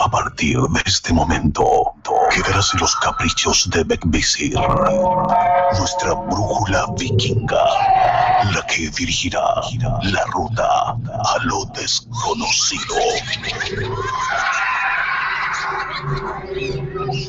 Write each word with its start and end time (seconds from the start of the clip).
A 0.00 0.10
partir 0.10 0.58
de 0.58 0.80
este 0.86 1.12
momento, 1.12 1.64
quedarás 2.34 2.72
en 2.74 2.80
los 2.80 2.94
caprichos 2.96 3.68
de 3.70 3.84
Beckvisir, 3.84 4.58
nuestra 5.78 6.14
brújula 6.14 6.86
vikinga, 6.98 7.64
la 8.52 8.64
que 8.68 8.90
dirigirá 8.90 9.40
la 10.02 10.24
ruta 10.26 10.90
a 10.90 11.38
lo 11.44 11.64
desconocido. 11.74 12.96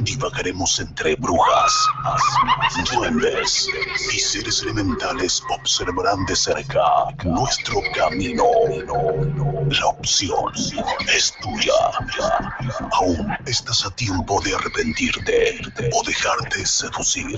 Divagaremos 0.01 0.79
entre 0.79 1.15
brujas, 1.15 1.73
duendes 2.93 3.67
y 4.13 4.19
seres 4.19 4.61
elementales 4.63 5.41
observarán 5.49 6.25
de 6.25 6.35
cerca 6.35 6.83
nuestro 7.23 7.81
camino. 7.95 8.45
La 9.69 9.87
opción 9.87 10.53
es 11.13 11.33
tuya. 11.41 11.73
Aún 12.93 13.35
estás 13.45 13.85
a 13.85 13.89
tiempo 13.95 14.41
de 14.41 14.55
arrepentirte 14.55 15.59
o 15.93 16.03
dejarte 16.03 16.65
seducir 16.65 17.35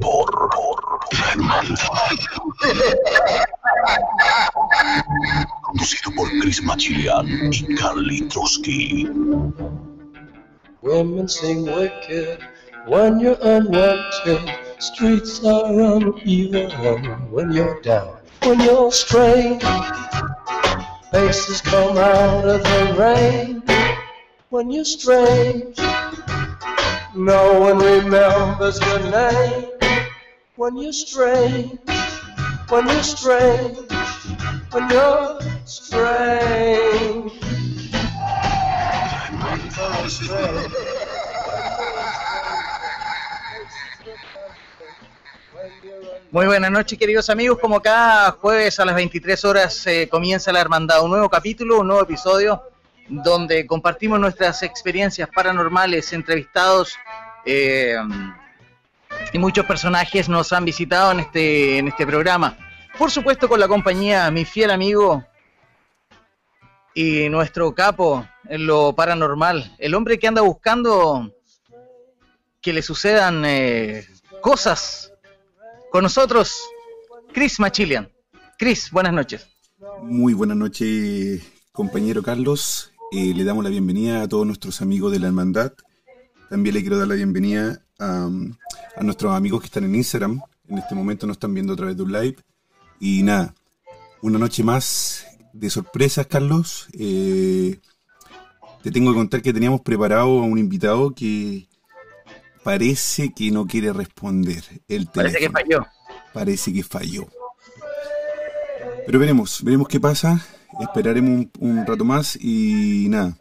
por, 0.00 0.50
por 0.50 1.06
el 1.34 1.40
mal. 1.40 1.66
Conducido 5.62 6.10
por 6.16 6.28
Chris 6.40 6.62
Machilian 6.62 7.26
y 7.52 7.74
Carly 7.76 8.22
Trotsky. 8.28 9.08
Women 10.86 11.26
sing 11.26 11.64
wicked 11.64 12.38
when 12.86 13.18
you're 13.18 13.36
unwanted. 13.42 14.54
Streets 14.78 15.44
are 15.44 15.64
uneven 15.64 16.70
when 17.32 17.50
you're 17.50 17.80
down. 17.82 18.18
When 18.44 18.60
you're 18.60 18.92
strange, 18.92 19.64
faces 21.10 21.60
come 21.62 21.98
out 21.98 22.44
of 22.44 22.62
the 22.62 22.94
rain. 22.96 23.64
When 24.50 24.70
you're 24.70 24.84
strange, 24.84 25.76
no 27.16 27.58
one 27.58 27.78
remembers 27.78 28.80
your 28.80 29.00
name. 29.10 29.70
When 30.54 30.76
you're 30.76 30.92
strange, 30.92 31.80
when 32.68 32.86
you're 32.86 33.02
strange, 33.02 33.90
when 34.70 34.88
you're 34.88 35.40
strange. 35.64 37.45
Muy 46.30 46.46
buenas 46.46 46.70
noches, 46.70 46.96
queridos 46.96 47.28
amigos. 47.28 47.58
Como 47.58 47.80
cada 47.80 48.30
jueves 48.32 48.78
a 48.78 48.84
las 48.84 48.94
23 48.94 49.44
horas 49.44 49.86
eh, 49.88 50.08
comienza 50.08 50.52
la 50.52 50.60
Hermandad, 50.60 51.02
un 51.02 51.10
nuevo 51.10 51.28
capítulo, 51.28 51.80
un 51.80 51.88
nuevo 51.88 52.02
episodio, 52.02 52.62
donde 53.08 53.66
compartimos 53.66 54.20
nuestras 54.20 54.62
experiencias 54.62 55.28
paranormales, 55.34 56.12
entrevistados 56.12 56.94
eh, 57.44 57.96
y 59.32 59.38
muchos 59.38 59.66
personajes 59.66 60.28
nos 60.28 60.52
han 60.52 60.64
visitado 60.64 61.10
en 61.10 61.20
este, 61.20 61.78
en 61.78 61.88
este 61.88 62.06
programa. 62.06 62.56
Por 62.96 63.10
supuesto, 63.10 63.48
con 63.48 63.58
la 63.58 63.66
compañía, 63.66 64.30
mi 64.30 64.44
fiel 64.44 64.70
amigo 64.70 65.24
y 66.96 67.28
nuestro 67.28 67.74
capo 67.74 68.26
en 68.48 68.66
lo 68.66 68.94
paranormal, 68.94 69.76
el 69.78 69.94
hombre 69.94 70.18
que 70.18 70.28
anda 70.28 70.40
buscando 70.40 71.30
que 72.62 72.72
le 72.72 72.80
sucedan 72.80 73.44
eh, 73.44 74.06
cosas 74.40 75.12
con 75.92 76.04
nosotros, 76.04 76.58
Chris 77.34 77.60
Machilian. 77.60 78.10
Chris, 78.58 78.90
buenas 78.90 79.12
noches. 79.12 79.46
Muy 80.04 80.32
buenas 80.32 80.56
noches, 80.56 81.42
compañero 81.70 82.22
Carlos. 82.22 82.92
Eh, 83.12 83.34
le 83.34 83.44
damos 83.44 83.62
la 83.62 83.68
bienvenida 83.68 84.22
a 84.22 84.28
todos 84.28 84.46
nuestros 84.46 84.80
amigos 84.80 85.12
de 85.12 85.18
la 85.18 85.26
hermandad. 85.26 85.74
También 86.48 86.74
le 86.74 86.80
quiero 86.80 86.96
dar 86.96 87.08
la 87.08 87.14
bienvenida 87.14 87.82
a, 87.98 88.30
a 88.96 89.02
nuestros 89.02 89.34
amigos 89.34 89.60
que 89.60 89.66
están 89.66 89.84
en 89.84 89.94
Instagram. 89.94 90.40
En 90.66 90.78
este 90.78 90.94
momento 90.94 91.26
nos 91.26 91.36
están 91.36 91.52
viendo 91.52 91.74
a 91.74 91.76
través 91.76 91.94
de 91.94 92.04
un 92.04 92.12
live. 92.12 92.36
Y 93.00 93.22
nada, 93.22 93.54
una 94.22 94.38
noche 94.38 94.64
más 94.64 95.25
de 95.58 95.70
sorpresas, 95.70 96.26
Carlos. 96.26 96.88
Eh, 96.92 97.78
te 98.82 98.90
tengo 98.90 99.12
que 99.12 99.18
contar 99.18 99.42
que 99.42 99.52
teníamos 99.52 99.80
preparado 99.80 100.40
a 100.40 100.42
un 100.42 100.58
invitado 100.58 101.12
que 101.14 101.66
parece 102.62 103.32
que 103.32 103.50
no 103.50 103.66
quiere 103.66 103.92
responder 103.92 104.62
el 104.88 105.06
Parece 105.06 105.38
que 105.38 105.50
falló. 105.50 105.86
Parece 106.32 106.72
que 106.72 106.82
falló. 106.82 107.26
Pero 109.06 109.18
veremos, 109.18 109.62
veremos 109.62 109.88
qué 109.88 110.00
pasa. 110.00 110.44
Esperaremos 110.80 111.30
un, 111.30 111.50
un 111.58 111.86
rato 111.86 112.04
más 112.04 112.36
y 112.40 113.06
nada. 113.08 113.36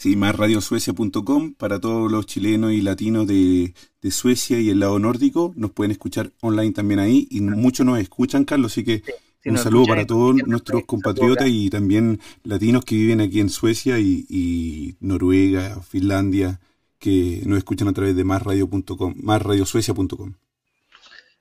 Sí, 0.00 0.16
más 0.16 0.34
radiosuecia.com 0.34 1.52
para 1.52 1.78
todos 1.78 2.10
los 2.10 2.24
chilenos 2.24 2.72
y 2.72 2.80
latinos 2.80 3.26
de, 3.26 3.74
de, 4.00 4.10
Suecia 4.10 4.58
y 4.58 4.70
el 4.70 4.80
lado 4.80 4.98
nórdico. 4.98 5.52
Nos 5.56 5.72
pueden 5.72 5.90
escuchar 5.90 6.32
online 6.40 6.72
también 6.72 7.00
ahí 7.00 7.28
y 7.30 7.42
muchos 7.42 7.84
nos 7.84 7.98
escuchan, 7.98 8.46
Carlos, 8.46 8.72
así 8.72 8.82
que 8.82 9.02
sí, 9.42 9.50
un 9.50 9.58
saludo 9.58 9.84
para 9.88 10.06
todos 10.06 10.36
nuestros 10.46 10.86
compatriotas 10.86 11.48
y 11.48 11.68
también 11.68 12.18
latinos 12.44 12.82
que 12.86 12.94
viven 12.94 13.20
aquí 13.20 13.40
en 13.40 13.50
Suecia 13.50 13.98
y, 13.98 14.24
y 14.30 14.96
Noruega, 15.00 15.82
Finlandia, 15.82 16.60
que 16.98 17.42
nos 17.44 17.58
escuchan 17.58 17.88
a 17.88 17.92
través 17.92 18.16
de 18.16 18.24
másradio.com, 18.24 19.16
másradiosuecia.com. 19.18 20.32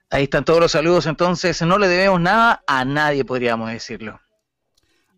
Ahí 0.09 0.24
están 0.24 0.44
todos 0.44 0.59
los 0.59 0.74
saludos, 0.74 1.06
entonces 1.06 1.62
no 1.62 1.78
le 1.78 1.88
debemos 1.88 2.20
nada 2.20 2.62
a 2.68 2.84
nadie, 2.84 3.24
podríamos 3.24 3.72
decirlo. 3.72 4.20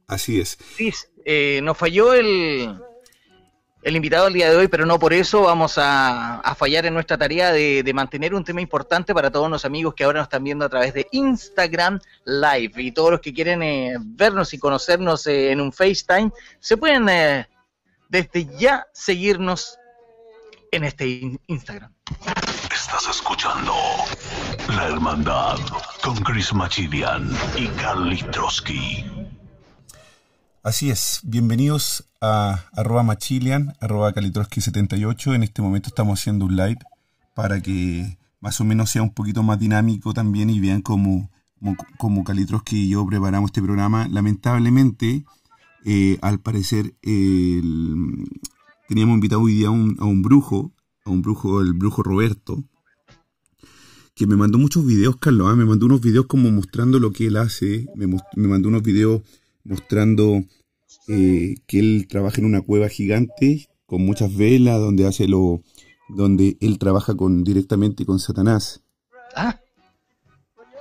Así 0.06 0.40
es. 0.40 0.59
Sí, 0.78 0.94
eh, 1.25 1.59
nos 1.63 1.75
falló 1.75 2.13
el, 2.13 2.78
el 3.81 3.96
invitado 3.96 4.28
el 4.28 4.34
día 4.34 4.50
de 4.50 4.56
hoy, 4.56 4.68
pero 4.68 4.86
no 4.86 5.00
por 5.00 5.14
eso 5.14 5.42
vamos 5.42 5.78
a, 5.78 6.40
a 6.40 6.56
fallar 6.56 6.86
en 6.86 6.94
nuestra 6.94 7.18
tarea 7.18 7.52
de, 7.52 7.81
de, 7.84 7.94
mantener 7.94 8.36
un 8.36 8.44
tema 8.44 8.62
importante 8.62 9.14
para 9.14 9.31
todos 9.31 9.50
los 9.50 9.66
amigos 9.66 9.96
que 9.96 10.03
ahora 10.03 10.19
nos 10.19 10.28
están 10.28 10.44
viendo 10.44 10.66
a 10.66 10.69
través 10.69 10.94
de 10.94 11.08
Instagram 11.12 12.00
Live 12.25 12.74
y 12.75 12.91
todos 12.91 13.12
los 13.12 13.22
que 13.22 13.34
quieren 13.34 13.64
eh, 13.64 13.96
vernos 14.00 14.53
y 14.53 14.59
conocernos 14.59 15.25
eh, 15.28 15.52
en 15.52 15.62
un 15.62 15.74
FaceTime, 15.74 16.31
se 16.59 16.78
pueden 16.78 17.09
eh, 17.09 17.47
desde 18.09 18.46
ya 18.58 18.86
seguirnos 18.94 19.78
en 20.72 20.84
este 20.84 21.08
in 21.08 21.40
Instagram. 21.47 21.91
Estás 22.72 23.08
escuchando 23.09 23.74
La 24.70 24.88
Hermandad 24.88 25.58
con 26.03 26.16
Chris 26.18 26.53
Machidian 26.53 27.30
y 27.58 27.68
Carly 27.70 28.22
Trotsky. 28.31 29.06
Así 30.64 30.91
es, 30.91 31.22
bienvenidos 31.24 32.10
a 32.22 32.64
arroba 32.74 33.04
machilian, 33.04 33.74
arroba 33.82 34.14
calitroski78. 34.14 35.36
En 35.36 35.44
este 35.44 35.62
momento 35.62 35.90
estamos 35.90 36.20
haciendo 36.20 36.46
un 36.46 36.56
live 36.56 36.80
para 37.36 37.62
que 37.62 38.18
más 38.40 38.62
o 38.62 38.64
menos 38.64 38.91
sea 38.91 39.03
un 39.03 39.14
poquito 39.14 39.44
más 39.44 39.59
dinámico 39.59 40.14
también 40.14 40.50
y 40.50 40.59
vean 40.59 40.82
cómo, 40.82 41.29
cómo, 41.59 41.76
cómo 41.97 42.23
Calitroski 42.23 42.85
y 42.85 42.90
yo 42.90 43.06
preparamos 43.06 43.50
este 43.50 43.62
programa. 43.62 44.08
Lamentablemente, 44.08 45.26
eh, 45.84 46.18
al 46.22 46.40
parecer, 46.40 46.96
teníamos 47.02 49.16
invitado 49.16 49.41
hoy 49.41 49.56
día 49.56 49.67
a 49.67 49.72
un, 49.72 49.97
a 50.00 50.06
un 50.06 50.22
brujo, 50.22 50.72
a 51.06 51.09
un 51.09 51.22
brujo, 51.22 51.62
el 51.62 51.74
brujo 51.74 52.03
Roberto, 52.03 52.64
que 54.14 54.28
me 54.28 54.35
mandó 54.35 54.59
muchos 54.59 54.85
videos, 54.85 55.16
Carlos, 55.17 55.52
¿eh? 55.52 55.56
me 55.56 55.66
mandó 55.66 55.88
unos 55.88 56.02
videos 56.02 56.28
como 56.28 56.52
mostrando 56.52 57.00
lo 57.00 57.12
que 57.12 57.28
él 57.28 57.38
hace, 57.38 57.88
me, 57.96 58.08
me 58.08 58.47
mandó 58.47 58.67
unos 58.67 58.84
videos 58.84 59.22
mostrando 59.64 60.44
eh, 61.08 61.56
que 61.68 61.80
él 61.80 62.08
trabaja 62.08 62.40
en 62.40 62.46
una 62.46 62.62
cueva 62.62 62.90
gigante 62.90 63.68
con 63.86 64.06
muchas 64.06 64.36
velas, 64.36 64.80
donde 64.80 65.06
hace 65.06 65.28
lo, 65.28 65.62
donde 66.09 66.58
él 66.62 66.80
trabaja 66.80 67.16
con 67.16 67.44
directamente 67.44 68.06
con 68.06 68.20
Satanás. 68.20 68.84
Ah. 69.36 69.59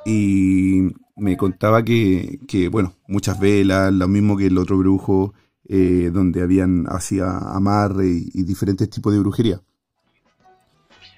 Y 0.07 0.83
me 1.17 1.37
contaba 1.37 1.85
que, 1.85 2.41
que, 2.49 2.69
bueno, 2.69 2.95
muchas 3.09 3.39
velas, 3.39 3.93
lo 3.93 4.09
mismo 4.09 4.37
que 4.37 4.47
el 4.47 4.59
otro 4.59 4.79
brujo, 4.79 5.35
eh, 5.69 6.11
donde 6.13 6.43
habían 6.43 6.87
hacía 6.89 7.39
amarre 7.39 8.09
y, 8.09 8.31
y, 8.33 8.43
diferentes 8.45 8.89
tipos 8.91 9.13
de 9.13 9.21
brujería. 9.21 9.61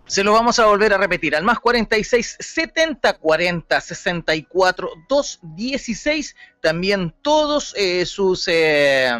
se 0.09 0.23
lo 0.23 0.33
vamos 0.33 0.57
a 0.57 0.65
volver 0.65 0.91
a 0.91 0.97
repetir 0.97 1.35
al 1.35 1.43
más 1.43 1.59
46 1.59 2.37
70 2.39 3.13
40 3.19 3.79
64 3.79 4.89
216. 5.07 6.35
También 6.59 7.13
todos 7.21 7.75
eh, 7.77 8.07
sus 8.07 8.47
eh, 8.47 9.11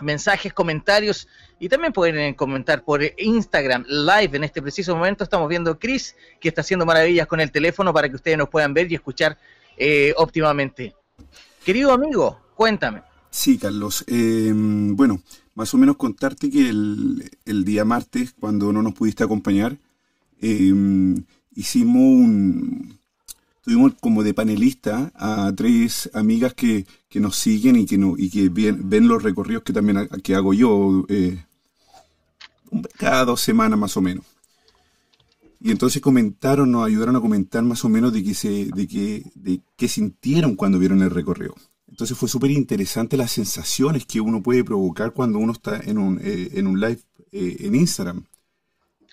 mensajes, 0.00 0.52
comentarios 0.52 1.26
y 1.58 1.68
también 1.68 1.92
pueden 1.92 2.18
eh, 2.18 2.36
comentar 2.36 2.84
por 2.84 3.02
Instagram 3.18 3.84
Live. 3.88 4.36
En 4.36 4.44
este 4.44 4.62
preciso 4.62 4.94
momento 4.94 5.24
estamos 5.24 5.48
viendo 5.48 5.72
a 5.72 5.78
Chris 5.78 6.14
que 6.40 6.50
está 6.50 6.60
haciendo 6.60 6.86
maravillas 6.86 7.26
con 7.26 7.40
el 7.40 7.50
teléfono 7.50 7.92
para 7.92 8.08
que 8.08 8.14
ustedes 8.14 8.38
nos 8.38 8.48
puedan 8.48 8.72
ver 8.72 8.90
y 8.92 8.94
escuchar 8.94 9.36
óptimamente. 10.14 10.94
Querido 11.64 11.90
amigo, 11.90 12.40
cuéntame. 12.54 13.02
Sí, 13.28 13.58
Carlos. 13.58 14.04
bueno, 14.06 15.20
más 15.54 15.72
o 15.72 15.78
menos 15.78 15.96
contarte 15.96 16.50
que 16.50 16.68
el, 16.68 17.64
día 17.64 17.84
martes, 17.84 18.34
cuando 18.38 18.72
no 18.72 18.82
nos 18.82 18.94
pudiste 18.94 19.24
acompañar, 19.24 19.78
em, 20.40 21.24
hicimos 21.54 22.02
un... 22.02 22.98
Tuvimos 23.62 23.94
como 23.98 24.22
de 24.22 24.34
panelista 24.34 25.10
a 25.14 25.50
tres 25.56 26.10
amigas 26.12 26.52
que, 26.52 26.84
nos 27.14 27.36
siguen 27.36 27.76
y 27.76 27.86
que, 27.86 27.96
no, 27.96 28.14
y 28.18 28.28
que 28.28 28.50
ven, 28.50 29.08
los 29.08 29.22
recorridos 29.22 29.62
que 29.62 29.72
también 29.72 30.06
que 30.22 30.34
hago 30.34 30.52
yo 30.52 31.06
eh, 31.08 31.42
cada 32.98 33.24
dos 33.24 33.40
semanas 33.40 33.78
más 33.78 33.96
o 33.96 34.02
menos. 34.02 34.26
Y 35.60 35.70
entonces 35.70 36.02
comentaron, 36.02 36.72
nos 36.72 36.86
ayudaron 36.86 37.16
a 37.16 37.22
comentar 37.22 37.62
más 37.62 37.82
o 37.86 37.88
menos 37.88 38.12
de 38.12 38.22
qué, 38.22 38.34
se, 38.34 38.66
de 38.66 38.86
qué, 38.86 39.24
de 39.34 39.62
qué 39.76 39.88
sintieron 39.88 40.56
cuando 40.56 40.78
vieron 40.78 41.00
el 41.00 41.08
recorrido. 41.10 41.54
Entonces 41.94 42.18
fue 42.18 42.28
súper 42.28 42.50
interesante 42.50 43.16
las 43.16 43.30
sensaciones 43.30 44.04
que 44.04 44.20
uno 44.20 44.42
puede 44.42 44.64
provocar 44.64 45.12
cuando 45.12 45.38
uno 45.38 45.52
está 45.52 45.78
en 45.78 45.98
un, 45.98 46.18
eh, 46.20 46.50
en 46.54 46.66
un 46.66 46.80
live 46.80 47.00
eh, 47.30 47.58
en 47.60 47.76
Instagram. 47.76 48.24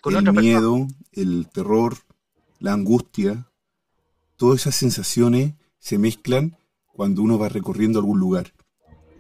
el 0.04 0.33
miedo, 0.33 0.88
el 1.12 1.48
terror, 1.54 1.95
la 2.57 2.74
angustia, 2.74 3.51
todas 4.36 4.62
esas 4.62 4.78
sensaciones 4.78 5.54
se 5.78 6.00
mezclan 6.00 6.57
cuando 6.88 7.22
uno 7.22 7.38
va 7.38 7.50
recorriendo 7.50 8.00
algún 8.00 8.19
lugar. 8.19 8.51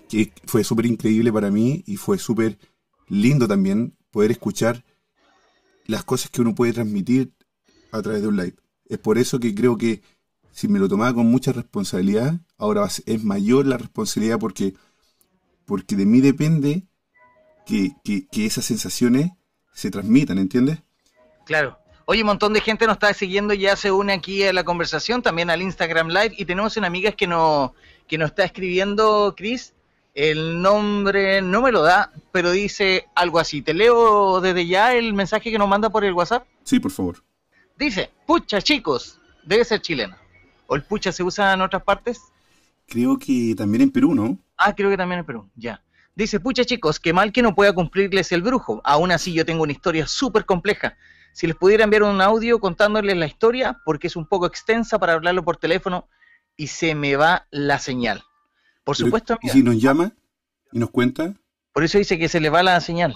Que 0.09 0.33
fue 0.47 0.63
súper 0.63 0.87
increíble 0.87 1.31
para 1.31 1.51
mí 1.51 1.83
y 1.85 1.97
fue 1.97 2.17
súper 2.17 2.57
lindo 3.09 3.47
también 3.47 3.95
poder 4.09 4.31
escuchar 4.31 4.83
las 5.85 6.03
cosas 6.03 6.31
que 6.31 6.41
uno 6.41 6.55
puede 6.55 6.73
transmitir 6.73 7.31
a 7.91 8.01
través 8.01 8.23
de 8.23 8.27
un 8.27 8.37
live. 8.37 8.55
Es 8.85 8.97
por 8.97 9.19
eso 9.19 9.39
que 9.39 9.53
creo 9.53 9.77
que 9.77 10.01
si 10.61 10.67
me 10.67 10.77
lo 10.77 10.87
tomaba 10.87 11.11
con 11.11 11.25
mucha 11.25 11.51
responsabilidad, 11.51 12.35
ahora 12.59 12.87
es 13.07 13.23
mayor 13.23 13.65
la 13.65 13.79
responsabilidad 13.79 14.37
porque, 14.37 14.75
porque 15.65 15.95
de 15.95 16.05
mí 16.05 16.21
depende 16.21 16.83
que, 17.65 17.95
esas 18.31 18.65
sensaciones 18.65 19.31
se 19.73 19.89
transmitan, 19.89 20.37
¿entiendes? 20.37 20.77
Claro. 21.47 21.79
Oye, 22.05 22.21
un 22.21 22.27
montón 22.27 22.53
de 22.53 22.61
gente 22.61 22.85
nos 22.85 22.97
está 22.97 23.11
siguiendo, 23.15 23.55
ya 23.55 23.75
se 23.75 23.91
une 23.91 24.13
aquí 24.13 24.43
a 24.43 24.53
la 24.53 24.63
conversación, 24.63 25.23
también 25.23 25.49
al 25.49 25.63
Instagram 25.63 26.09
Live, 26.09 26.35
y 26.37 26.45
tenemos 26.45 26.77
una 26.77 26.85
amiga 26.85 27.11
que, 27.13 27.25
no, 27.25 27.73
que 28.07 28.19
nos 28.19 28.29
está 28.29 28.43
escribiendo, 28.43 29.33
Chris, 29.35 29.73
el 30.13 30.61
nombre 30.61 31.41
no 31.41 31.63
me 31.63 31.71
lo 31.71 31.81
da, 31.81 32.13
pero 32.31 32.51
dice 32.51 33.07
algo 33.15 33.39
así. 33.39 33.63
¿Te 33.63 33.73
leo 33.73 34.41
desde 34.41 34.67
ya 34.67 34.93
el 34.93 35.15
mensaje 35.15 35.49
que 35.49 35.57
nos 35.57 35.67
manda 35.67 35.89
por 35.89 36.05
el 36.05 36.13
WhatsApp? 36.13 36.45
Sí, 36.63 36.79
por 36.79 36.91
favor. 36.91 37.23
Dice, 37.79 38.11
pucha 38.27 38.61
chicos, 38.61 39.19
debe 39.43 39.65
ser 39.65 39.81
chilena. 39.81 40.20
¿O 40.71 40.75
el 40.77 40.83
pucha 40.83 41.11
se 41.11 41.21
usa 41.21 41.53
en 41.53 41.59
otras 41.59 41.83
partes? 41.83 42.21
Creo 42.87 43.19
que 43.19 43.53
también 43.57 43.81
en 43.81 43.91
Perú, 43.91 44.15
¿no? 44.15 44.37
Ah, 44.55 44.73
creo 44.73 44.89
que 44.89 44.95
también 44.95 45.19
en 45.19 45.25
Perú, 45.25 45.49
ya. 45.53 45.83
Dice, 46.15 46.39
pucha 46.39 46.63
chicos, 46.63 46.97
qué 46.97 47.11
mal 47.11 47.33
que 47.33 47.41
no 47.41 47.53
pueda 47.53 47.73
cumplirles 47.73 48.31
el 48.31 48.41
brujo. 48.41 48.79
Aún 48.85 49.11
así 49.11 49.33
yo 49.33 49.45
tengo 49.45 49.63
una 49.63 49.73
historia 49.73 50.07
súper 50.07 50.45
compleja. 50.45 50.95
Si 51.33 51.45
les 51.45 51.57
pudiera 51.57 51.83
enviar 51.83 52.03
un 52.03 52.21
audio 52.21 52.61
contándoles 52.61 53.17
la 53.17 53.25
historia, 53.25 53.81
porque 53.83 54.07
es 54.07 54.15
un 54.15 54.25
poco 54.25 54.45
extensa 54.45 54.97
para 54.97 55.11
hablarlo 55.11 55.43
por 55.43 55.57
teléfono 55.57 56.07
y 56.55 56.67
se 56.67 56.95
me 56.95 57.17
va 57.17 57.47
la 57.51 57.77
señal. 57.77 58.23
Por 58.85 58.95
supuesto. 58.95 59.37
¿Y 59.41 59.49
si 59.49 59.63
nos 59.63 59.75
llama 59.75 60.13
y 60.71 60.79
nos 60.79 60.89
cuenta? 60.89 61.33
Por 61.73 61.83
eso 61.83 61.97
dice 61.97 62.17
que 62.17 62.29
se 62.29 62.39
le 62.39 62.49
va 62.49 62.63
la 62.63 62.79
señal. 62.79 63.13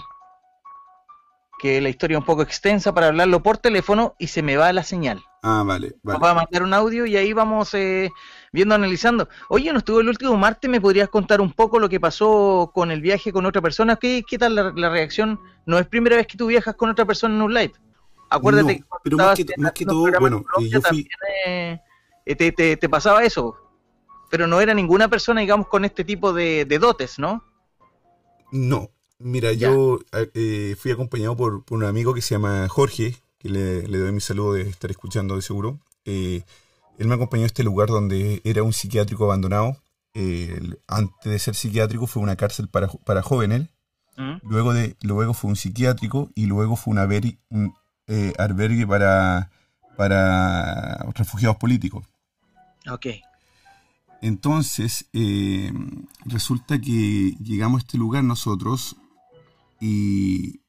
Que 1.58 1.80
la 1.80 1.88
historia 1.88 2.16
es 2.16 2.20
un 2.20 2.26
poco 2.26 2.42
extensa 2.42 2.92
para 2.92 3.08
hablarlo 3.08 3.42
por 3.42 3.58
teléfono 3.58 4.14
y 4.18 4.26
se 4.26 4.42
me 4.42 4.56
va 4.56 4.72
la 4.72 4.82
señal. 4.82 5.22
Ah, 5.42 5.62
vale. 5.64 5.94
vale. 6.02 6.18
Nos 6.18 6.22
va 6.22 6.30
a 6.32 6.34
mandar 6.34 6.62
un 6.62 6.74
audio 6.74 7.06
y 7.06 7.16
ahí 7.16 7.32
vamos 7.32 7.72
eh, 7.74 8.10
viendo, 8.52 8.74
analizando. 8.74 9.28
Oye, 9.48 9.72
no 9.72 9.78
estuvo 9.78 10.00
el 10.00 10.08
último 10.08 10.36
martes, 10.36 10.68
¿me 10.70 10.80
podrías 10.80 11.08
contar 11.08 11.40
un 11.40 11.52
poco 11.52 11.78
lo 11.78 11.88
que 11.88 12.00
pasó 12.00 12.70
con 12.74 12.90
el 12.90 13.00
viaje 13.00 13.32
con 13.32 13.46
otra 13.46 13.62
persona? 13.62 13.96
¿Qué, 13.96 14.22
qué 14.28 14.38
tal 14.38 14.54
la, 14.54 14.90
reacción? 14.90 15.40
No 15.64 15.78
es 15.78 15.86
primera 15.86 16.16
vez 16.16 16.26
que 16.26 16.36
tú 16.36 16.46
viajas 16.46 16.74
con 16.74 16.90
otra 16.90 17.04
persona 17.04 17.34
en 17.34 17.42
un 17.42 17.54
live. 17.54 17.72
Acuérdate 18.28 18.78
que 18.78 18.84
pero 19.04 19.16
más 19.18 19.72
que, 19.72 19.86
todo, 19.86 20.10
bueno, 20.18 20.44
yo 20.60 20.80
fui... 20.82 21.08
Eh, 21.46 21.78
te, 22.34 22.76
te, 22.76 22.88
pasaba 22.88 23.22
eso. 23.22 23.56
Pero 24.28 24.48
no 24.48 24.60
era 24.60 24.74
ninguna 24.74 25.08
persona, 25.08 25.40
digamos, 25.40 25.68
con 25.68 25.84
este 25.84 26.04
tipo 26.04 26.32
de, 26.32 26.64
dotes, 26.80 27.18
¿no? 27.18 27.44
No. 28.50 28.90
Mira, 29.18 29.52
yo 29.52 29.98
eh, 30.12 30.76
fui 30.78 30.90
acompañado 30.90 31.36
por, 31.36 31.64
por 31.64 31.78
un 31.78 31.84
amigo 31.84 32.12
que 32.14 32.22
se 32.22 32.34
llama 32.34 32.68
Jorge, 32.68 33.16
que 33.38 33.48
le, 33.48 33.82
doy 33.82 34.12
mi 34.12 34.20
saludo 34.20 34.54
de 34.54 34.62
estar 34.62 34.90
escuchando 34.90 35.36
de 35.36 35.42
seguro. 35.42 35.78
Eh, 36.04 36.42
él 36.98 37.08
me 37.08 37.14
acompañó 37.14 37.44
a 37.44 37.46
este 37.46 37.64
lugar 37.64 37.88
donde 37.88 38.40
era 38.44 38.62
un 38.62 38.72
psiquiátrico 38.72 39.24
abandonado. 39.24 39.76
antes 40.86 41.32
de 41.32 41.38
ser 41.38 41.54
psiquiátrico 41.54 42.06
fue 42.06 42.22
una 42.22 42.36
cárcel 42.36 42.68
para, 42.68 42.88
para 42.88 43.22
jóvenes. 43.22 43.68
Mm. 44.16 44.36
Luego, 44.42 44.72
de, 44.72 44.96
luego 45.02 45.34
fue 45.34 45.50
un 45.50 45.56
psiquiátrico 45.56 46.30
y 46.34 46.46
luego 46.46 46.76
fue 46.76 46.94
un, 46.94 47.38
un 47.50 47.74
eh, 48.06 48.32
albergue 48.38 48.86
para, 48.86 49.50
para 49.96 50.98
refugiados 51.14 51.56
políticos. 51.56 52.04
Ok. 52.90 53.06
Entonces, 54.22 55.06
eh, 55.12 55.72
resulta 56.24 56.80
que 56.80 57.34
llegamos 57.40 57.80
a 57.80 57.82
este 57.84 57.98
lugar 57.98 58.24
nosotros 58.24 58.96
y, 59.80 60.60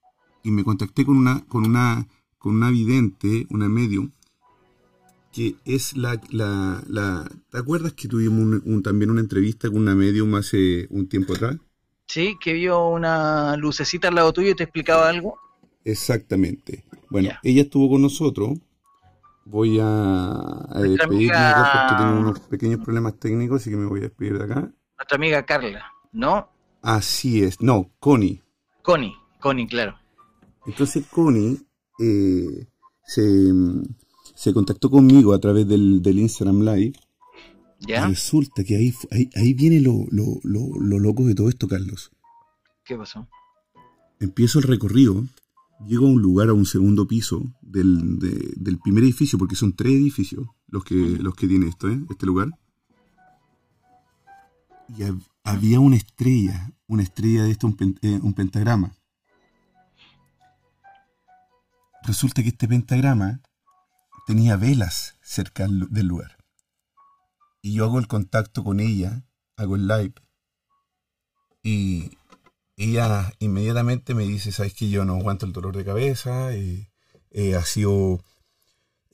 y 0.43 0.51
me 0.51 0.63
contacté 0.63 1.05
con 1.05 1.17
una, 1.17 1.45
con 1.47 1.65
una 1.65 2.07
con 2.37 2.55
una 2.55 2.69
vidente, 2.69 3.45
una 3.49 3.67
medium, 3.67 4.11
que 5.31 5.55
es 5.65 5.97
la, 5.97 6.19
la, 6.29 7.29
¿te 7.51 7.57
acuerdas 7.57 7.93
que 7.93 8.07
tuvimos 8.07 8.61
también 8.83 9.11
una 9.11 9.21
entrevista 9.21 9.67
con 9.67 9.79
una 9.79 9.95
medium 9.95 10.33
hace 10.35 10.87
un 10.89 11.09
tiempo 11.09 11.33
atrás? 11.33 11.57
Sí, 12.05 12.37
que 12.41 12.53
vio 12.53 12.87
una 12.87 13.57
lucecita 13.57 14.07
al 14.07 14.15
lado 14.15 14.31
tuyo 14.31 14.51
y 14.51 14.55
te 14.55 14.63
explicaba 14.63 15.09
algo. 15.09 15.37
Exactamente. 15.83 16.85
Bueno, 17.09 17.31
ella 17.43 17.63
estuvo 17.63 17.89
con 17.89 18.01
nosotros. 18.01 18.57
Voy 19.45 19.79
a, 19.81 20.67
despedirme 20.75 21.37
porque 21.37 21.95
tengo 21.97 22.19
unos 22.19 22.39
pequeños 22.41 22.81
problemas 22.81 23.19
técnicos, 23.19 23.61
así 23.61 23.69
que 23.69 23.77
me 23.77 23.85
voy 23.85 23.99
a 23.99 24.03
despedir 24.03 24.37
de 24.37 24.43
acá. 24.45 24.71
Nuestra 24.97 25.15
amiga 25.15 25.45
Carla, 25.45 25.85
¿no? 26.11 26.49
Así 26.81 27.43
es. 27.43 27.61
No, 27.61 27.91
Connie. 27.99 28.41
Connie, 28.87 29.13
Connie, 29.41 29.67
claro. 29.67 29.97
Entonces 30.65 31.05
Connie 31.07 31.57
eh, 31.99 32.67
se, 33.03 33.51
se, 34.33 34.53
contactó 34.53 34.89
conmigo 34.89 35.33
a 35.33 35.39
través 35.41 35.67
del, 35.67 36.01
del 36.01 36.19
Instagram 36.19 36.61
Live. 36.61 36.93
¿Ya? 37.81 38.07
Resulta 38.07 38.63
que 38.63 38.77
ahí, 38.77 38.93
ahí, 39.11 39.29
ahí 39.35 39.53
viene 39.53 39.81
lo, 39.81 40.05
lo, 40.09 40.39
lo, 40.43 40.79
lo 40.79 40.99
loco 40.99 41.25
de 41.25 41.35
todo 41.35 41.49
esto, 41.49 41.67
Carlos. 41.67 42.11
¿Qué 42.85 42.95
pasó? 42.95 43.27
Empiezo 44.21 44.59
el 44.59 44.63
recorrido, 44.63 45.25
llego 45.85 46.07
a 46.07 46.11
un 46.11 46.21
lugar, 46.21 46.47
a 46.47 46.53
un 46.53 46.65
segundo 46.65 47.09
piso 47.09 47.43
del, 47.59 48.19
de, 48.19 48.53
del 48.55 48.79
primer 48.79 49.03
edificio, 49.03 49.37
porque 49.37 49.57
son 49.57 49.75
tres 49.75 49.95
edificios 49.95 50.47
los 50.69 50.85
que, 50.85 50.95
los 50.95 51.35
que 51.35 51.49
tiene 51.49 51.67
esto, 51.67 51.89
¿eh? 51.89 51.99
este 52.09 52.25
lugar. 52.25 52.57
Y 54.89 55.01
hab- 55.03 55.25
había 55.43 55.79
una 55.79 55.95
estrella, 55.97 56.71
una 56.87 57.03
estrella 57.03 57.43
de 57.43 57.51
esto, 57.51 57.67
un, 57.67 57.75
pen- 57.75 57.99
eh, 58.01 58.19
un 58.21 58.33
pentagrama. 58.33 58.95
Resulta 62.03 62.41
que 62.41 62.49
este 62.49 62.67
pentagrama 62.67 63.41
tenía 64.25 64.55
velas 64.55 65.15
cerca 65.21 65.67
del 65.67 66.07
lugar. 66.07 66.37
Y 67.61 67.73
yo 67.73 67.85
hago 67.85 67.99
el 67.99 68.07
contacto 68.07 68.63
con 68.63 68.79
ella, 68.79 69.23
hago 69.57 69.75
el 69.75 69.87
live, 69.87 70.13
y 71.63 72.11
ella 72.77 73.33
inmediatamente 73.39 74.13
me 74.13 74.23
dice, 74.23 74.51
sabes 74.53 74.73
que 74.73 74.89
yo 74.89 75.03
no 75.03 75.15
aguanto 75.15 75.45
el 75.45 75.51
dolor 75.53 75.75
de 75.75 75.83
cabeza, 75.83 76.53
eh, 76.53 76.89
eh, 77.31 77.55
ha 77.55 77.63
sido, 77.63 78.23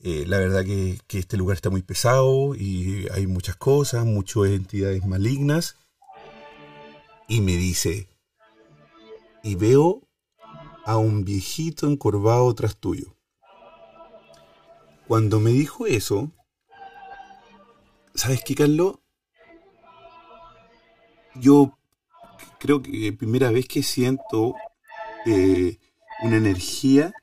eh, 0.06 0.26
la 0.26 0.36
verdad 0.36 0.66
que, 0.66 0.98
este 1.08 1.38
lugar 1.38 1.54
está 1.54 1.70
muy 1.70 1.80
pesado 1.80 2.54
y 2.54 3.08
hay 3.10 3.26
muchas 3.26 3.56
cosas, 3.56 4.04
muchas 4.04 4.48
entidades 4.48 5.06
malignas. 5.06 5.78
Y 7.26 7.40
me 7.40 7.52
dice, 7.56 8.06
y 9.42 9.54
veo 9.54 10.02
a 10.84 10.98
un 10.98 11.24
viejito 11.24 11.86
encorvado 11.86 12.54
tras 12.54 12.76
tuyo. 12.76 13.16
Cuando 15.08 15.40
me 15.40 15.52
dijo 15.52 15.86
eso, 15.86 16.30
¿sabes 18.14 18.44
qué, 18.44 18.54
Carlos? 18.54 18.98
Yo 21.34 21.78
creo 22.58 22.82
que 22.82 23.10
primera 23.14 23.50
vez 23.50 23.66
que 23.66 23.82
siento 23.82 24.54
eh, 25.24 25.78
una 26.22 26.36
energía 26.36 27.14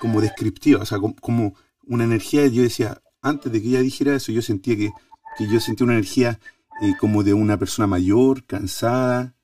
como 0.00 0.20
descriptiva, 0.20 0.82
o 0.82 0.86
sea, 0.86 0.98
como 0.98 1.54
una 1.86 2.04
energía, 2.04 2.46
yo 2.46 2.62
decía, 2.62 3.00
antes 3.22 3.52
de 3.52 3.60
que 3.62 3.68
ella 3.68 3.80
dijera 3.80 4.14
eso, 4.14 4.32
yo 4.32 4.42
sentía 4.42 4.76
que, 4.76 4.92
que 5.38 5.48
yo 5.48 5.60
sentía 5.60 5.84
una 5.84 5.94
energía 5.94 6.40
eh, 6.82 6.92
como 6.98 7.22
de 7.22 7.34
una 7.34 7.58
persona 7.58 7.86
mayor, 7.86 8.44
cansada, 8.44 9.34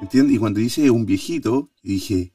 ¿entiendes? 0.00 0.36
Y 0.36 0.38
cuando 0.38 0.60
dice 0.60 0.90
un 0.90 1.06
viejito, 1.06 1.70
dije, 1.82 2.32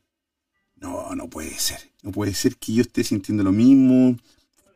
no, 0.75 1.15
no 1.15 1.29
puede 1.29 1.57
ser, 1.59 1.79
no 2.03 2.11
puede 2.11 2.33
ser 2.33 2.57
que 2.57 2.73
yo 2.73 2.81
esté 2.81 3.03
sintiendo 3.03 3.43
lo 3.43 3.51
mismo, 3.51 4.17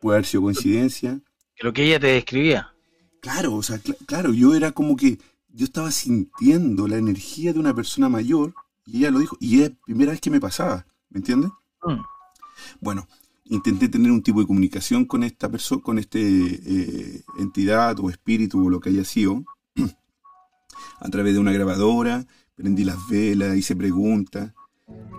puede 0.02 0.18
haber 0.18 0.26
sido 0.26 0.44
coincidencia. 0.44 1.22
Lo 1.60 1.74
que 1.74 1.86
ella 1.86 2.00
te 2.00 2.08
describía. 2.08 2.74
Claro, 3.22 3.56
o 3.56 3.64
sea, 3.64 3.78
cl- 3.78 3.98
claro, 4.06 4.34
yo 4.34 4.56
era 4.56 4.72
como 4.72 4.96
que 4.96 5.20
yo 5.50 5.66
estaba 5.66 5.92
sintiendo 5.92 6.88
la 6.88 6.98
energía 6.98 7.54
de 7.54 7.60
una 7.60 7.74
persona 7.74 8.08
mayor 8.08 8.54
y 8.86 9.00
ella 9.00 9.12
lo 9.12 9.20
dijo, 9.20 9.36
y 9.40 9.62
es 9.62 9.70
la 9.70 9.76
primera 9.86 10.12
vez 10.12 10.22
que 10.22 10.30
me 10.32 10.40
pasaba, 10.40 10.86
¿me 11.10 11.18
entiendes? 11.20 11.52
Mm. 11.84 12.02
Bueno, 12.80 13.08
intenté 13.50 13.90
tener 13.90 14.12
un 14.12 14.22
tipo 14.24 14.40
de 14.40 14.48
comunicación 14.48 15.06
con 15.06 15.24
esta 15.24 15.50
persona, 15.50 15.82
con 15.82 15.98
este 16.00 16.20
eh, 16.22 17.24
entidad 17.40 18.00
o 18.00 18.10
espíritu 18.10 18.66
o 18.66 18.70
lo 18.70 18.80
que 18.80 18.90
haya 18.90 19.04
sido, 19.04 19.44
a 21.00 21.10
través 21.10 21.34
de 21.34 21.40
una 21.40 21.52
grabadora, 21.52 22.26
prendí 22.56 22.84
las 22.84 23.08
velas, 23.10 23.58
hice 23.58 23.76
preguntas, 23.76 24.54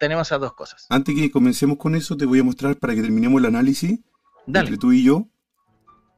Tenemos 0.00 0.28
esas 0.28 0.40
dos 0.40 0.54
cosas. 0.54 0.86
Antes 0.88 1.14
que 1.14 1.30
comencemos 1.30 1.76
con 1.76 1.94
eso, 1.94 2.16
te 2.16 2.24
voy 2.24 2.40
a 2.40 2.44
mostrar 2.44 2.76
para 2.76 2.94
que 2.94 3.02
terminemos 3.02 3.38
el 3.40 3.46
análisis 3.46 4.00
Dale. 4.46 4.68
entre 4.68 4.78
tú 4.78 4.92
y 4.92 5.04
yo 5.04 5.28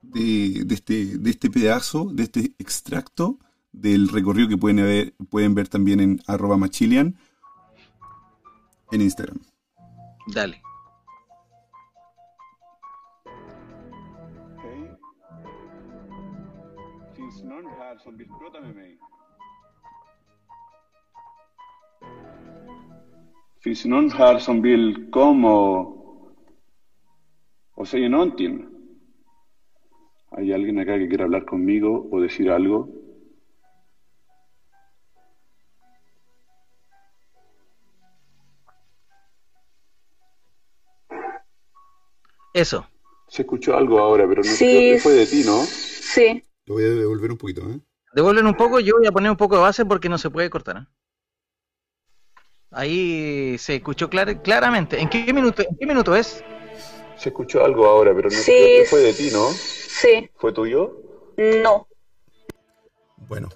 de, 0.02 0.62
de 0.64 0.74
este, 0.74 1.18
de 1.18 1.30
este 1.30 1.50
pedazo, 1.50 2.10
de 2.12 2.22
este 2.22 2.52
extracto 2.58 3.38
del 3.72 4.08
recorrido 4.08 4.48
que 4.48 4.56
pueden, 4.56 4.76
ver, 4.76 5.14
pueden 5.30 5.54
ver 5.54 5.68
también 5.68 6.00
en 6.00 6.22
arroba 6.26 6.56
machilian 6.56 7.16
en 8.90 9.00
Instagram. 9.00 9.40
Dale. 10.28 10.62
Komma 25.10 25.54
och, 25.54 26.34
och 27.74 27.88
säga 27.88 28.08
någonting? 28.08 28.68
¿Hay 30.32 30.52
alguien 30.52 30.78
acá 30.78 30.98
que 30.98 31.08
quiera 31.08 31.24
hablar 31.24 31.44
conmigo 31.44 32.08
o 32.10 32.20
decir 32.20 32.50
algo? 32.50 32.88
Eso. 42.54 42.84
Se 43.28 43.42
escuchó 43.42 43.76
algo 43.76 43.98
ahora, 43.98 44.26
pero 44.26 44.42
no 44.42 44.50
Sí, 44.50 44.64
creo 44.64 44.94
que 44.94 44.98
fue 44.98 45.12
de 45.12 45.26
ti, 45.26 45.42
¿no? 45.44 45.58
Sí, 45.62 46.42
Lo 46.66 46.74
voy 46.74 46.84
a 46.84 46.88
devolver 46.88 47.30
un 47.30 47.38
poquito, 47.38 47.62
¿eh? 47.70 47.80
Devuelven 48.14 48.46
un 48.46 48.54
poco, 48.54 48.78
yo 48.80 48.96
voy 48.98 49.06
a 49.06 49.12
poner 49.12 49.30
un 49.30 49.36
poco 49.36 49.56
de 49.56 49.62
base 49.62 49.84
porque 49.84 50.08
no 50.08 50.18
se 50.18 50.30
puede 50.30 50.50
cortar. 50.50 50.76
¿eh? 50.76 50.86
Ahí 52.70 53.56
se 53.58 53.76
escuchó 53.76 54.08
clar- 54.08 54.42
claramente. 54.42 55.00
¿En 55.00 55.08
qué 55.08 55.32
minuto, 55.32 55.62
en 55.62 55.76
qué 55.78 55.86
minuto 55.86 56.14
es? 56.14 56.42
Se 57.16 57.28
escuchó 57.28 57.64
algo 57.64 57.86
ahora, 57.86 58.14
pero 58.14 58.28
no 58.30 58.36
Sí. 58.36 58.52
creo 58.52 58.82
que 58.82 58.88
fue 58.88 59.00
de 59.00 59.12
ti, 59.14 59.30
¿no? 59.32 59.48
sí, 59.50 60.30
¿Fue 60.36 60.52
tuyo? 60.52 60.96
no. 61.62 61.86
Bueno, 63.28 63.48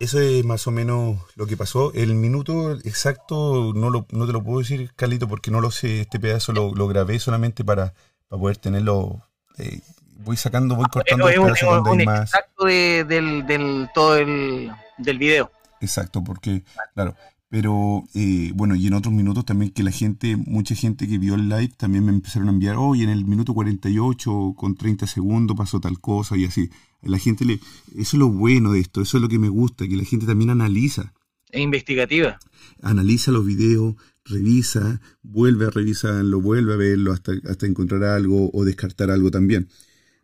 eso 0.00 0.18
es 0.20 0.44
más 0.44 0.66
o 0.66 0.70
menos 0.70 1.18
lo 1.36 1.46
que 1.46 1.56
pasó. 1.56 1.92
El 1.92 2.14
minuto 2.14 2.72
exacto 2.72 3.72
no, 3.74 3.90
lo, 3.90 4.06
no 4.10 4.26
te 4.26 4.32
lo 4.32 4.42
puedo 4.42 4.60
decir, 4.60 4.92
Carlito, 4.96 5.28
porque 5.28 5.50
no 5.50 5.60
lo 5.60 5.70
sé. 5.70 6.00
Este 6.02 6.18
pedazo 6.18 6.52
lo, 6.52 6.74
lo 6.74 6.88
grabé 6.88 7.18
solamente 7.18 7.64
para, 7.64 7.94
para 8.28 8.40
poder 8.40 8.56
tenerlo. 8.56 9.22
eh, 9.58 9.80
voy 10.24 10.36
sacando, 10.36 10.76
voy 10.76 10.86
cortando 10.90 11.28
Es 11.28 11.36
los 11.36 11.62
un, 11.62 11.68
donde 11.68 11.90
un 11.90 12.00
hay 12.00 12.06
más. 12.06 12.20
extracto 12.22 12.66
de- 12.66 13.04
del, 13.04 13.46
del 13.46 13.88
todo 13.94 14.16
el 14.16 14.70
del 14.98 15.18
video. 15.18 15.50
Exacto, 15.80 16.24
porque, 16.24 16.64
claro, 16.94 17.14
pero 17.48 18.02
eh, 18.14 18.50
bueno, 18.54 18.74
y 18.74 18.86
en 18.86 18.94
otros 18.94 19.12
minutos 19.14 19.44
también 19.44 19.70
que 19.70 19.82
la 19.82 19.90
gente, 19.90 20.36
mucha 20.36 20.74
gente 20.74 21.06
que 21.06 21.18
vio 21.18 21.34
el 21.34 21.48
live 21.48 21.72
también 21.76 22.04
me 22.04 22.12
empezaron 22.12 22.48
a 22.48 22.52
enviar, 22.52 22.76
oye, 22.76 23.04
en 23.04 23.10
el 23.10 23.24
minuto 23.24 23.54
48 23.54 24.54
con 24.56 24.74
30 24.74 25.06
segundos 25.06 25.56
pasó 25.56 25.80
tal 25.80 26.00
cosa 26.00 26.36
y 26.36 26.44
así. 26.44 26.70
La 27.02 27.18
gente 27.18 27.44
le, 27.44 27.54
eso 27.54 27.60
es 27.98 28.14
lo 28.14 28.28
bueno 28.30 28.72
de 28.72 28.80
esto, 28.80 29.00
eso 29.02 29.18
es 29.18 29.22
lo 29.22 29.28
que 29.28 29.38
me 29.38 29.48
gusta, 29.48 29.86
que 29.86 29.96
la 29.96 30.04
gente 30.04 30.26
también 30.26 30.50
analiza, 30.50 31.12
Es 31.50 31.60
investigativa. 31.60 32.38
analiza 32.82 33.30
los 33.30 33.44
videos, 33.46 33.94
revisa, 34.24 35.00
vuelve 35.22 35.66
a 35.66 35.70
revisarlo, 35.70 36.40
vuelve 36.40 36.72
a 36.72 36.76
verlo 36.76 37.12
hasta, 37.12 37.32
hasta 37.48 37.66
encontrar 37.66 38.02
algo 38.02 38.50
o 38.52 38.64
descartar 38.64 39.10
algo 39.10 39.30
también. 39.30 39.68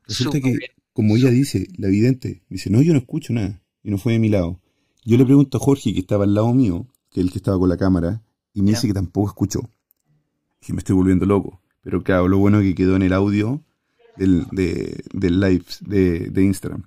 Resulta 0.06 0.40
que, 0.40 0.48
bien. 0.48 0.70
como 0.92 1.16
ella 1.16 1.30
dice, 1.30 1.68
la 1.76 1.88
vidente, 1.88 2.42
dice, 2.48 2.70
no, 2.70 2.82
yo 2.82 2.92
no 2.92 2.98
escucho 2.98 3.32
nada, 3.32 3.62
y 3.82 3.90
no 3.90 3.98
fue 3.98 4.14
de 4.14 4.18
mi 4.18 4.28
lado. 4.28 4.60
Yo 5.04 5.16
le 5.16 5.24
pregunto 5.24 5.58
a 5.58 5.60
Jorge, 5.60 5.92
que 5.92 6.00
estaba 6.00 6.24
al 6.24 6.34
lado 6.34 6.52
mío, 6.52 6.86
que 7.10 7.20
es 7.20 7.26
el 7.26 7.32
que 7.32 7.38
estaba 7.38 7.58
con 7.58 7.68
la 7.68 7.76
cámara, 7.76 8.22
y 8.54 8.62
me 8.62 8.70
dice 8.70 8.86
que 8.86 8.94
tampoco 8.94 9.28
escuchó. 9.28 9.70
Y 10.66 10.72
me 10.72 10.78
estoy 10.78 10.94
volviendo 10.94 11.26
loco. 11.26 11.60
Pero 11.82 12.02
claro, 12.02 12.28
lo 12.28 12.38
bueno 12.38 12.60
es 12.60 12.68
que 12.68 12.74
quedó 12.74 12.96
en 12.96 13.02
el 13.02 13.12
audio 13.12 13.64
del, 14.16 14.46
de, 14.52 15.02
del 15.12 15.40
live 15.40 15.64
de, 15.80 16.30
de, 16.30 16.44
Instagram. 16.44 16.84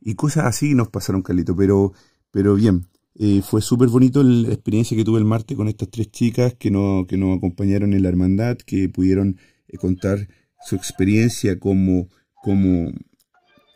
Y 0.00 0.14
cosas 0.14 0.44
así 0.46 0.74
nos 0.74 0.88
pasaron, 0.88 1.22
Carlito, 1.22 1.56
pero, 1.56 1.92
pero 2.30 2.54
bien. 2.54 2.86
Eh, 3.18 3.40
fue 3.42 3.62
súper 3.62 3.88
bonito 3.88 4.22
la 4.22 4.52
experiencia 4.52 4.96
que 4.96 5.04
tuve 5.04 5.18
el 5.18 5.24
martes 5.24 5.56
con 5.56 5.68
estas 5.68 5.88
tres 5.88 6.10
chicas 6.10 6.54
que, 6.54 6.70
no, 6.70 7.06
que 7.08 7.16
nos 7.16 7.38
acompañaron 7.38 7.94
en 7.94 8.02
la 8.02 8.10
hermandad, 8.10 8.58
que 8.58 8.90
pudieron 8.90 9.38
eh, 9.68 9.78
contar 9.78 10.28
su 10.66 10.76
experiencia 10.76 11.58
como, 11.58 12.08
como, 12.46 12.92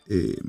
eh, 0.06 0.40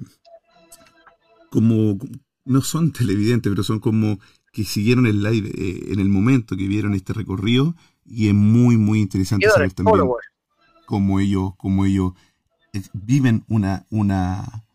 como, 1.50 1.98
no 2.46 2.62
son 2.62 2.94
televidentes, 2.94 3.50
pero 3.50 3.64
son 3.64 3.80
como 3.80 4.20
que 4.54 4.64
siguieron 4.64 5.08
el 5.08 5.24
live 5.24 5.52
en 5.92 6.00
el 6.00 6.08
momento 6.08 6.56
que 6.56 6.68
vieron 6.68 6.94
este 6.94 7.14
recorrido 7.14 7.76
y 8.06 8.28
es 8.28 8.36
muy, 8.36 8.78
muy 8.78 9.02
interesante 9.02 9.50
saber 9.50 9.74
también 9.74 10.06
cómo 10.86 11.20
ellos, 11.20 11.54
cómo 11.58 11.88
ellos 11.88 12.14
viven 12.94 13.44
una, 13.48 13.88
una, 13.90 14.66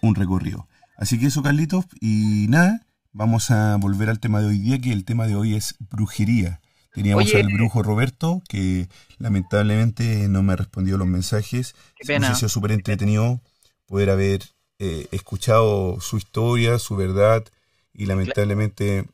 un 0.00 0.14
recorrido. 0.14 0.68
Así 0.96 1.18
que 1.18 1.26
eso, 1.26 1.42
Carlitos, 1.42 1.86
y 2.00 2.46
nada, 2.48 2.86
vamos 3.12 3.50
a 3.50 3.76
volver 3.76 4.08
al 4.08 4.20
tema 4.20 4.40
de 4.40 4.46
hoy 4.46 4.58
día, 4.60 4.80
que 4.80 4.92
el 4.92 5.04
tema 5.04 5.26
de 5.26 5.34
hoy 5.34 5.56
es 5.56 5.74
brujería. 5.90 6.60
Teníamos 6.94 7.34
al 7.34 7.52
brujo 7.52 7.82
Roberto, 7.82 8.40
que 8.48 8.88
lamentablemente 9.18 10.28
no 10.28 10.44
me 10.44 10.52
ha 10.52 10.56
respondido 10.56 10.96
los 10.96 11.08
mensajes. 11.08 11.74
Qué 11.96 12.14
ha 12.14 12.34
sido 12.36 12.48
súper 12.48 12.70
entretenido 12.70 13.40
poder 13.86 14.10
haber 14.10 14.42
eh, 14.78 15.08
escuchado 15.10 16.00
su 16.00 16.18
historia, 16.18 16.78
su 16.78 16.94
verdad, 16.94 17.44
y 17.92 18.06
lamentablemente, 18.06 19.06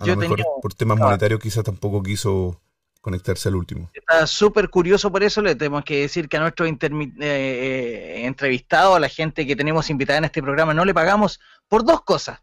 a 0.00 0.06
lo 0.06 0.16
mejor 0.16 0.42
por 0.62 0.72
temas 0.72 0.98
monetarios, 0.98 1.38
quizás 1.38 1.62
tampoco 1.62 2.02
quiso 2.02 2.58
conectarse 3.02 3.50
al 3.50 3.56
último. 3.56 3.90
Está 3.92 4.26
súper 4.26 4.70
curioso 4.70 5.12
por 5.12 5.22
eso, 5.22 5.42
le 5.42 5.54
tenemos 5.54 5.84
que 5.84 6.00
decir 6.00 6.28
que 6.28 6.38
a 6.38 6.40
nuestro 6.40 6.64
eh, 6.66 6.78
eh, 7.20 8.22
entrevistado, 8.24 8.94
a 8.94 9.00
la 9.00 9.08
gente 9.08 9.46
que 9.46 9.54
tenemos 9.54 9.90
invitada 9.90 10.18
en 10.18 10.24
este 10.24 10.42
programa, 10.42 10.72
no 10.72 10.84
le 10.86 10.94
pagamos 10.94 11.38
por 11.68 11.84
dos 11.84 12.02
cosas. 12.02 12.40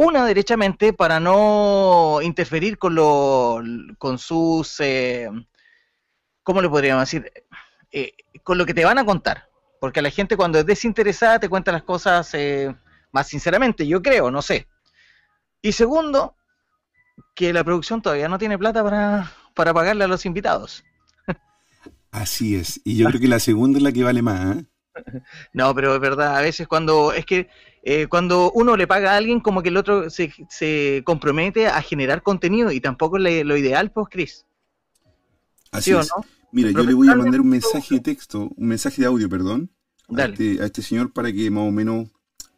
Una, 0.00 0.24
derechamente, 0.24 0.92
para 0.92 1.18
no 1.18 2.20
interferir 2.22 2.78
con, 2.78 2.94
lo, 2.94 3.60
con 3.98 4.16
sus, 4.16 4.78
eh, 4.78 5.28
¿cómo 6.44 6.62
le 6.62 6.68
podríamos 6.68 7.02
decir? 7.02 7.32
con 8.44 8.58
lo 8.58 8.64
que 8.64 8.74
te 8.74 8.84
van 8.84 8.98
a 8.98 9.04
contar. 9.04 9.50
Porque 9.80 9.98
a 9.98 10.02
la 10.04 10.10
gente 10.10 10.36
cuando 10.36 10.60
es 10.60 10.66
desinteresada 10.66 11.40
te 11.40 11.48
cuenta 11.48 11.72
las 11.72 11.82
cosas 11.82 12.32
más 13.10 13.26
sinceramente, 13.26 13.88
yo 13.88 14.00
creo, 14.00 14.30
no 14.30 14.40
sé. 14.40 14.68
Y 15.62 15.72
segundo, 15.72 16.36
que 17.34 17.52
la 17.52 17.64
producción 17.64 18.00
todavía 18.00 18.28
no 18.28 18.38
tiene 18.38 18.56
plata 18.56 18.84
para, 18.84 19.32
para 19.52 19.74
pagarle 19.74 20.04
a 20.04 20.08
los 20.08 20.24
invitados. 20.26 20.84
Así 22.12 22.54
es, 22.54 22.80
y 22.84 22.98
yo 22.98 23.08
creo 23.08 23.20
que 23.20 23.26
la 23.26 23.40
segunda 23.40 23.78
es 23.78 23.82
la 23.82 23.90
que 23.90 24.04
vale 24.04 24.22
más. 24.22 24.58
¿eh? 24.58 24.64
No, 25.52 25.74
pero 25.74 25.94
es 25.94 26.00
verdad, 26.00 26.36
a 26.36 26.42
veces 26.42 26.68
cuando 26.68 27.12
es 27.12 27.26
que 27.26 27.48
eh, 27.82 28.06
cuando 28.08 28.50
uno 28.52 28.76
le 28.76 28.86
paga 28.86 29.12
a 29.12 29.16
alguien, 29.16 29.40
como 29.40 29.62
que 29.62 29.70
el 29.70 29.76
otro 29.76 30.10
se, 30.10 30.32
se 30.50 31.02
compromete 31.04 31.68
a 31.68 31.80
generar 31.80 32.22
contenido 32.22 32.70
y 32.70 32.80
tampoco 32.80 33.16
es 33.18 33.44
lo 33.44 33.56
ideal, 33.56 33.90
pues, 33.92 34.08
Chris. 34.10 34.46
Así 35.70 35.92
es. 35.92 36.10
Mira, 36.50 36.70
yo 36.70 36.82
le 36.82 36.94
voy 36.94 37.08
a 37.08 37.14
mandar 37.14 37.40
un 37.40 37.48
mensaje 37.48 37.96
de 37.96 38.00
texto, 38.00 38.50
un 38.56 38.68
mensaje 38.68 39.02
de 39.02 39.06
audio, 39.06 39.28
perdón, 39.28 39.70
a 40.16 40.24
este, 40.24 40.62
a 40.62 40.66
este, 40.66 40.82
señor 40.82 41.12
para 41.12 41.30
que 41.32 41.50
más 41.50 41.68
o 41.68 41.70
menos 41.70 42.08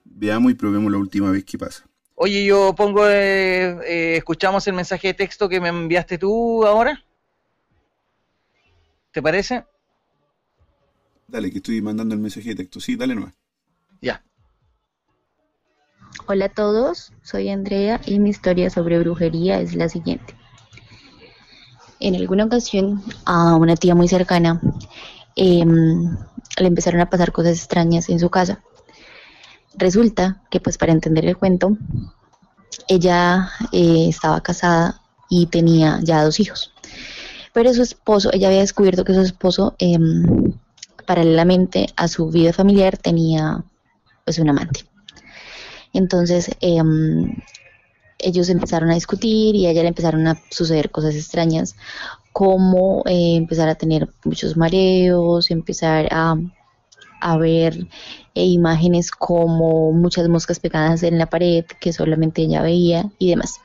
veamos 0.04 0.52
y 0.52 0.54
probemos 0.54 0.92
la 0.92 0.98
última 0.98 1.30
vez 1.30 1.44
que 1.44 1.58
pasa. 1.58 1.84
Oye, 2.14 2.44
yo 2.44 2.74
pongo, 2.76 3.08
eh, 3.08 3.78
eh, 3.86 4.16
escuchamos 4.16 4.66
el 4.68 4.74
mensaje 4.74 5.08
de 5.08 5.14
texto 5.14 5.48
que 5.48 5.60
me 5.60 5.68
enviaste 5.68 6.18
tú 6.18 6.64
ahora. 6.66 7.02
¿Te 9.10 9.22
parece? 9.22 9.64
Dale, 11.30 11.52
que 11.52 11.58
estoy 11.58 11.80
mandando 11.80 12.14
el 12.14 12.20
mensaje 12.20 12.48
de 12.50 12.54
texto. 12.56 12.80
Sí, 12.80 12.96
dale 12.96 13.14
nomás. 13.14 13.34
Ya. 14.02 14.24
Hola 16.26 16.46
a 16.46 16.48
todos, 16.48 17.12
soy 17.22 17.50
Andrea 17.50 18.00
y 18.04 18.18
mi 18.18 18.30
historia 18.30 18.68
sobre 18.68 18.98
brujería 18.98 19.60
es 19.60 19.76
la 19.76 19.88
siguiente. 19.88 20.34
En 22.00 22.16
alguna 22.16 22.46
ocasión 22.46 23.00
a 23.26 23.54
una 23.54 23.76
tía 23.76 23.94
muy 23.94 24.08
cercana 24.08 24.60
em, 25.36 26.16
le 26.58 26.66
empezaron 26.66 27.00
a 27.00 27.10
pasar 27.10 27.30
cosas 27.30 27.58
extrañas 27.58 28.08
en 28.08 28.18
su 28.18 28.28
casa. 28.28 28.60
Resulta 29.74 30.42
que 30.50 30.58
pues 30.58 30.78
para 30.78 30.92
entender 30.92 31.26
el 31.26 31.36
cuento, 31.36 31.76
ella 32.88 33.50
eh, 33.70 34.06
estaba 34.08 34.40
casada 34.42 35.00
y 35.28 35.46
tenía 35.46 36.00
ya 36.02 36.24
dos 36.24 36.40
hijos. 36.40 36.72
Pero 37.52 37.72
su 37.72 37.82
esposo, 37.82 38.30
ella 38.32 38.48
había 38.48 38.60
descubierto 38.60 39.04
que 39.04 39.14
su 39.14 39.20
esposo, 39.20 39.74
em, 39.78 40.58
paralelamente 41.10 41.88
a 41.96 42.06
su 42.06 42.30
vida 42.30 42.52
familiar, 42.52 42.96
tenía 42.96 43.64
pues 44.24 44.38
un 44.38 44.48
amante. 44.48 44.84
Entonces, 45.92 46.52
em, 46.60 47.34
ellos 48.16 48.48
empezaron 48.48 48.92
a 48.92 48.94
discutir 48.94 49.56
y 49.56 49.66
a 49.66 49.70
ella 49.70 49.82
le 49.82 49.88
empezaron 49.88 50.28
a 50.28 50.40
suceder 50.50 50.92
cosas 50.92 51.16
extrañas, 51.16 51.74
como 52.32 53.02
eh, 53.06 53.34
empezar 53.34 53.68
a 53.68 53.74
tener 53.74 54.08
muchos 54.22 54.56
mareos, 54.56 55.50
empezar 55.50 56.06
a 56.12 57.36
ver 57.38 57.88
eh, 58.36 58.44
imágenes 58.44 59.10
como 59.10 59.90
muchas 59.90 60.28
moscas 60.28 60.60
pegadas 60.60 61.02
en 61.02 61.18
la 61.18 61.26
pared 61.26 61.64
que 61.80 61.92
solamente 61.92 62.42
ella 62.42 62.62
veía 62.62 63.10
y 63.18 63.30
demás. 63.30 63.56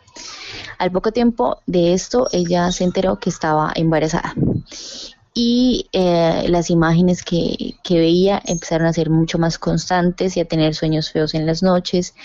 Al 0.79 0.91
poco 0.91 1.11
tiempo 1.11 1.59
de 1.67 1.93
esto, 1.93 2.27
ella 2.31 2.71
se 2.71 2.85
enteró 2.85 3.19
que 3.19 3.29
estaba 3.29 3.71
embarazada 3.75 4.33
y 5.37 5.89
eh, 5.91 6.45
las 6.47 6.69
imágenes 6.69 7.21
que, 7.21 7.75
veía 7.89 8.41
empezaron 8.45 8.87
a 8.87 8.93
ser 8.93 9.09
mucho 9.09 9.37
más 9.37 9.59
constantes 9.59 10.37
y 10.37 10.39
a 10.39 10.47
tener 10.47 10.73
sueños 10.73 11.11
feos 11.11 11.35
en 11.35 11.45
las 11.45 11.61
noches 11.61 12.15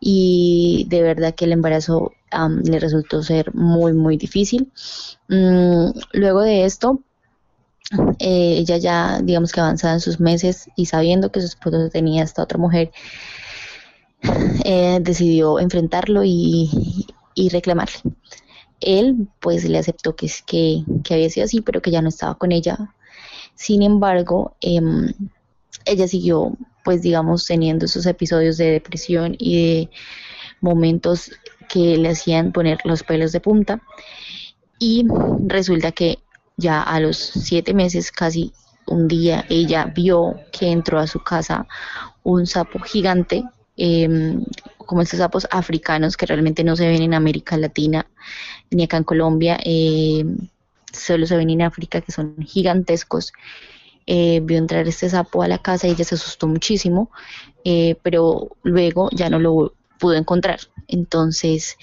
y 0.00 0.86
de 0.88 1.02
verdad 1.02 1.34
que 1.34 1.44
el 1.44 1.52
embarazo 1.52 2.12
le 2.64 2.80
resultó 2.80 3.22
ser 3.22 3.54
muy 3.54 3.92
muy 3.92 4.16
difícil. 4.16 4.72
Mm, 5.28 5.90
luego 6.12 6.42
de 6.42 6.64
esto, 6.64 7.00
eh, 8.18 8.56
ella 8.58 8.78
ya, 8.78 9.20
digamos 9.22 9.52
que 9.52 9.60
avanzada 9.60 9.94
en 9.94 10.00
sus 10.00 10.18
meses 10.18 10.68
y 10.76 10.86
sabiendo 10.86 11.30
que 11.30 11.40
su 11.40 11.46
esposo 11.46 11.88
tenía 11.90 12.24
esta 12.24 12.42
otra 12.42 12.58
mujer, 12.58 12.90
eh, 14.64 14.98
decidió 15.02 15.60
enfrentarlo 15.60 16.22
y, 16.24 17.06
reclamarle. 17.52 17.96
Él 18.80 19.28
pues 19.40 19.64
le 19.64 19.78
aceptó 19.78 20.16
que, 20.16 20.30
que, 20.46 20.84
que, 21.04 21.14
había 21.14 21.30
sido 21.30 21.44
así, 21.44 21.60
pero 21.60 21.82
que 21.82 21.90
ya 21.90 22.02
no 22.02 22.08
estaba 22.08 22.34
con 22.36 22.52
ella. 22.52 22.94
Sin 23.54 23.82
embargo, 23.82 24.56
em, 24.60 25.12
ella 25.84 26.08
siguió 26.08 26.56
pues 26.84 27.02
digamos 27.02 27.44
teniendo 27.46 27.86
esos 27.86 28.06
episodios 28.06 28.58
de 28.58 28.70
depresión 28.70 29.34
y 29.38 29.56
de 29.56 29.90
momentos 30.60 31.32
que 31.68 31.96
le 31.96 32.10
hacían 32.10 32.52
poner 32.52 32.78
los 32.84 33.02
pelos 33.02 33.32
de 33.32 33.40
punta. 33.40 33.82
Y 34.78 35.06
resulta 35.46 35.90
que 35.90 36.18
ya 36.56 36.82
a 36.82 37.00
los 37.00 37.16
siete 37.16 37.74
meses, 37.74 38.12
casi 38.12 38.52
un 38.86 39.08
día, 39.08 39.44
ella 39.48 39.86
vio 39.86 40.36
que 40.52 40.70
entró 40.70 40.98
a 40.98 41.06
su 41.06 41.18
casa 41.20 41.66
un 42.22 42.46
sapo 42.46 42.78
gigante, 42.78 43.42
em, 43.76 44.44
como 44.86 45.02
estos 45.02 45.18
sapos 45.18 45.46
africanos 45.50 46.16
que 46.16 46.26
realmente 46.26 46.64
no 46.64 46.76
se 46.76 46.88
ven 46.88 47.02
en 47.02 47.14
América 47.14 47.56
Latina 47.56 48.06
ni 48.70 48.84
acá 48.84 48.96
en 48.96 49.04
Colombia, 49.04 49.58
em, 49.64 50.48
solo 50.92 51.26
se 51.26 51.36
ven 51.36 51.50
en 51.50 51.62
África, 51.62 52.00
que 52.00 52.12
son 52.12 52.36
gigantescos. 52.42 53.32
Eh, 54.06 54.40
vio 54.42 54.58
entrar 54.58 54.86
este 54.86 55.08
sapo 55.10 55.42
a 55.42 55.48
la 55.48 55.58
casa 55.58 55.88
y 55.88 55.90
ella 55.90 56.04
se 56.04 56.14
asustó 56.14 56.46
muchísimo, 56.46 57.10
eh, 57.64 57.96
pero 58.02 58.56
luego 58.62 59.10
ya 59.12 59.28
no 59.28 59.38
lo 59.38 59.74
pudo 59.98 60.14
encontrar. 60.14 60.60
Entonces, 60.88 61.76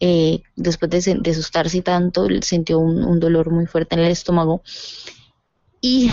eh, 0.00 0.42
después 0.56 0.90
de, 0.90 1.30
asustarse 1.30 1.82
tanto, 1.82 2.26
sintió 2.42 2.78
un, 2.78 3.20
dolor 3.20 3.50
muy 3.50 3.66
fuerte 3.66 3.94
en 3.94 4.02
el 4.02 4.10
estómago 4.10 4.62
y 5.80 6.10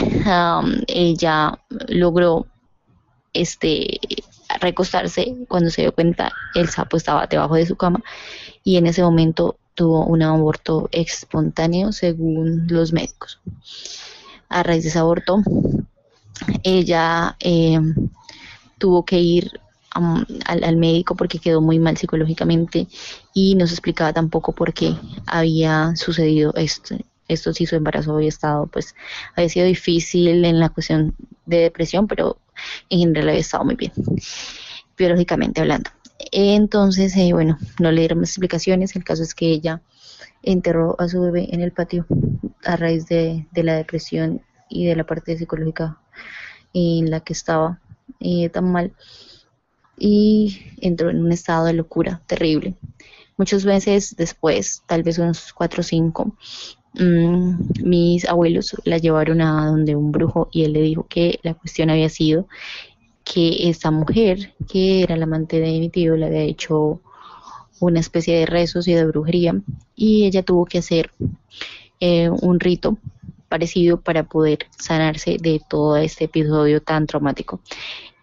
ella 0.88 1.60
logró 1.88 2.48
este 3.34 4.00
recostarse 4.60 5.36
cuando 5.48 5.70
se 5.70 5.82
dio 5.82 5.94
cuenta 5.94 6.32
el 6.56 6.70
sapo 6.70 6.98
estaba 6.98 7.28
debajo 7.28 7.56
de 7.56 7.66
su 7.66 7.76
cama 7.76 8.04
y 8.64 8.78
en 8.78 8.88
ese 8.88 9.04
momento 9.04 9.58
tuvo 9.76 10.06
un 10.06 10.22
aborto 10.22 10.90
espontáneo 10.92 11.92
según 11.92 12.68
los 12.68 12.94
médicos. 12.94 13.40
A 14.50 14.64
raíz 14.64 14.84
de 14.84 14.90
ese 14.90 15.00
aborto, 15.00 15.42
ella 16.64 17.36
eh, 17.40 17.80
tuvo 18.78 19.04
que 19.04 19.20
ir 19.20 19.60
al, 19.94 20.78
médico 20.78 21.16
porque 21.16 21.40
quedó 21.40 21.62
muy 21.62 21.80
mal 21.80 21.98
psicológicamente 21.98 22.88
y 23.34 23.56
no 23.56 23.68
se 23.68 23.74
explicaba 23.74 24.14
tampoco 24.14 24.52
por 24.54 24.74
qué 24.74 24.96
había 25.26 25.96
sucedido 25.96 26.54
esto. 26.56 26.96
Esto 27.28 27.54
sí, 27.54 27.66
su 27.66 27.76
embarazo 27.76 28.16
había 28.16 28.30
estado, 28.30 28.68
pues, 28.68 28.96
había 29.36 29.50
sido 29.50 29.66
difícil 29.66 30.44
en 30.46 30.60
la 30.60 30.70
cuestión 30.70 31.16
de 31.46 31.58
depresión, 31.58 32.08
pero 32.08 32.38
en 32.90 33.00
general 33.00 33.30
había 33.30 33.42
estado 33.42 33.66
muy 33.66 33.76
bien, 33.76 33.92
biológicamente 34.98 35.62
hablando. 35.62 35.90
Entonces, 36.32 37.16
eh, 37.18 37.34
bueno, 37.34 37.58
no 37.80 37.92
le 37.92 38.02
dieron 38.02 38.20
más 38.20 38.30
explicaciones. 38.30 38.96
El 38.96 39.04
caso 39.04 39.24
es 39.24 39.36
que 39.36 39.48
ella 39.48 39.82
enterró 40.42 40.96
a 41.00 41.08
su 41.08 41.22
bebé 41.22 41.48
en 41.52 41.62
el 41.62 41.72
patio 41.72 42.06
a 42.64 42.76
raíz 42.76 43.08
de, 43.08 43.48
la 43.56 43.76
depresión 43.76 44.42
y 44.70 44.86
de 44.86 44.96
la 44.96 45.06
parte 45.06 45.38
psicológica 45.38 46.00
en 46.74 47.12
la 47.12 47.20
que 47.20 47.34
estaba 47.34 47.80
eh, 48.20 48.50
tan 48.50 48.72
mal 48.72 48.94
y 49.98 50.74
entró 50.82 51.10
en 51.10 51.24
un 51.24 51.32
estado 51.32 51.66
de 51.66 51.74
locura 51.74 52.22
terrible. 52.26 52.76
Muchos 53.38 53.66
meses 53.66 54.16
después, 54.16 54.84
tal 54.86 55.04
vez 55.04 55.18
unos 55.18 55.54
cuatro 55.54 55.82
o 55.82 55.84
cinco, 55.84 56.36
mm, 56.94 57.84
mis 57.84 58.26
abuelos 58.26 58.76
la 58.86 58.98
llevaron 58.98 59.42
a 59.42 59.68
donde 59.68 59.96
un 59.96 60.12
brujo 60.12 60.50
y 60.52 60.64
él 60.64 60.74
le 60.74 60.82
dijo 60.82 61.06
que 61.08 61.40
la 61.44 61.54
cuestión 61.54 61.90
había 61.90 62.10
sido 62.10 62.48
que 63.24 63.70
esa 63.70 63.92
mujer, 63.92 64.54
que 64.68 65.04
era 65.04 65.16
la 65.16 65.24
amante 65.24 65.60
de 65.60 65.80
mi 65.80 65.90
tío, 65.90 66.16
le 66.16 66.26
había 66.26 66.42
hecho 66.42 67.02
una 67.80 68.00
especie 68.00 68.38
de 68.38 68.46
rezos 68.46 68.88
y 68.88 68.94
de 68.94 69.06
brujería 69.06 69.56
y 69.96 70.26
ella 70.26 70.44
tuvo 70.44 70.66
que 70.66 70.80
hacer 70.80 71.12
eh, 72.00 72.30
un 72.30 72.60
rito 72.60 72.98
parecido 73.50 74.00
para 74.02 74.24
poder 74.24 74.66
sanarse 74.78 75.38
de 75.40 75.62
todo 75.70 75.98
este 75.98 76.26
episodio 76.26 76.82
tan 76.82 77.06
traumático. 77.08 77.62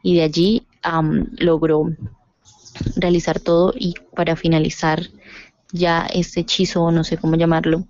Y 0.03 0.17
de 0.17 0.23
allí 0.23 0.67
logró 1.39 1.91
realizar 2.97 3.39
todo 3.41 3.73
y 3.77 3.95
para 4.15 4.35
finalizar 4.37 5.03
ya 5.73 6.07
este 6.13 6.41
hechizo, 6.41 6.91
no 6.91 7.05
sé 7.05 7.17
cómo 7.17 7.37
llamarlo, 7.37 7.87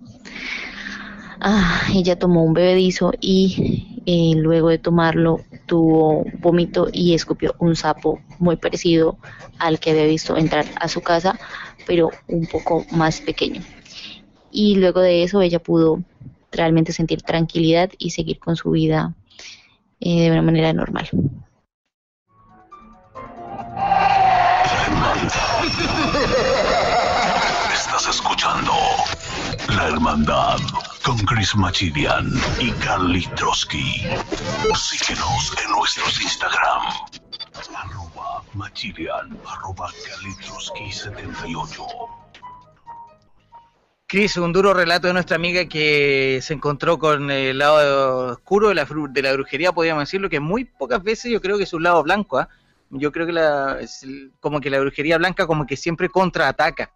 ah, 1.41 1.81
ella 1.93 2.17
tomó 2.17 2.43
un 2.43 2.53
bebedizo 2.53 3.11
y 3.19 4.01
eh, 4.05 4.33
luego 4.35 4.69
de 4.69 4.77
tomarlo 4.77 5.41
tuvo 5.65 6.25
vómito 6.39 6.87
y 6.91 7.13
escupió 7.13 7.55
un 7.59 7.75
sapo 7.75 8.19
muy 8.39 8.55
parecido 8.55 9.17
al 9.59 9.79
que 9.79 9.91
había 9.91 10.05
visto 10.05 10.37
entrar 10.37 10.65
a 10.79 10.87
su 10.87 11.01
casa, 11.01 11.39
pero 11.85 12.09
un 12.27 12.47
poco 12.47 12.85
más 12.91 13.21
pequeño. 13.21 13.61
Y 14.51 14.75
luego 14.75 15.01
de 15.01 15.23
eso 15.23 15.41
ella 15.41 15.59
pudo 15.59 16.03
realmente 16.51 16.93
sentir 16.93 17.21
tranquilidad 17.21 17.89
y 17.97 18.09
seguir 18.11 18.39
con 18.39 18.55
su 18.55 18.71
vida 18.71 19.13
eh, 19.99 20.23
de 20.23 20.31
una 20.31 20.41
manera 20.41 20.73
normal. 20.73 21.09
Estás 27.73 28.07
escuchando 28.09 28.73
La 29.69 29.87
Hermandad 29.87 30.59
con 31.03 31.17
Chris 31.19 31.55
Machidian 31.55 32.29
y 32.59 32.71
Carly 32.71 33.25
Trotsky. 33.35 34.03
Síguenos 34.75 35.53
en 35.63 35.71
nuestros 35.71 36.21
Instagram. 36.21 36.81
Arroba 37.75 38.43
Machidian, 38.53 39.37
arroba 39.47 39.91
Carly 40.05 40.91
78. 40.91 41.83
Cris, 44.07 44.37
un 44.37 44.51
duro 44.51 44.73
relato 44.73 45.07
de 45.07 45.13
nuestra 45.13 45.37
amiga 45.37 45.65
que 45.65 46.39
se 46.41 46.53
encontró 46.53 46.99
con 46.99 47.31
el 47.31 47.57
lado 47.57 48.33
oscuro 48.33 48.69
de 48.69 48.75
la, 48.75 48.83
brujería, 49.33 49.71
podríamos 49.71 50.03
decirlo, 50.03 50.29
que 50.29 50.39
muy 50.39 50.65
pocas 50.65 51.01
veces 51.01 51.31
yo 51.31 51.41
creo 51.41 51.57
que 51.57 51.63
es 51.63 51.73
un 51.73 51.83
lado 51.83 52.03
blanco. 52.03 52.37
¿ah? 52.37 52.49
Yo 52.89 53.11
creo 53.11 53.25
que 53.25 53.33
la, 53.33 53.79
como 54.39 54.59
que 54.59 54.69
la 54.69 54.79
brujería 54.79 55.17
blanca 55.17 55.47
como 55.47 55.65
que 55.65 55.77
siempre 55.77 56.09
contraataca, 56.09 56.91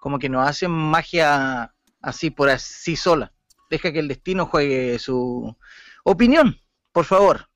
como 0.00 0.18
que 0.18 0.28
no 0.28 0.40
hace 0.40 0.66
magia 0.66 1.72
así 2.00 2.30
por 2.30 2.48
así 2.48 2.96
sola 2.96 3.33
deja 3.70 3.92
que 3.92 3.98
el 4.00 4.08
destino 4.08 4.46
juegue 4.46 4.98
su 4.98 5.54
opinión, 6.04 6.56
por 6.92 7.04
favor. 7.04 7.48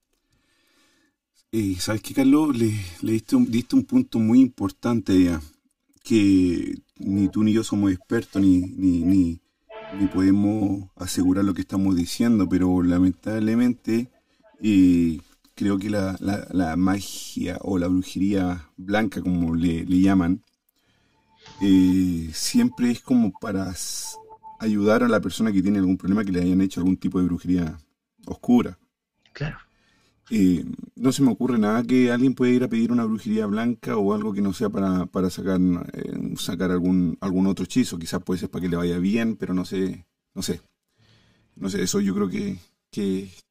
Eh, 1.51 1.77
¿Sabes 1.79 2.03
qué, 2.03 2.13
Carlos? 2.13 2.57
Le, 2.57 2.73
diste, 3.03 3.37
un, 3.37 3.51
diste, 3.51 3.75
un, 3.75 3.85
punto 3.85 4.19
muy 4.19 4.41
importante 4.41 5.39
que 6.03 6.75
ni 6.99 7.29
tú 7.29 7.43
ni 7.43 7.53
yo 7.53 7.65
somos 7.65 7.91
expertos, 7.91 8.43
ni, 8.43 8.61
ni, 8.61 9.41
ni, 9.99 10.07
podemos 10.13 10.91
asegurar 10.97 11.45
lo 11.45 11.55
que 11.55 11.63
estamos 11.63 11.97
diciendo, 11.97 12.49
pero 12.49 12.83
lamentablemente 12.83 14.11
eh, 14.61 15.21
creo 15.55 15.79
que 15.79 15.89
la, 15.89 16.19
la, 16.21 16.77
magia 16.77 17.59
o 17.63 17.79
la 17.79 17.89
brujería 17.89 18.71
blanca, 18.77 19.23
como 19.23 19.55
le, 19.55 19.85
le 19.87 20.01
llaman, 20.01 20.43
eh, 21.63 22.31
siempre 22.33 22.91
es 22.91 23.01
como 23.01 23.33
para 23.33 23.75
ayudar 24.59 25.03
a 25.03 25.09
la 25.09 25.21
persona 25.21 25.53
que 25.53 25.63
tiene 25.63 25.79
algún 25.79 25.97
problema 25.97 26.25
que 26.25 26.33
le 26.33 26.41
hayan 26.41 26.61
hecho 26.61 26.81
algún 26.81 26.97
tipo 26.97 27.19
de 27.19 27.27
brujería 27.27 27.79
oscura. 28.27 28.79
Claro. 29.33 29.59
Eh, 30.31 30.65
no 30.95 31.13
se 31.13 31.23
me 31.23 31.31
ocurre 31.31 31.59
nada 31.59 31.83
que 31.83 32.13
alguien 32.13 32.35
pueda 32.35 32.53
ir 32.53 32.63
a 32.63 32.69
pedir 32.69 32.93
una 32.93 33.05
brujería 33.05 33.47
blanca 33.47 33.97
o 33.97 34.13
algo 34.13 34.35
que 34.35 34.43
no 34.43 34.53
sea 34.53 34.69
para, 34.69 35.07
para 35.07 35.31
sacar, 35.31 35.59
eh, 35.93 36.35
sacar 36.37 36.71
algún, 36.71 37.17
algún 37.21 37.47
otro 37.47 37.65
hechizo. 37.65 37.99
Quizás 37.99 38.23
puede 38.23 38.41
ser 38.41 38.51
para 38.51 38.63
que 38.63 38.69
le 38.69 38.77
vaya 38.77 38.99
bien, 38.99 39.37
pero 39.37 39.55
no 39.55 39.65
sé, 39.65 40.05
no 40.35 40.43
sé. 40.43 40.61
No 41.57 41.71
sé, 41.71 41.83
eso 41.83 42.01
yo 42.01 42.15
creo 42.15 42.29
que, 42.29 42.59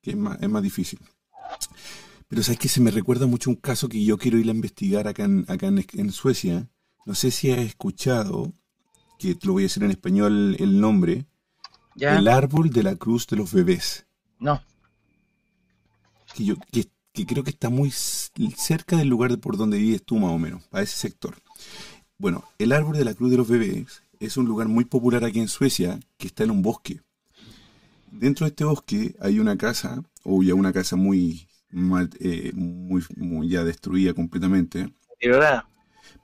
es, 0.04 0.16
más, 0.16 0.38
es 0.42 0.50
más 0.50 0.64
difícil. 0.64 1.00
Pero 2.28 2.44
sabes 2.44 2.60
que 2.60 2.70
se 2.70 2.82
me 2.82 2.92
recuerda 2.92 3.26
mucho 3.26 3.50
un 3.50 3.56
caso 3.56 3.90
que 3.90 4.04
yo 4.04 4.18
quiero 4.18 4.38
ir 4.38 4.48
a 4.48 4.54
investigar 4.54 5.08
acá 5.08 5.24
en, 5.24 5.46
acá 5.48 5.68
en 5.68 6.12
Suecia. 6.12 6.70
No 7.06 7.16
sé 7.16 7.32
si 7.32 7.52
has 7.52 7.60
escuchado 7.60 8.54
que 9.18 9.38
lo 9.44 9.54
voy 9.54 9.64
a 9.64 9.66
decir 9.66 9.84
en 9.84 9.92
español 9.92 10.56
el 10.60 10.80
nombre. 10.80 11.26
El 11.96 12.28
árbol 12.28 12.70
de 12.70 12.84
la 12.84 12.96
cruz 12.96 13.26
de 13.28 13.38
los 13.38 13.52
bebés. 13.52 14.06
No. 14.40 14.62
Que, 16.36 16.46
yo, 16.46 16.56
que, 16.72 17.26
creo 17.26 17.44
que 17.44 17.50
está 17.50 17.70
muy 17.70 17.90
cerca 17.92 18.98
del 18.98 19.08
lugar 19.08 19.38
por 19.40 19.58
donde 19.58 19.80
vives 19.80 20.04
tú 20.04 20.18
más 20.18 20.32
o 20.32 20.38
menos, 20.38 20.64
para 20.66 20.84
ese 20.84 20.96
sector. 20.96 21.36
Bueno, 22.20 22.44
el 22.60 22.72
árbol 22.72 22.98
de 22.98 23.06
la 23.06 23.16
cruz 23.16 23.32
de 23.32 23.38
los 23.38 23.48
bebés 23.48 24.04
es 24.20 24.38
un 24.38 24.46
lugar 24.46 24.68
muy 24.68 24.86
popular 24.86 25.24
aquí 25.24 25.40
en 25.40 25.48
Suecia 25.48 26.00
que 26.18 26.28
está 26.28 26.44
en 26.44 26.52
un 26.52 26.62
bosque. 26.62 27.02
Dentro 28.12 28.46
de 28.46 28.50
este 28.50 28.64
bosque 28.64 29.16
hay 29.20 29.40
una 29.40 29.58
casa, 29.58 30.04
o 30.24 30.44
ya 30.44 30.54
una 30.54 30.74
casa 30.74 30.96
muy, 30.96 31.48
eh, 32.20 32.52
muy, 32.54 33.04
muy 33.16 33.50
ya 33.50 33.64
destruida 33.64 34.14
completamente. 34.14 34.94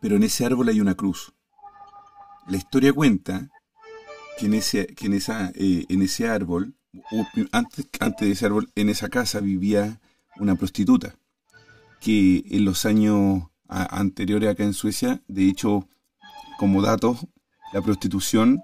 Pero 0.02 0.16
en 0.16 0.24
ese 0.24 0.46
árbol 0.46 0.70
hay 0.70 0.82
una 0.82 0.96
cruz. 0.96 1.34
La 2.48 2.58
historia 2.58 2.94
cuenta 2.94 3.50
que 4.38 4.48
en 4.48 4.54
ese, 4.54 4.88
que 4.88 5.06
en 5.06 5.14
esa, 5.14 5.52
eh, 5.56 5.86
en 5.88 6.02
ese 6.02 6.28
árbol, 6.28 6.76
antes, 7.52 7.88
antes 8.00 8.28
de 8.28 8.34
ese 8.34 8.46
árbol, 8.46 8.70
en 8.76 8.90
esa 8.90 9.10
casa 9.10 9.40
vivía 9.40 10.00
una 10.38 10.56
prostituta, 10.56 11.16
que 12.02 12.44
en 12.50 12.66
los 12.66 12.86
años 12.86 13.44
anteriores 13.68 14.50
acá 14.50 14.64
en 14.64 14.74
Suecia, 14.74 15.22
de 15.28 15.48
hecho, 15.48 15.88
como 16.58 16.82
dato, 16.82 17.18
la 17.72 17.82
prostitución 17.82 18.64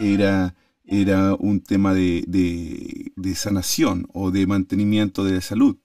era, 0.00 0.54
era 0.84 1.34
un 1.34 1.60
tema 1.62 1.94
de, 1.94 2.24
de, 2.26 3.34
sanación 3.34 4.08
o 4.12 4.30
de 4.30 4.46
mantenimiento 4.46 5.24
de 5.24 5.34
la 5.34 5.40
salud. 5.40 5.76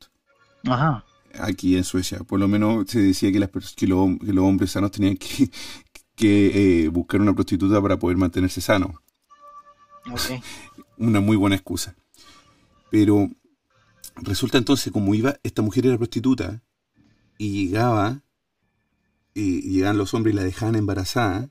Aquí 1.37 1.75
en 1.75 1.83
Suecia, 1.83 2.19
por 2.19 2.39
lo 2.39 2.47
menos 2.47 2.89
se 2.89 2.99
decía 2.99 3.31
que, 3.31 3.39
las, 3.39 3.49
que, 3.49 3.85
que 3.85 3.87
los 3.87 4.43
hombres 4.43 4.71
sanos 4.71 4.91
tenían 4.91 5.17
que, 5.17 5.51
que 6.15 6.85
eh, 6.85 6.87
buscar 6.89 7.21
una 7.21 7.33
prostituta 7.33 7.81
para 7.81 7.99
poder 7.99 8.17
mantenerse 8.17 8.61
sano. 8.61 9.01
una 10.97 11.19
muy 11.19 11.35
buena 11.35 11.55
excusa. 11.55 11.95
Pero 12.89 13.29
resulta 14.15 14.57
entonces, 14.57 14.91
como 14.93 15.13
iba, 15.13 15.35
esta 15.43 15.61
mujer 15.61 15.87
era 15.87 15.97
prostituta 15.97 16.61
y 17.37 17.67
llegaba, 17.67 18.21
y 19.33 19.61
llegaban 19.61 19.97
los 19.97 20.13
hombres 20.13 20.33
y 20.33 20.37
la 20.37 20.43
dejaban 20.43 20.75
embarazada, 20.75 21.49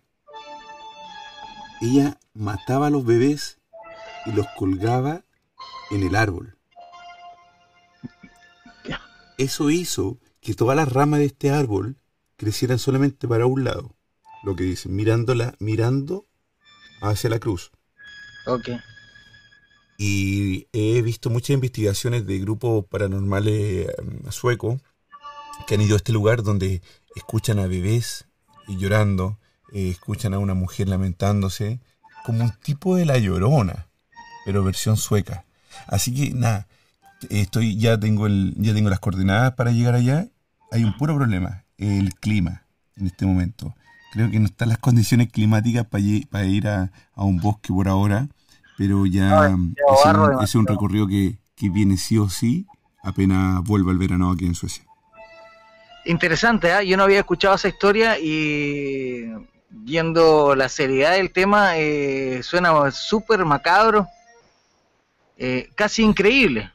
ella 1.81 2.18
mataba 2.33 2.87
a 2.87 2.90
los 2.90 3.05
bebés 3.05 3.59
y 4.24 4.33
los 4.33 4.46
colgaba 4.57 5.24
en 5.90 6.03
el 6.03 6.16
árbol. 6.16 6.57
Eso 9.37 9.68
hizo 9.68 10.20
que 10.40 10.55
todas 10.55 10.77
las 10.77 10.90
ramas 10.92 11.18
de 11.18 11.27
este 11.27 11.50
árbol 11.50 11.96
crecieran 12.37 12.79
solamente 12.79 13.27
para 13.27 13.46
un 13.46 13.64
lado 13.64 13.96
lo 14.44 14.54
que 14.57 14.64
dice, 14.64 14.88
mirándola, 14.88 15.54
mirando 15.59 16.26
hacia 17.00 17.30
la 17.30 17.38
cruz. 17.38 17.70
Ok. 18.46 18.70
Y 19.96 20.66
he 20.72 21.00
visto 21.02 21.30
muchas 21.30 21.50
investigaciones 21.50 22.26
de 22.26 22.38
grupos 22.38 22.85
paranormales 22.87 23.88
em, 23.98 24.30
suecos 24.30 24.80
que 25.66 25.74
han 25.74 25.80
ido 25.80 25.94
a 25.94 25.98
este 25.98 26.12
lugar 26.12 26.42
donde 26.42 26.83
escuchan 27.14 27.59
a 27.59 27.66
bebés 27.66 28.26
llorando, 28.66 29.38
eh, 29.72 29.90
escuchan 29.90 30.35
a 30.35 30.38
una 30.38 30.54
mujer 30.54 30.88
lamentándose, 30.88 31.80
como 32.24 32.44
un 32.44 32.52
tipo 32.62 32.96
de 32.96 33.04
la 33.04 33.18
llorona, 33.18 33.87
pero 34.44 34.64
versión 34.64 34.96
sueca. 34.96 35.44
Así 35.87 36.14
que 36.14 36.35
nada, 36.35 36.66
estoy, 37.30 37.76
ya 37.76 37.98
tengo 37.98 38.26
el, 38.26 38.54
ya 38.57 38.74
tengo 38.74 38.90
las 38.90 39.00
coordenadas 39.00 39.54
para 39.54 39.70
llegar 39.70 39.94
allá. 39.94 40.28
Hay 40.72 40.85
un 40.85 40.96
puro 40.96 41.14
problema, 41.14 41.64
el 41.78 42.14
clima 42.14 42.64
en 42.96 43.07
este 43.07 43.26
momento. 43.26 43.74
Creo 44.14 44.31
que 44.31 44.38
no 44.38 44.46
están 44.46 44.68
las 44.68 44.79
condiciones 44.79 45.31
climáticas 45.33 45.87
para, 45.87 46.44
ir 46.44 46.68
a, 46.68 46.92
un 47.16 47.40
bosque 47.40 47.72
por 47.72 47.88
ahora, 47.88 48.29
pero 48.79 49.07
ya 49.07 49.46
es, 50.42 50.55
un, 50.55 50.66
recorrido 50.68 51.09
que, 51.09 51.37
viene 51.68 51.96
sí 51.96 52.16
o 52.18 52.29
sí 52.29 52.66
apenas 53.03 53.62
vuelva 53.64 53.90
el 53.90 53.98
verano 53.98 54.31
aquí 54.31 54.46
en 54.46 54.55
Suecia. 54.55 54.85
Interesante, 56.05 56.70
¿eh? 56.70 56.87
yo 56.87 56.96
no 56.96 57.03
había 57.03 57.18
escuchado 57.18 57.57
esa 57.57 57.66
historia 57.66 58.16
y 58.20 59.33
viendo 59.68 60.55
la 60.55 60.68
seriedad 60.68 61.12
del 61.12 61.33
tema, 61.33 61.77
eh, 61.77 62.40
suena 62.44 62.90
súper 62.92 63.44
macabro, 63.44 64.07
eh, 65.37 65.70
casi 65.74 66.05
increíble 66.05 66.70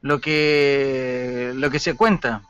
lo 0.00 0.20
que, 0.20 1.50
lo 1.56 1.70
que 1.70 1.80
se 1.80 1.94
cuenta. 1.94 2.42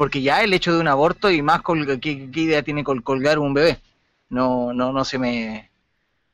Porque 0.00 0.22
ya 0.22 0.42
el 0.42 0.54
hecho 0.54 0.72
de 0.72 0.80
un 0.80 0.88
aborto 0.88 1.30
y 1.30 1.42
más 1.42 1.60
¿qué, 2.00 2.30
idea 2.32 2.62
tiene 2.62 2.82
colgar 2.82 3.38
un 3.38 3.52
bebé? 3.52 3.82
No, 4.30 4.72
no, 4.72 4.94
no 4.94 5.04
se 5.04 5.18
me 5.18 5.70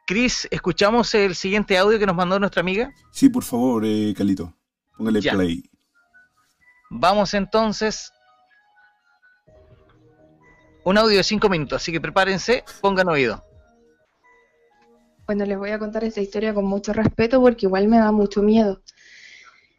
Cris, 0.07 0.47
¿escuchamos 0.51 1.13
el 1.15 1.35
siguiente 1.35 1.77
audio 1.77 1.99
que 1.99 2.05
nos 2.05 2.15
mandó 2.15 2.39
nuestra 2.39 2.61
amiga? 2.61 2.91
Sí, 3.11 3.29
por 3.29 3.43
favor, 3.43 3.83
eh, 3.85 4.13
Calito. 4.15 4.53
Póngale 4.97 5.21
play. 5.21 5.63
Vamos 6.89 7.33
entonces. 7.33 8.11
Un 10.83 10.97
audio 10.97 11.17
de 11.17 11.23
cinco 11.23 11.47
minutos, 11.47 11.81
así 11.81 11.91
que 11.91 12.01
prepárense, 12.01 12.63
pongan 12.81 13.07
oído. 13.07 13.43
Bueno, 15.25 15.45
les 15.45 15.57
voy 15.57 15.69
a 15.69 15.79
contar 15.79 16.03
esta 16.03 16.19
historia 16.19 16.53
con 16.53 16.65
mucho 16.65 16.91
respeto 16.91 17.39
porque 17.39 17.67
igual 17.67 17.87
me 17.87 17.97
da 17.97 18.11
mucho 18.11 18.41
miedo. 18.41 18.81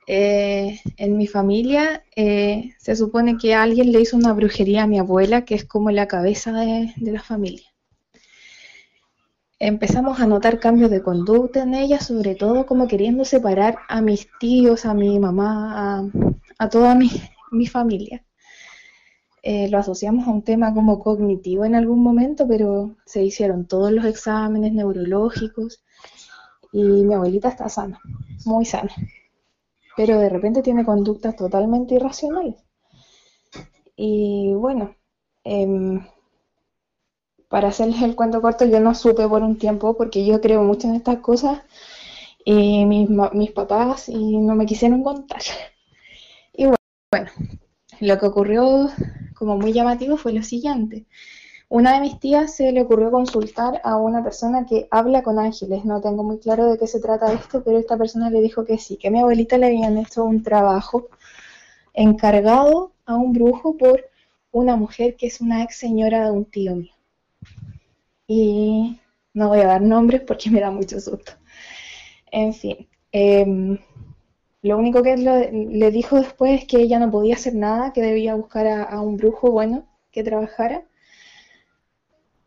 Eh, 0.06 0.80
en 0.96 1.16
mi 1.16 1.26
familia 1.26 2.02
eh, 2.16 2.72
se 2.78 2.96
supone 2.96 3.38
que 3.38 3.54
alguien 3.54 3.92
le 3.92 4.00
hizo 4.00 4.16
una 4.16 4.32
brujería 4.32 4.82
a 4.82 4.86
mi 4.86 4.98
abuela, 4.98 5.44
que 5.44 5.54
es 5.54 5.64
como 5.64 5.90
la 5.90 6.08
cabeza 6.08 6.52
de 6.52 7.12
la 7.12 7.22
familia 7.22 7.72
empezamos 9.62 10.18
a 10.18 10.26
notar 10.26 10.58
cambios 10.58 10.90
de 10.90 11.02
conducta 11.02 11.62
en 11.62 11.74
ella, 11.74 12.00
sobre 12.00 12.34
todo 12.34 12.66
como 12.66 12.88
queriendo 12.88 13.24
separar 13.24 13.78
a 13.88 14.02
mis 14.02 14.28
tíos, 14.40 14.84
a 14.84 14.92
mi 14.92 15.20
mamá, 15.20 16.10
a, 16.58 16.68
toda 16.68 16.96
mi, 16.96 17.66
familia. 17.68 18.24
Eh, 19.44 19.68
lo 19.68 19.78
asociamos 19.78 20.26
a 20.26 20.32
un 20.32 20.42
tema 20.42 20.74
como 20.74 20.98
cognitivo 20.98 21.64
en 21.64 21.76
algún 21.76 22.02
momento, 22.02 22.46
pero 22.48 22.96
se 23.06 23.22
hicieron 23.22 23.66
todos 23.66 23.92
los 23.92 24.04
exámenes 24.04 24.72
neurológicos 24.72 25.84
y 26.72 26.82
mi 26.82 27.14
abuelita 27.14 27.48
está 27.48 27.68
sana, 27.68 28.00
muy 28.44 28.64
sana, 28.64 28.90
pero 29.96 30.18
de 30.18 30.28
repente 30.28 30.62
tiene 30.62 30.84
conductas 30.84 31.36
totalmente 31.36 31.94
irracionales. 31.94 32.56
Y 33.96 34.52
bueno, 34.54 34.94
eh, 35.44 36.00
para 37.48 37.68
hacerles 37.68 38.00
el 38.02 38.16
cuento 38.16 38.40
corto, 38.40 38.64
yo 38.64 38.80
no 38.80 38.94
supe 38.94 39.28
por 39.28 39.42
un 39.42 39.58
tiempo 39.58 39.96
porque 39.96 40.24
yo 40.24 40.40
creo 40.40 40.62
mucho 40.62 40.88
en 40.88 40.94
estas 40.96 41.18
cosas 41.18 41.60
y 42.44 42.84
mis, 42.86 43.08
mis 43.32 43.52
papás 43.52 44.08
y 44.08 44.38
no 44.38 44.54
me 44.54 44.66
quisieron 44.66 45.02
contar. 45.02 45.42
Y 46.54 46.64
bueno, 46.66 47.30
lo 48.00 48.18
que 48.18 48.26
ocurrió 48.26 48.88
como 49.34 49.58
muy 49.58 49.72
llamativo 49.72 50.16
fue 50.16 50.32
lo 50.32 50.42
siguiente. 50.42 51.06
Una 51.72 51.94
de 51.94 52.00
mis 52.00 52.20
tías 52.20 52.54
se 52.54 52.70
le 52.70 52.82
ocurrió 52.82 53.10
consultar 53.10 53.80
a 53.82 53.96
una 53.96 54.22
persona 54.22 54.66
que 54.66 54.86
habla 54.90 55.22
con 55.22 55.38
ángeles. 55.38 55.86
No 55.86 56.02
tengo 56.02 56.22
muy 56.22 56.38
claro 56.38 56.70
de 56.70 56.76
qué 56.76 56.86
se 56.86 57.00
trata 57.00 57.32
esto, 57.32 57.62
pero 57.64 57.78
esta 57.78 57.96
persona 57.96 58.28
le 58.28 58.42
dijo 58.42 58.64
que 58.66 58.76
sí, 58.76 58.98
que 58.98 59.10
mi 59.10 59.20
abuelita 59.20 59.56
le 59.56 59.66
habían 59.68 59.96
hecho 59.96 60.24
un 60.24 60.42
trabajo 60.42 61.08
encargado 61.94 62.92
a 63.06 63.16
un 63.16 63.32
brujo 63.32 63.76
por 63.78 64.04
una 64.50 64.76
mujer 64.76 65.16
que 65.16 65.28
es 65.28 65.40
una 65.40 65.62
ex 65.62 65.76
señora 65.76 66.26
de 66.26 66.32
un 66.32 66.44
tío 66.44 66.76
mío 66.76 66.92
y 68.26 68.98
no 69.34 69.48
voy 69.48 69.60
a 69.60 69.66
dar 69.66 69.80
nombres 69.82 70.20
porque 70.26 70.50
me 70.50 70.60
da 70.60 70.70
mucho 70.70 71.00
susto. 71.00 71.32
En 72.30 72.52
fin, 72.54 72.86
em, 73.12 73.78
lo 74.62 74.78
único 74.78 75.02
que 75.02 75.16
le 75.16 75.90
dijo 75.90 76.16
después 76.16 76.60
es 76.62 76.66
que 76.66 76.82
ella 76.82 76.98
no 76.98 77.10
podía 77.10 77.34
hacer 77.34 77.54
nada, 77.54 77.92
que 77.92 78.02
debía 78.02 78.34
buscar 78.34 78.66
a, 78.66 79.00
un 79.00 79.16
brujo 79.16 79.50
bueno 79.50 79.86
que 80.10 80.22
trabajara, 80.22 80.82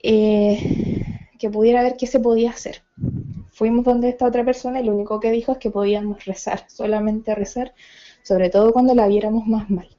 eh, 0.08 0.60
que 1.40 1.50
pudiera 1.50 1.82
ver 1.82 1.98
qué 1.98 2.06
se 2.06 2.20
podía 2.20 2.52
hacer. 2.52 2.84
Fuimos 3.50 3.84
donde 3.86 4.10
esta 4.10 4.28
otra 4.28 4.46
persona 4.46 4.80
y 4.80 4.84
lo 4.84 4.94
único 4.94 5.20
que 5.20 5.32
dijo 5.32 5.54
es 5.54 5.58
que 5.58 5.72
podíamos 5.72 6.26
rezar, 6.26 6.66
solamente 6.70 7.34
rezar, 7.34 7.74
sobre 8.22 8.52
todo 8.52 8.72
cuando 8.72 8.94
la 8.94 9.08
viéramos 9.08 9.48
más 9.48 9.68
mal. 9.70 9.90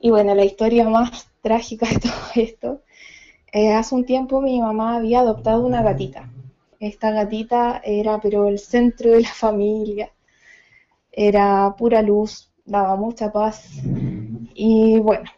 Y 0.00 0.10
bueno, 0.10 0.34
la 0.34 0.44
historia 0.44 0.88
más 0.88 1.28
trágica 1.40 1.86
de 1.86 1.98
todo 2.00 2.30
esto 2.34 2.82
eh, 3.52 3.72
hace 3.72 3.94
un 3.94 4.04
tiempo 4.04 4.40
mi 4.40 4.60
mamá 4.60 4.96
había 4.96 5.20
adoptado 5.20 5.64
una 5.64 5.82
gatita. 5.82 6.28
Esta 6.80 7.12
gatita 7.12 7.80
era 7.84 8.20
pero 8.20 8.48
el 8.48 8.58
centro 8.58 9.12
de 9.12 9.20
la 9.20 9.32
familia, 9.34 10.10
era 11.12 11.74
pura 11.78 12.02
luz, 12.02 12.50
daba 12.64 12.96
mucha 12.96 13.30
paz. 13.30 13.70
Y 14.54 14.98
bueno, 14.98 15.30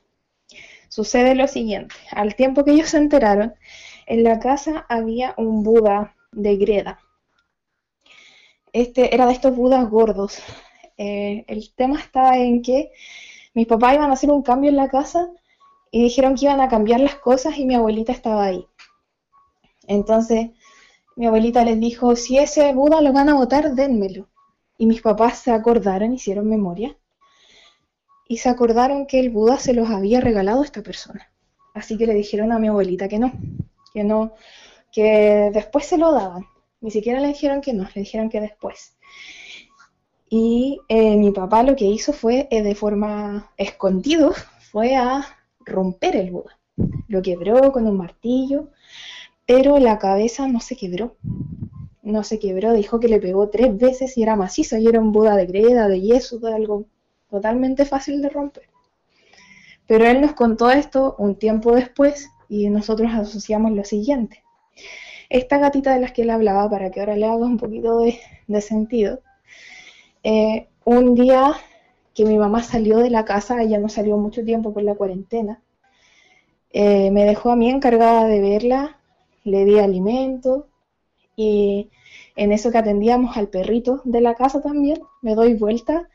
sucede 0.99 1.37
lo 1.37 1.47
siguiente, 1.47 1.95
al 2.11 2.35
tiempo 2.35 2.65
que 2.65 2.73
ellos 2.73 2.89
se 2.89 2.97
enteraron, 2.97 3.55
en 4.07 4.25
la 4.25 4.41
casa 4.41 4.85
había 4.89 5.33
un 5.37 5.63
Buda 5.63 6.17
de 6.33 6.57
greda. 6.57 6.99
Este 8.73 9.15
era 9.15 9.27
de 9.27 9.33
estos 9.33 9.55
Budas 9.55 9.89
gordos. 9.89 10.41
Eh, 10.97 11.45
el 11.47 11.73
tema 11.77 12.01
estaba 12.01 12.37
en 12.37 12.63
que 12.63 12.91
mis 13.55 13.69
papás 13.69 13.95
iban 13.95 14.11
a 14.11 14.15
hacer 14.15 14.33
un 14.33 14.43
cambio 14.43 14.71
en 14.71 14.77
la 14.77 14.89
casa 14.89 15.31
y 15.93 16.03
dijeron 16.03 16.35
que 16.35 16.47
iban 16.47 16.61
a 16.61 16.69
cambiar 16.69 16.99
las 16.99 17.15
cosas 17.15 17.57
y 17.59 17.65
mi 17.65 17.77
abuelita 17.77 18.11
estaba 18.11 18.47
ahí. 18.47 18.67
Entonces 19.87 20.51
mi 21.15 21.27
abuelita 21.27 21.65
les 21.65 21.79
dijo, 21.79 22.17
si 22.17 22.39
ese 22.39 22.73
Buda 22.73 23.01
lo 23.03 23.13
van 23.13 23.29
a 23.29 23.35
votar, 23.35 23.77
dénmelo. 23.77 24.27
Y 24.77 24.87
mis 24.87 25.01
papás 25.01 25.39
se 25.39 25.53
acordaron, 25.53 26.13
hicieron 26.13 26.49
memoria, 26.49 26.98
y 28.29 28.37
se 28.37 28.51
acordaron 28.51 29.07
que 29.07 29.19
el 29.19 29.31
Buda 29.31 29.59
se 29.59 29.73
los 29.73 29.89
había 29.89 30.21
regalado 30.21 30.61
a 30.61 30.65
esta 30.65 30.83
persona. 30.83 31.33
Así 31.75 31.97
que 31.97 32.07
le 32.07 32.15
dijeron 32.15 32.53
a 32.53 32.59
mi 32.59 32.69
abuelita 32.69 33.09
que 33.09 33.19
no, 33.19 33.33
que 33.95 34.05
no, 34.05 34.35
que 34.93 35.51
después 35.53 35.87
se 35.87 35.97
lo 35.97 36.13
daban. 36.13 36.45
Ni 36.81 36.91
siquiera 36.91 37.21
le 37.21 37.29
dijeron 37.29 37.63
que 37.63 37.73
no, 37.73 37.85
le 37.95 38.03
dijeron 38.03 38.29
que 38.29 38.41
después. 38.41 38.97
Y 40.29 40.79
eh, 40.89 41.17
mi 41.17 41.31
papá 41.31 41.63
lo 41.63 41.75
que 41.75 41.87
hizo 41.87 42.13
fue, 42.13 42.49
eh, 42.51 42.63
de 42.63 42.75
forma 42.75 43.51
escondido, 43.57 44.35
fue 44.71 44.95
a 44.95 45.25
romper 45.61 46.15
el 46.15 46.31
Buda. 46.31 46.59
Lo 47.09 47.23
quebró 47.23 47.73
con 47.73 47.87
un 47.87 47.97
martillo, 47.97 48.69
pero 49.47 49.79
la 49.79 49.99
cabeza 49.99 50.47
no 50.47 50.61
se 50.61 50.77
quebró. 50.77 51.17
No 52.03 52.23
se 52.25 52.39
quebró, 52.39 52.75
dijo 52.75 53.01
que 53.01 53.09
le 53.09 53.21
pegó 53.21 53.49
tres 53.49 53.77
veces 53.77 54.17
y 54.19 54.23
era 54.23 54.37
macizo, 54.37 54.77
y 54.77 54.87
era 54.87 55.01
un 55.01 55.13
Buda 55.13 55.35
de 55.35 55.47
greda, 55.47 55.89
de 55.89 56.01
yeso, 56.01 56.39
de 56.39 56.55
algo 56.55 56.87
totalmente 57.31 57.85
fácil 57.85 58.23
de 58.23 58.29
romper. 58.29 58.69
Pero 59.87 60.07
él 60.07 60.21
nos 60.21 60.35
contó 60.35 60.71
esto 60.71 61.15
un 61.19 61.37
tiempo 61.37 61.75
después 61.75 62.31
y 62.49 62.69
nosotros 62.69 63.11
asociamos 63.13 63.73
lo 63.73 63.85
siguiente. 63.85 64.45
Esta 65.29 65.59
gatita 65.59 65.95
de 65.95 66.01
las 66.01 66.13
que 66.13 66.23
él 66.23 66.31
hablaba, 66.31 66.69
para 66.71 66.91
que 66.91 67.01
ahora 67.01 67.17
le 67.17 67.27
haga 67.27 67.37
un 67.37 67.59
poquito 67.59 68.01
de, 68.01 68.61
sentido, 68.61 69.21
eh, 70.23 70.69
un 70.85 71.15
día 71.15 71.53
que 72.15 72.25
mi 72.25 72.39
mamá 72.39 72.63
salió 72.63 72.99
de 72.99 73.11
la 73.11 73.25
casa, 73.25 73.63
ella 73.63 73.79
no 73.79 73.89
salió 73.89 74.17
mucho 74.17 74.45
tiempo 74.45 74.73
por 74.73 74.83
la 74.83 74.95
cuarentena, 74.95 75.63
eh, 76.71 77.11
me 77.11 77.25
dejó 77.25 77.51
a 77.51 77.57
mí 77.57 77.71
encargada 77.71 78.27
de 78.27 78.41
verla, 78.41 78.99
le 79.45 79.65
di 79.65 79.79
alimento 79.79 80.69
y 81.37 81.91
en 82.37 82.53
eso 82.53 82.71
que 82.71 82.79
atendíamos 82.79 83.37
al 83.37 83.49
perrito 83.49 84.03
de 84.05 84.21
la 84.21 84.35
casa 84.35 84.61
también, 84.61 85.01
me 85.23 85.35
doy 85.35 85.55
vuelta 85.55 86.09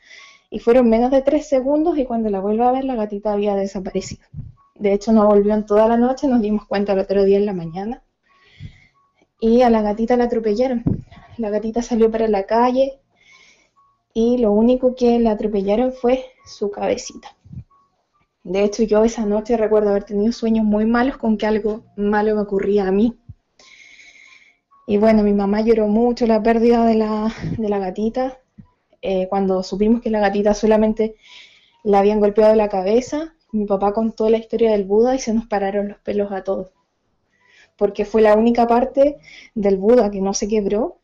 y 0.54 0.60
fueron 0.60 0.88
menos 0.88 1.10
de 1.10 1.20
tres 1.20 1.48
segundos 1.48 1.98
y 1.98 2.04
cuando 2.04 2.30
la 2.30 2.38
vuelvo 2.38 2.62
a 2.62 2.70
ver 2.70 2.84
la 2.84 2.94
gatita 2.94 3.32
había 3.32 3.56
desaparecido. 3.56 4.22
De 4.76 4.92
hecho 4.92 5.12
no 5.12 5.26
volvió 5.26 5.52
en 5.52 5.66
toda 5.66 5.88
la 5.88 5.96
noche, 5.96 6.28
nos 6.28 6.40
dimos 6.40 6.64
cuenta 6.64 6.92
el 6.92 7.00
otro 7.00 7.24
día 7.24 7.38
en 7.38 7.46
la 7.46 7.52
mañana 7.52 8.04
y 9.40 9.62
a 9.62 9.68
la 9.68 9.82
gatita 9.82 10.16
la 10.16 10.24
atropellaron. 10.24 10.84
La 11.38 11.50
gatita 11.50 11.82
salió 11.82 12.08
para 12.08 12.28
la 12.28 12.44
calle 12.44 13.00
y 14.12 14.38
lo 14.38 14.52
único 14.52 14.94
que 14.94 15.18
le 15.18 15.28
atropellaron 15.28 15.92
fue 15.92 16.24
su 16.46 16.70
cabecita. 16.70 17.36
De 18.44 18.62
hecho, 18.62 18.84
yo 18.84 19.02
esa 19.02 19.26
noche 19.26 19.56
recuerdo 19.56 19.90
haber 19.90 20.04
tenido 20.04 20.30
sueños 20.30 20.64
muy 20.64 20.86
malos 20.86 21.16
con 21.16 21.36
que 21.36 21.46
algo 21.46 21.82
malo 21.96 22.36
me 22.36 22.42
ocurría 22.42 22.86
a 22.86 22.92
mí. 22.92 23.18
Y 24.86 24.98
bueno, 24.98 25.24
mi 25.24 25.32
mamá 25.32 25.62
lloró 25.62 25.88
mucho 25.88 26.28
la 26.28 26.40
pérdida 26.40 26.86
de 26.86 26.94
la, 26.94 27.78
gatita. 27.80 28.38
Eh, 29.06 29.28
cuando 29.28 29.62
supimos 29.62 30.00
que 30.00 30.08
la 30.08 30.18
gatita 30.18 30.54
solamente 30.54 31.16
la 31.82 31.98
habían 31.98 32.20
golpeado 32.20 32.54
la 32.54 32.70
cabeza, 32.70 33.34
mi 33.52 33.66
papá 33.66 33.92
contó 33.92 34.30
la 34.30 34.38
historia 34.38 34.72
del 34.72 34.84
Buda 34.84 35.14
y 35.14 35.18
se 35.18 35.34
nos 35.34 35.46
pararon 35.46 35.88
los 35.88 35.98
pelos 35.98 36.32
a 36.32 36.42
todos. 36.42 36.70
Porque 37.76 38.06
fue 38.06 38.22
la 38.22 38.34
única 38.34 38.66
parte 38.66 39.18
del 39.54 39.76
Buda 39.76 40.10
que 40.10 40.22
no 40.22 40.32
se 40.32 40.48
quebró 40.48 41.00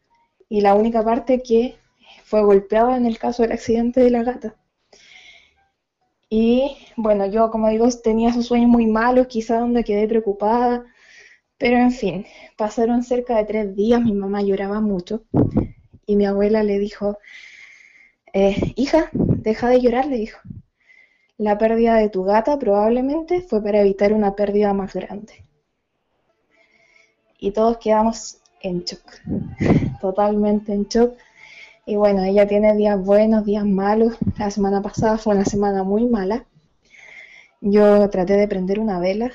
y 0.48 0.62
la 0.62 0.74
única 0.74 1.04
parte 1.04 1.42
que 1.42 1.76
fue 2.24 2.42
golpeada 2.42 2.96
en 2.96 3.04
el 3.04 3.18
caso 3.18 3.42
del 3.42 3.52
accidente 3.52 4.00
de 4.00 4.10
la 4.10 4.22
gata. 4.22 4.56
Y 6.30 6.78
bueno, 6.96 7.26
yo 7.26 7.50
como 7.50 7.68
digo, 7.68 7.86
tenía 8.02 8.30
esos 8.30 8.46
sueños 8.46 8.70
muy 8.70 8.86
malos, 8.86 9.26
quizá 9.26 9.58
donde 9.58 9.84
quedé 9.84 10.08
preocupada, 10.08 10.86
pero 11.58 11.76
en 11.76 11.92
fin, 11.92 12.24
pasaron 12.56 13.02
cerca 13.02 13.36
de 13.36 13.44
tres 13.44 13.76
días, 13.76 14.00
mi 14.00 14.14
mamá 14.14 14.40
lloraba 14.40 14.80
mucho 14.80 15.24
y 16.06 16.16
mi 16.16 16.24
abuela 16.24 16.62
le 16.62 16.78
dijo, 16.78 17.18
eh, 18.32 18.72
hija, 18.76 19.10
deja 19.12 19.68
de 19.68 19.80
llorar, 19.80 20.06
le 20.06 20.16
dijo. 20.16 20.40
La 21.38 21.58
pérdida 21.58 21.96
de 21.96 22.08
tu 22.08 22.24
gata 22.24 22.58
probablemente 22.58 23.40
fue 23.40 23.62
para 23.62 23.80
evitar 23.80 24.12
una 24.12 24.36
pérdida 24.36 24.72
más 24.74 24.92
grande. 24.94 25.44
Y 27.38 27.52
todos 27.52 27.78
quedamos 27.78 28.38
en 28.60 28.84
shock, 28.84 29.00
totalmente 30.00 30.72
en 30.72 30.84
shock 30.84 31.14
y 31.90 31.96
bueno, 31.96 32.22
ella 32.22 32.46
tiene 32.46 32.76
días 32.76 33.02
buenos, 33.04 33.44
días 33.44 33.64
malos. 33.64 34.16
La 34.38 34.50
semana 34.52 34.80
pasada 34.80 35.18
fue 35.18 35.34
una 35.34 35.44
semana 35.44 35.82
muy 35.82 36.06
mala. 36.06 36.46
Yo 37.60 38.08
traté 38.10 38.34
de 38.34 38.46
prender 38.46 38.78
una 38.78 39.00
vela. 39.00 39.32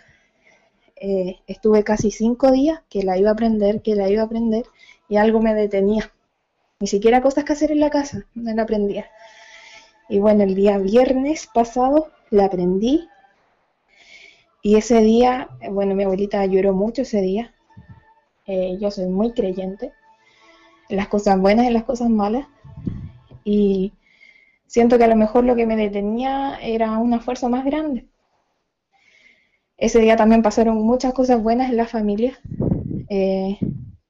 Eh, 0.95 1.39
estuve 1.47 1.84
casi 1.84 2.12
cinco 2.12 2.51
días 2.51 2.81
que 2.89 3.03
la 3.03 3.17
iba 3.17 3.31
a 3.31 3.36
prender, 3.36 3.81
que 3.81 3.95
la 3.95 4.10
iba 4.10 4.23
a 4.23 4.29
prender, 4.29 4.65
y 5.10 5.17
algo 5.17 5.41
me 5.41 5.53
detenía. 5.53 6.12
Ni 6.86 6.89
siquiera 6.89 7.19
cosas 7.19 7.45
que 7.45 7.54
hacer 7.54 7.71
en 7.71 7.80
la 7.80 7.89
casa, 7.89 8.28
no 8.36 8.54
la 8.54 8.63
prendía. 8.63 9.10
Y 10.08 10.19
bueno, 10.19 10.43
el 10.43 10.54
día 10.54 10.78
viernes 10.78 11.50
pasado 11.52 12.12
la 12.30 12.48
prendí. 12.48 13.10
Y 14.62 14.76
ese 14.76 15.02
día, 15.02 15.50
bueno, 15.71 15.95
mi 15.95 16.04
abuelita 16.04 16.45
lloró 16.45 16.74
mucho 16.74 17.02
ese 17.02 17.21
día. 17.21 17.56
Eh, 18.45 18.78
yo 18.80 18.91
soy 18.91 19.08
muy 19.08 19.34
creyente 19.34 19.93
las 20.89 21.08
cosas 21.08 21.39
buenas 21.39 21.65
y 21.65 21.71
las 21.71 21.86
cosas 21.86 22.08
malas. 22.08 22.45
Y 23.43 23.91
siento 24.67 25.00
que 25.00 25.06
a 25.06 25.08
lo 25.08 25.15
mejor 25.15 25.43
lo 25.43 25.56
que 25.56 25.65
me 25.65 25.76
detenía 25.76 26.60
era 26.62 27.00
una 27.00 27.19
fuerza 27.19 27.50
más 27.50 27.65
grande. 27.65 28.06
Ese 29.76 30.02
día 30.02 30.17
también 30.17 30.43
pasaron 30.43 30.78
muchas 30.84 31.15
cosas 31.15 31.41
buenas 31.41 31.71
en 31.71 31.78
la 31.78 31.88
familia. 31.88 32.38
Eh, 33.10 33.58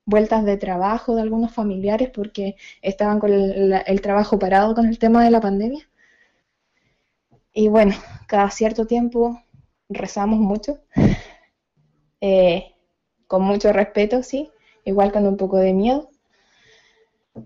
vueltas 0.06 0.46
de 0.46 0.58
trabajo 0.58 1.16
de 1.16 1.22
algunos 1.24 1.54
familiares 1.54 2.10
porque 2.12 2.56
estaban 2.82 3.20
con 3.20 3.32
el, 3.34 4.02
trabajo 4.02 4.40
parado 4.40 4.76
con 4.76 4.86
el 4.88 5.00
tema 5.00 5.24
de 5.24 5.32
la 5.32 5.42
pandemia. 5.42 5.90
Y 7.54 7.70
bueno, 7.70 7.96
cada 8.28 8.50
cierto 8.52 8.86
tiempo 8.86 9.42
rezamos 9.90 10.40
mucho, 10.40 10.80
eh, 12.22 12.74
con 13.28 13.44
mucho 13.44 13.72
respeto, 13.74 14.24
sí, 14.24 14.52
igual 14.84 15.12
con 15.12 15.26
un 15.26 15.38
poco 15.38 15.58
de 15.58 15.74
miedo, 15.74 16.10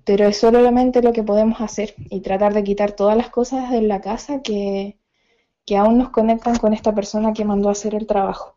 pero 0.06 0.28
es 0.28 0.38
solamente 0.38 1.02
lo 1.02 1.14
que 1.14 1.24
podemos 1.24 1.62
hacer 1.62 1.96
y 1.98 2.22
tratar 2.22 2.54
de 2.54 2.64
quitar 2.64 2.92
todas 2.92 3.18
las 3.18 3.30
cosas 3.30 3.72
de 3.72 3.82
la 3.82 4.02
casa 4.02 4.42
que, 4.42 4.98
aún 5.78 6.00
nos 6.00 6.10
conectan 6.10 6.56
con 6.58 6.74
esta 6.74 6.96
persona 6.96 7.34
que 7.34 7.46
mandó 7.46 7.70
a 7.70 7.74
hacer 7.74 7.94
el 7.96 8.08
trabajo. 8.08 8.56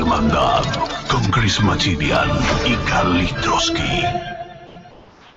Hermandad 0.00 0.64
con 1.10 1.22
Chris 1.30 1.60
Machidian 1.62 2.30
y 2.66 2.74
Carly 2.88 3.26
Trotsky. 3.42 4.02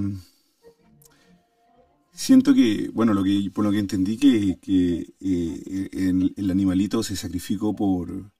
siento 2.18 2.54
que, 2.54 2.90
bueno, 2.94 3.14
lo 3.14 3.24
que 3.24 3.50
por 3.54 3.64
lo 3.64 3.72
que 3.72 3.80
entendí 3.80 4.18
que, 4.18 4.58
que 4.60 5.14
eh, 5.22 5.90
el, 6.36 6.52
animalito 6.52 7.04
se 7.04 7.16
sacrificó 7.16 7.76
por, 7.76 8.32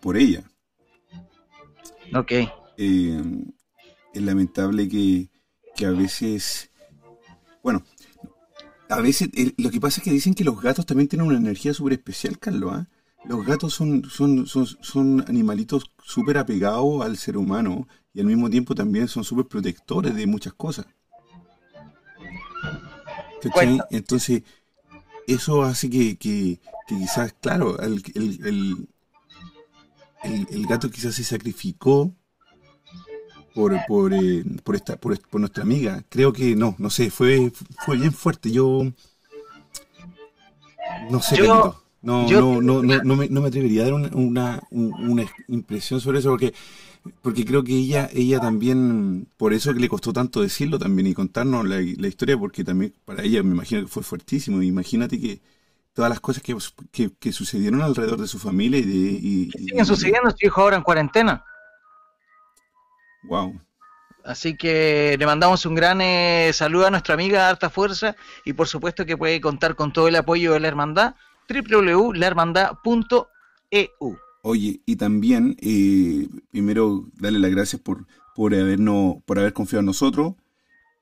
por, 0.00 0.16
ella. 0.16 0.44
Ok. 2.14 2.32
Eh, 2.76 3.22
es 4.12 4.22
lamentable 4.22 4.88
que, 4.88 5.30
que 5.74 5.86
a 5.86 5.90
veces 5.92 6.70
Bueno, 7.62 7.82
a 8.90 9.00
veces 9.00 9.30
lo 9.56 9.70
que 9.70 9.80
pasa 9.80 10.00
es 10.00 10.04
que 10.04 10.10
dicen 10.10 10.34
que 10.34 10.44
los 10.44 10.60
gatos 10.60 10.84
también 10.84 11.08
tienen 11.08 11.26
una 11.26 11.38
energía 11.38 11.72
súper 11.72 11.94
especial, 11.94 12.38
Carlos. 12.38 12.72
¿ah? 12.74 12.88
Los 13.24 13.46
gatos 13.46 13.72
son, 13.72 14.04
son, 14.10 14.46
son, 14.46 14.66
son 14.66 15.24
animalitos 15.26 15.90
súper 16.04 16.36
apegados 16.36 17.02
al 17.02 17.16
ser 17.16 17.38
humano 17.38 17.88
y 18.12 18.20
al 18.20 18.26
mismo 18.26 18.50
tiempo 18.50 18.74
también 18.74 19.08
son 19.08 19.24
súper 19.24 19.46
protectores 19.46 20.14
de 20.14 20.26
muchas 20.26 20.52
cosas. 20.52 20.86
Entonces, 23.90 24.42
eso 25.26 25.62
hace 25.62 25.90
que, 25.90 26.16
que, 26.16 26.60
quizás, 26.86 27.34
claro, 27.40 27.78
el, 27.80 28.02
el, 28.14 28.88
el, 30.22 30.66
gato 30.66 30.90
quizás 30.90 31.14
se 31.14 31.24
sacrificó 31.24 32.12
por, 33.54 33.74
por, 33.86 34.12
eh, 34.14 34.44
por, 34.62 34.76
esta, 34.76 34.96
por, 34.96 35.18
por, 35.28 35.40
nuestra 35.40 35.62
amiga. 35.62 36.04
Creo 36.08 36.32
que 36.32 36.54
no, 36.56 36.74
no 36.78 36.90
sé, 36.90 37.10
fue, 37.10 37.52
fue 37.84 37.96
bien 37.96 38.12
fuerte. 38.12 38.50
Yo 38.50 38.84
no 41.10 41.22
sé, 41.22 41.40
no, 41.42 41.82
no, 42.02 42.28
no, 42.28 42.60
no, 42.60 42.82
no, 42.82 43.16
me, 43.16 43.28
no 43.28 43.40
me 43.40 43.48
atrevería 43.48 43.82
a 43.82 43.84
dar 43.84 43.94
una, 43.94 44.10
una, 44.14 44.62
una, 44.70 45.24
impresión 45.48 46.00
sobre 46.00 46.20
eso 46.20 46.30
porque, 46.30 46.54
porque 47.22 47.44
creo 47.44 47.64
que 47.64 47.72
ella, 47.72 48.08
ella 48.12 48.40
también, 48.40 49.28
por 49.36 49.52
eso 49.52 49.72
que 49.74 49.80
le 49.80 49.88
costó 49.88 50.12
tanto 50.12 50.42
decirlo 50.42 50.78
también 50.78 51.06
y 51.06 51.14
contarnos 51.14 51.66
la, 51.66 51.76
la 51.76 52.08
historia, 52.08 52.38
porque 52.38 52.64
también 52.64 52.94
para 53.04 53.22
ella 53.22 53.42
me 53.42 53.52
imagino 53.52 53.82
que 53.82 53.88
fue 53.88 54.02
fuertísimo. 54.02 54.62
Imagínate 54.62 55.20
que 55.20 55.40
todas 55.96 56.10
las 56.10 56.20
cosas 56.20 56.42
que, 56.42 56.54
que, 57.18 57.32
sucedieron 57.32 57.80
alrededor 57.80 58.20
de 58.20 58.28
su 58.28 58.38
familia 58.38 58.78
y 58.78 58.82
de... 58.82 58.94
Y, 58.94 59.50
siguen 59.50 59.86
sucediendo, 59.86 60.30
su 60.30 60.46
hijo 60.46 60.60
ahora 60.60 60.76
en 60.76 60.82
cuarentena. 60.82 61.42
Wow. 63.24 63.58
Así 64.22 64.58
que 64.58 65.16
le 65.18 65.24
mandamos 65.24 65.64
un 65.64 65.74
gran 65.74 66.02
eh, 66.02 66.50
saludo 66.52 66.86
a 66.86 66.90
nuestra 66.90 67.14
amiga 67.14 67.48
Harta 67.48 67.70
Fuerza 67.70 68.14
y 68.44 68.52
por 68.52 68.68
supuesto 68.68 69.06
que 69.06 69.16
puede 69.16 69.40
contar 69.40 69.74
con 69.74 69.90
todo 69.90 70.08
el 70.08 70.16
apoyo 70.16 70.52
de 70.52 70.60
la 70.60 70.68
hermandad 70.68 71.14
www.lahermandad.eu. 71.48 74.18
Oye, 74.48 74.80
y 74.86 74.94
también 74.94 75.56
eh, 75.60 76.28
primero 76.52 77.04
darle 77.14 77.40
las 77.40 77.50
gracias 77.50 77.82
por, 77.82 78.06
por, 78.32 78.54
habernos, 78.54 79.16
por 79.24 79.40
haber 79.40 79.52
confiado 79.52 79.80
en 79.80 79.86
nosotros, 79.86 80.34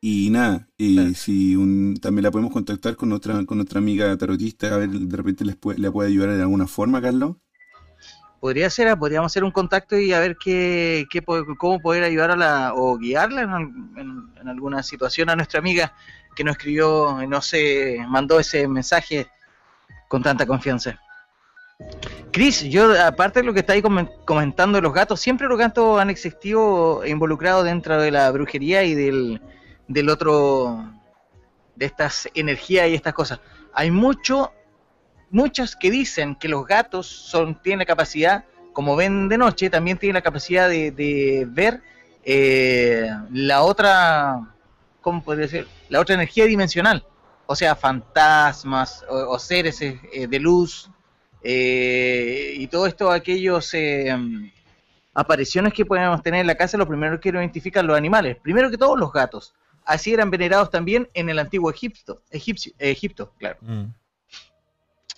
y 0.01 0.31
nada, 0.31 0.67
y 0.79 1.15
si 1.15 1.55
un, 1.55 1.99
también 2.01 2.23
la 2.23 2.31
podemos 2.31 2.55
contactar 2.55 2.97
con 2.97 3.11
nuestra, 3.11 3.45
con 3.45 3.59
nuestra 3.59 3.81
amiga 3.81 4.17
tarotista, 4.17 4.75
a 4.75 4.79
ver, 4.79 4.89
de 4.89 5.15
repente 5.15 5.45
les 5.45 5.57
puede, 5.57 5.79
le 5.79 5.91
puede 5.91 6.09
ayudar 6.09 6.31
de 6.31 6.41
alguna 6.41 6.67
forma, 6.67 7.03
Carlos. 7.03 7.37
Podría 8.41 8.71
ser, 8.71 8.89
ah, 8.89 8.99
podríamos 8.99 9.31
hacer 9.31 9.45
un 9.45 9.51
contacto 9.51 9.99
y 9.99 10.15
a 10.15 10.21
ver 10.21 10.39
qué, 10.43 11.05
qué 11.11 11.23
cómo 11.59 11.81
poder 11.81 12.03
ayudar 12.05 12.31
a 12.31 12.37
la, 12.37 12.73
o 12.75 12.97
guiarla 12.97 13.43
en, 13.43 14.49
alguna 14.49 14.83
situación 14.83 15.29
a 15.29 15.37
nuestra 15.37 15.61
amiga 15.61 15.93
que 16.35 16.45
nos 16.45 16.53
escribió, 16.57 17.19
no 17.29 17.43
sé, 17.43 17.99
mandó 18.09 18.41
ese 18.41 18.67
mensaje 18.67 19.27
con 20.09 20.23
tanta 20.23 20.47
confianza. 20.47 20.99
Cris, 22.31 22.63
yo 22.63 23.01
aparte 23.01 23.41
de 23.41 23.47
lo 23.47 23.53
que 23.53 23.61
está 23.61 23.75
ahí 23.75 23.83
comentando 24.25 24.77
de 24.77 24.83
los 24.83 24.93
gatos, 24.93 25.21
siempre 25.21 25.47
los 25.47 25.59
gatos 25.59 26.01
han 26.01 26.11
existido 26.11 27.05
involucrados 27.07 27.65
dentro 27.65 28.01
de 28.01 28.11
la 28.11 28.31
brujería 28.31 28.83
y 28.83 28.95
del, 28.95 29.41
del 29.87 30.09
otro, 30.09 30.93
de 31.77 31.87
estas 31.87 32.29
energías 32.35 32.89
y 32.89 32.95
estas 32.95 33.15
cosas. 33.15 33.41
Hay 33.73 33.91
mucho, 33.91 34.53
muchas 35.31 35.77
que 35.77 35.91
dicen 35.91 36.35
que 36.35 36.49
los 36.49 36.67
gatos 36.67 37.07
son, 37.07 37.61
tienen 37.63 37.81
la 37.81 37.87
capacidad, 37.87 38.45
como 38.73 38.97
ven 38.97 39.29
de 39.29 39.39
noche, 39.39 39.71
también 39.71 39.99
tienen 39.99 40.15
la 40.15 40.23
capacidad 40.23 40.69
de, 40.69 41.47
ver 41.49 41.83
eh, 42.25 43.09
la 43.31 43.63
otra, 43.63 44.55
¿cómo 45.01 45.23
podría 45.23 45.47
decir? 45.47 45.69
La 45.89 46.01
otra 46.01 46.15
energía 46.15 46.47
dimensional. 46.47 47.07
O 47.47 47.55
sea, 47.55 47.77
fantasmas 47.77 49.05
o, 49.09 49.39
seres 49.39 49.81
eh, 49.83 50.27
de 50.27 50.39
luz 50.41 50.91
eh, 51.45 52.55
y 52.57 52.67
todo 52.67 52.87
esto, 52.87 53.11
aquellos 53.11 53.73
apariciones 55.13 55.73
que 55.73 55.87
podemos 55.87 56.23
tener 56.23 56.41
en 56.41 56.47
la 56.47 56.57
casa, 56.57 56.77
lo 56.77 56.89
primero 56.89 57.21
que 57.21 57.29
identifican 57.29 57.87
los 57.87 57.97
animales. 57.97 58.37
Primero 58.43 58.71
que 58.71 58.79
todo, 58.79 58.97
los 58.97 59.13
gatos 59.13 59.55
así 59.85 60.13
eran 60.13 60.31
venerados 60.31 60.71
también 60.71 61.09
en 61.15 61.29
el 61.29 61.39
antiguo 61.39 61.71
Egipto, 61.71 62.23
Egipto, 62.31 63.33
claro. 63.39 63.59
Mm. 63.61 63.85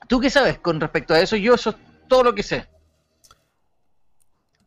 ¿Tú 0.09 0.21
qué 0.21 0.31
sabes 0.31 0.59
con 0.59 0.81
respecto 0.81 1.15
a 1.15 1.21
eso? 1.21 1.37
Yo 1.37 1.55
eso 1.55 1.71
es 1.71 1.77
todo 2.09 2.23
lo 2.25 2.35
que 2.35 2.43
sé. 2.43 2.67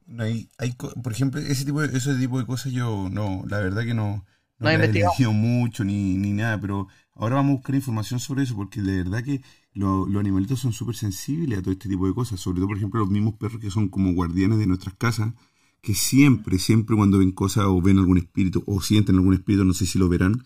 No 0.05 0.23
hay, 0.23 0.49
hay, 0.57 0.71
por 0.71 1.11
ejemplo, 1.11 1.39
ese 1.39 1.65
tipo 1.65 1.81
de, 1.81 1.95
ese 1.95 2.15
tipo 2.15 2.39
de 2.39 2.45
cosas 2.45 2.71
yo 2.71 3.09
no, 3.11 3.43
la 3.47 3.59
verdad 3.59 3.83
que 3.83 3.93
no, 3.93 4.25
no, 4.57 4.69
he 4.69 4.73
investigado 4.73 5.31
mucho 5.31 5.83
ni, 5.83 6.17
ni, 6.17 6.33
nada, 6.33 6.59
pero 6.59 6.87
ahora 7.13 7.35
vamos 7.35 7.51
a 7.51 7.55
buscar 7.57 7.75
información 7.75 8.19
sobre 8.19 8.43
eso 8.43 8.55
porque 8.55 8.81
de 8.81 9.03
verdad 9.03 9.23
que 9.23 9.41
los 9.73 10.15
animalitos 10.15 10.59
son 10.59 10.73
súper 10.73 10.95
sensibles 10.95 11.59
a 11.59 11.61
todo 11.61 11.71
este 11.71 11.87
tipo 11.87 12.07
de 12.07 12.13
cosas, 12.13 12.39
sobre 12.39 12.57
todo 12.57 12.67
por 12.67 12.77
ejemplo 12.77 12.99
los 12.99 13.09
mismos 13.09 13.35
perros 13.35 13.61
que 13.61 13.71
son 13.71 13.89
como 13.89 14.13
guardianes 14.13 14.59
de 14.59 14.67
nuestras 14.67 14.95
casas, 14.95 15.33
que 15.81 15.93
siempre, 15.93 16.59
siempre 16.59 16.95
cuando 16.95 17.19
ven 17.19 17.31
cosas 17.31 17.65
o 17.65 17.81
ven 17.81 17.99
algún 17.99 18.17
espíritu 18.17 18.63
o 18.65 18.81
sienten 18.81 19.15
algún 19.15 19.33
espíritu, 19.33 19.63
no 19.63 19.73
sé 19.73 19.85
si 19.85 19.97
lo 19.97 20.09
verán, 20.09 20.43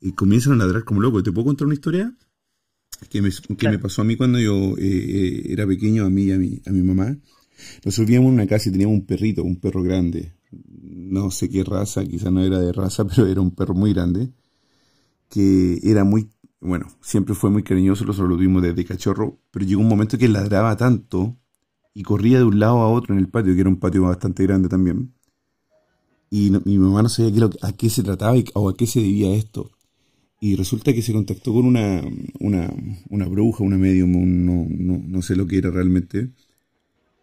eh, 0.00 0.14
comienzan 0.14 0.54
a 0.54 0.56
ladrar 0.56 0.84
como 0.84 1.00
locos. 1.00 1.22
¿Te 1.22 1.32
puedo 1.32 1.46
contar 1.46 1.66
una 1.66 1.74
historia? 1.74 2.14
Que 3.08 3.22
me, 3.22 3.30
que 3.30 3.68
me 3.68 3.78
pasó 3.78 4.02
a 4.02 4.04
mí 4.04 4.16
cuando 4.16 4.38
yo 4.38 4.76
eh, 4.76 4.80
eh, 4.80 5.46
era 5.48 5.66
pequeño, 5.66 6.04
a 6.04 6.10
mí 6.10 6.24
y 6.24 6.32
a 6.32 6.38
mi, 6.38 6.60
a 6.66 6.70
mi 6.70 6.82
mamá. 6.82 7.16
Nos 7.84 7.94
subíamos 7.94 8.28
en 8.28 8.34
una 8.34 8.46
casa 8.46 8.68
y 8.68 8.72
teníamos 8.72 8.94
un 8.94 9.06
perrito, 9.06 9.42
un 9.42 9.56
perro 9.56 9.82
grande. 9.82 10.34
No 10.50 11.30
sé 11.30 11.48
qué 11.48 11.64
raza, 11.64 12.04
quizás 12.04 12.32
no 12.32 12.42
era 12.42 12.58
de 12.58 12.72
raza, 12.72 13.04
pero 13.08 13.26
era 13.26 13.40
un 13.40 13.52
perro 13.52 13.74
muy 13.74 13.92
grande. 13.92 14.30
Que 15.28 15.80
era 15.82 16.04
muy, 16.04 16.28
bueno, 16.60 16.88
siempre 17.00 17.34
fue 17.34 17.50
muy 17.50 17.62
cariñoso, 17.62 18.04
lo 18.04 18.14
tuvimos 18.14 18.62
desde 18.62 18.84
cachorro, 18.84 19.38
pero 19.50 19.64
llegó 19.64 19.80
un 19.80 19.88
momento 19.88 20.18
que 20.18 20.28
ladraba 20.28 20.76
tanto 20.76 21.36
y 21.94 22.02
corría 22.02 22.38
de 22.38 22.44
un 22.44 22.58
lado 22.58 22.78
a 22.78 22.88
otro 22.88 23.14
en 23.14 23.20
el 23.20 23.28
patio, 23.28 23.54
que 23.54 23.60
era 23.60 23.70
un 23.70 23.80
patio 23.80 24.02
bastante 24.02 24.42
grande 24.44 24.68
también. 24.68 25.14
Y 26.30 26.50
mi 26.64 26.78
mamá 26.78 27.02
no 27.02 27.08
sabía 27.08 27.48
a 27.62 27.72
qué 27.72 27.90
se 27.90 28.02
trataba 28.02 28.36
o 28.54 28.68
a 28.68 28.76
qué 28.76 28.86
se 28.86 29.00
debía 29.00 29.34
esto. 29.34 29.70
Y 30.40 30.54
resulta 30.56 30.94
que 30.94 31.02
se 31.02 31.12
contactó 31.12 31.52
con 31.52 31.66
una, 31.66 32.02
una, 32.38 32.72
una 33.10 33.26
bruja, 33.26 33.64
una 33.64 33.76
medium, 33.76 34.12
no, 34.46 34.66
no, 34.70 35.02
no, 35.06 35.22
sé 35.22 35.36
lo 35.36 35.46
que 35.46 35.58
era 35.58 35.70
realmente. 35.70 36.30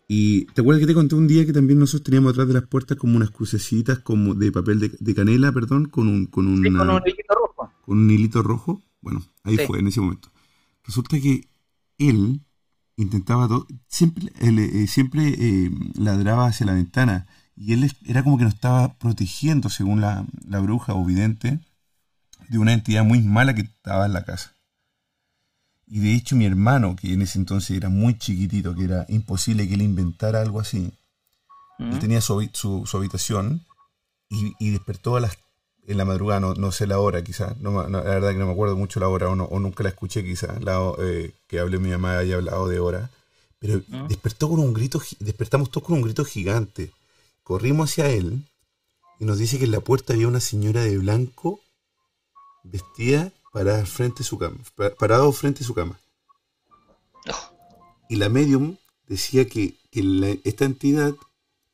Y 0.08 0.46
te 0.48 0.62
acuerdas 0.62 0.82
que 0.82 0.88
te 0.88 0.94
conté 0.94 1.16
un 1.16 1.28
día 1.28 1.46
que 1.46 1.54
también 1.54 1.80
nosotros 1.80 2.04
teníamos 2.04 2.34
atrás 2.34 2.48
de 2.48 2.54
las 2.54 2.68
puertas 2.68 2.98
como 2.98 3.16
unas 3.16 3.32
crucecitas 3.32 4.00
como 4.00 4.36
de 4.36 4.52
papel 4.52 4.92
de, 5.00 5.16
canela, 5.16 5.52
perdón, 5.52 5.86
con 5.86 6.08
un, 6.08 6.28
con, 6.28 6.48
un 6.48 6.66
hilito 6.66 6.84
rojo. 7.34 7.72
Con 7.82 7.98
un 7.98 8.12
hilito 8.12 8.44
rojo. 8.44 8.82
Bueno, 9.02 9.24
ahí 9.44 9.58
fue 9.66 9.80
en 9.80 9.88
ese 9.88 10.02
momento. 10.02 10.32
Resulta 10.84 11.20
que 11.20 11.48
él 11.98 12.42
intentaba 12.96 13.48
todo, 13.48 13.68
siempre, 13.88 14.32
eh, 14.40 14.88
siempre 14.88 15.28
eh, 15.28 15.72
ladraba 15.96 16.48
hacia 16.48 16.66
la 16.66 16.74
ventana 16.74 17.28
y 17.56 17.74
él 17.74 17.92
era 18.06 18.24
como 18.24 18.38
que 18.38 18.44
nos 18.44 18.54
estaba 18.54 18.94
protegiendo, 18.96 19.70
según 19.70 20.00
la, 20.00 20.26
bruja 20.62 20.94
o 20.94 21.04
vidente, 21.04 21.60
de 22.50 22.58
una 22.60 22.74
entidad 22.74 23.04
muy 23.04 23.22
mala 23.22 23.56
que 23.56 23.62
estaba 23.62 24.06
en 24.06 24.14
la 24.14 24.24
casa. 24.24 24.56
Y 25.88 26.00
de 26.00 26.14
hecho 26.14 26.36
mi 26.36 26.46
hermano, 26.46 26.96
que 26.96 27.14
en 27.14 27.22
ese 27.24 27.40
entonces 27.40 27.76
era 27.76 27.90
muy 27.90 28.18
chiquitito, 28.18 28.76
que 28.76 28.84
era 28.84 29.06
imposible 29.10 29.68
que 29.68 29.74
él 29.74 29.82
inventara 29.82 30.42
algo 30.42 30.60
así, 30.60 30.94
él 31.80 31.96
mm. 31.96 32.00
tenía 32.00 32.22
su, 32.22 32.48
su, 32.54 32.98
habitación 32.98 33.66
y, 34.30 34.54
y, 34.60 34.72
despertó 34.72 35.16
a 35.16 35.22
las 35.22 35.38
en 35.88 35.98
la 35.98 36.06
madrugada, 36.06 36.42
no, 36.42 36.72
sé 36.74 36.86
la 36.86 37.00
hora 37.00 37.24
quizás, 37.24 37.58
no, 37.62 37.88
la 37.88 38.02
verdad 38.02 38.32
que 38.32 38.38
no 38.38 38.46
me 38.46 38.52
acuerdo 38.52 38.76
mucho 38.76 39.00
la 39.00 39.08
hora 39.08 39.30
o, 39.30 39.32
o 39.32 39.60
nunca 39.60 39.84
la 39.84 39.90
escuché 39.90 40.24
quizás, 40.24 40.60
eh, 41.00 41.32
que 41.48 41.60
hable 41.60 41.80
mi 41.80 41.90
mamá 41.90 42.18
haya 42.18 42.36
hablado 42.36 42.68
de 42.68 42.80
hora, 42.80 43.10
pero 43.58 43.82
ah. 43.94 44.06
despertó 44.10 44.50
con 44.50 44.60
un 44.60 44.74
grito, 44.74 45.02
despertamos 45.20 45.72
todos 45.72 45.88
con 45.88 45.96
un 45.96 46.02
grito 46.02 46.26
gigante, 46.26 46.92
corrimos 47.42 47.90
hacia 47.90 48.10
él 48.10 48.44
y 49.18 49.26
nos 49.26 49.38
dice 49.38 49.58
que 49.58 49.64
en 49.64 49.72
la 49.72 49.80
puerta 49.80 50.14
había 50.14 50.28
una 50.28 50.42
señora 50.42 50.82
de 50.82 50.98
blanco 50.98 51.62
vestida 52.64 53.32
parada 53.54 53.86
frente 53.86 54.24
a 54.24 54.26
su 54.26 54.38
cama, 54.38 54.58
parado 55.00 55.32
frente 55.32 55.64
a 55.64 55.68
su 55.68 55.74
cama. 55.74 55.98
Y 58.10 58.18
la 58.18 58.28
medium 58.28 58.76
decía 59.08 59.48
que, 59.48 59.76
esta 60.44 60.66
entidad 60.66 61.16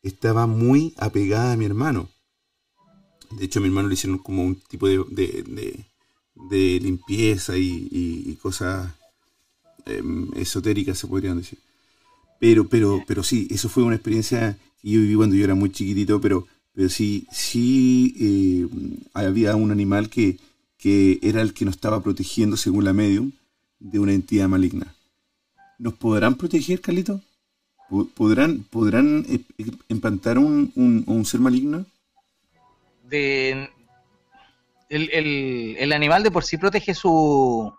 estaba 0.01 0.47
muy 0.47 0.93
apegada 0.97 1.53
a 1.53 1.57
mi 1.57 1.65
hermano 1.65 2.07
de 3.37 3.45
hecho, 3.45 3.59
a 3.59 3.61
mi 3.61 3.67
hermano 3.67 3.87
le 3.87 3.95
hicieron 3.95 4.17
como 4.17 4.43
un 4.43 4.55
tipo 4.55 4.87
de, 4.87 5.03
de, 6.35 6.79
limpieza 6.79 7.57
y, 7.57 8.37
cosas 8.41 8.91
em, 9.85 10.29
esotéricas, 10.35 10.97
se 10.97 11.07
podrían 11.07 11.37
decir. 11.37 11.59
Pero, 12.39 12.67
pero, 12.67 13.03
pero 13.07 13.23
sí, 13.23 13.47
eso 13.51 13.69
fue 13.69 13.83
una 13.83 13.95
experiencia 13.95 14.57
que 14.81 14.89
yo 14.89 14.99
viví 14.99 15.15
cuando 15.15 15.35
yo 15.35 15.43
era 15.45 15.55
muy 15.55 15.71
chiquitito, 15.71 16.19
pero, 16.19 16.47
pero 16.73 16.89
sí, 16.89 17.27
sí 17.31 18.15
eh, 18.19 18.67
había 19.13 19.55
un 19.55 19.71
animal 19.71 20.09
que, 20.09 20.37
que 20.77 21.19
era 21.21 21.41
el 21.41 21.53
que 21.53 21.65
nos 21.65 21.75
estaba 21.75 22.03
protegiendo, 22.03 22.57
según 22.57 22.83
la 22.83 22.93
medium, 22.93 23.31
de 23.79 23.99
una 23.99 24.13
entidad 24.13 24.49
maligna. 24.49 24.93
¿Nos 25.79 25.93
podrán 25.93 26.35
proteger, 26.35 26.81
Carlito? 26.81 27.21
¿Podrán, 28.15 28.65
podrán 28.69 29.25
eh, 29.29 29.41
empantar 29.87 30.37
un, 30.39 30.71
un, 30.75 31.03
un 31.05 31.25
ser 31.25 31.39
maligno? 31.39 31.85
De 33.03 33.69
el, 34.89 35.75
el, 35.79 35.93
animal 35.93 36.23
de 36.23 36.31
por 36.31 36.43
sí 36.43 36.57
protege 36.57 36.93
su, 36.93 37.73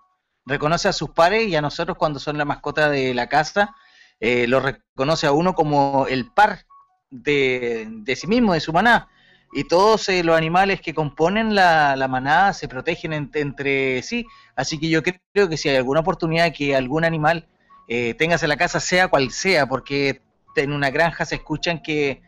reconoce 0.46 0.88
a 0.88 0.92
sus 0.92 1.10
pares 1.10 1.46
y 1.48 1.56
a 1.56 1.62
nosotros 1.62 1.96
cuando 1.96 2.18
son 2.18 2.38
la 2.38 2.44
mascota 2.44 2.88
de 2.90 3.14
la 3.14 3.28
casa, 3.28 3.74
eh, 4.20 4.46
lo 4.48 4.60
reconoce 4.60 5.26
a 5.26 5.32
uno 5.32 5.54
como 5.54 6.06
el 6.08 6.30
par 6.32 6.66
de, 7.10 7.86
de 7.90 8.16
sí 8.16 8.26
mismo, 8.26 8.54
de 8.54 8.60
su 8.60 8.72
manada. 8.72 9.08
Y 9.52 9.64
todos 9.68 10.08
eh, 10.08 10.24
los 10.24 10.36
animales 10.36 10.80
que 10.80 10.94
componen 10.94 11.54
la, 11.54 11.94
la 11.94 12.08
manada 12.08 12.52
se 12.52 12.66
protegen 12.66 13.12
en- 13.12 13.30
entre 13.34 14.02
sí. 14.02 14.26
Así 14.56 14.80
que 14.80 14.88
yo 14.88 15.00
creo 15.02 15.48
que 15.48 15.56
si 15.56 15.68
hay 15.68 15.76
alguna 15.76 16.00
oportunidad 16.00 16.52
que 16.52 16.74
algún 16.74 17.04
animal 17.04 17.46
eh, 17.86 18.14
tengas 18.14 18.42
en 18.42 18.48
la 18.48 18.56
casa, 18.56 18.80
sea 18.80 19.06
cual 19.08 19.30
sea, 19.30 19.66
porque 19.68 20.22
en 20.56 20.72
una 20.72 20.90
granja 20.90 21.24
se 21.24 21.36
escuchan 21.36 21.82
que, 21.82 22.22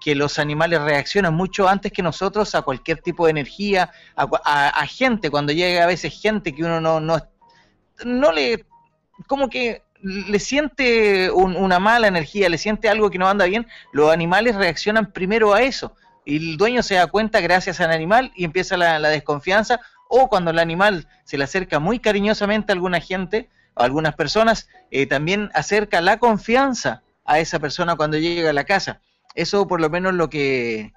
que 0.00 0.14
los 0.14 0.38
animales 0.38 0.80
reaccionan 0.80 1.34
mucho 1.34 1.68
antes 1.68 1.92
que 1.92 2.02
nosotros 2.02 2.54
a 2.54 2.62
cualquier 2.62 3.00
tipo 3.02 3.26
de 3.26 3.32
energía, 3.32 3.90
a, 4.16 4.26
a- 4.44 4.68
a 4.70 4.86
gente, 4.86 5.30
cuando 5.30 5.52
llega 5.52 5.84
a 5.84 5.86
veces 5.86 6.18
gente 6.20 6.54
que 6.54 6.64
uno 6.64 6.80
no, 6.80 7.00
no, 7.00 7.18
no 8.04 8.32
le, 8.32 8.64
como 9.26 9.48
que 9.48 9.82
le 10.02 10.38
siente 10.38 11.30
un- 11.30 11.56
una 11.56 11.78
mala 11.78 12.06
energía, 12.08 12.48
le 12.48 12.56
siente 12.58 12.88
algo 12.88 13.10
que 13.10 13.18
no 13.18 13.28
anda 13.28 13.44
bien, 13.44 13.66
los 13.92 14.10
animales 14.10 14.54
reaccionan 14.56 15.12
primero 15.12 15.52
a 15.52 15.62
eso. 15.62 15.94
Y 16.24 16.36
el 16.52 16.56
dueño 16.56 16.82
se 16.82 16.94
da 16.94 17.06
cuenta 17.06 17.40
gracias 17.40 17.80
al 17.80 17.90
animal 17.90 18.32
y 18.34 18.44
empieza 18.44 18.76
la, 18.76 18.98
la 18.98 19.08
desconfianza. 19.08 19.80
O 20.08 20.28
cuando 20.28 20.50
el 20.50 20.58
animal 20.58 21.06
se 21.24 21.36
le 21.38 21.44
acerca 21.44 21.78
muy 21.78 21.98
cariñosamente 21.98 22.72
a 22.72 22.74
alguna 22.74 23.00
gente, 23.00 23.48
a 23.76 23.84
algunas 23.84 24.14
personas, 24.14 24.68
eh, 24.90 25.06
también 25.06 25.50
acerca 25.54 26.00
la 26.00 26.18
confianza 26.18 27.02
a 27.24 27.38
esa 27.38 27.58
persona 27.58 27.96
cuando 27.96 28.16
llega 28.18 28.50
a 28.50 28.52
la 28.54 28.64
casa. 28.64 29.00
Eso 29.34 29.66
por 29.66 29.80
lo 29.80 29.90
menos 29.90 30.14
lo 30.14 30.28
que 30.28 30.92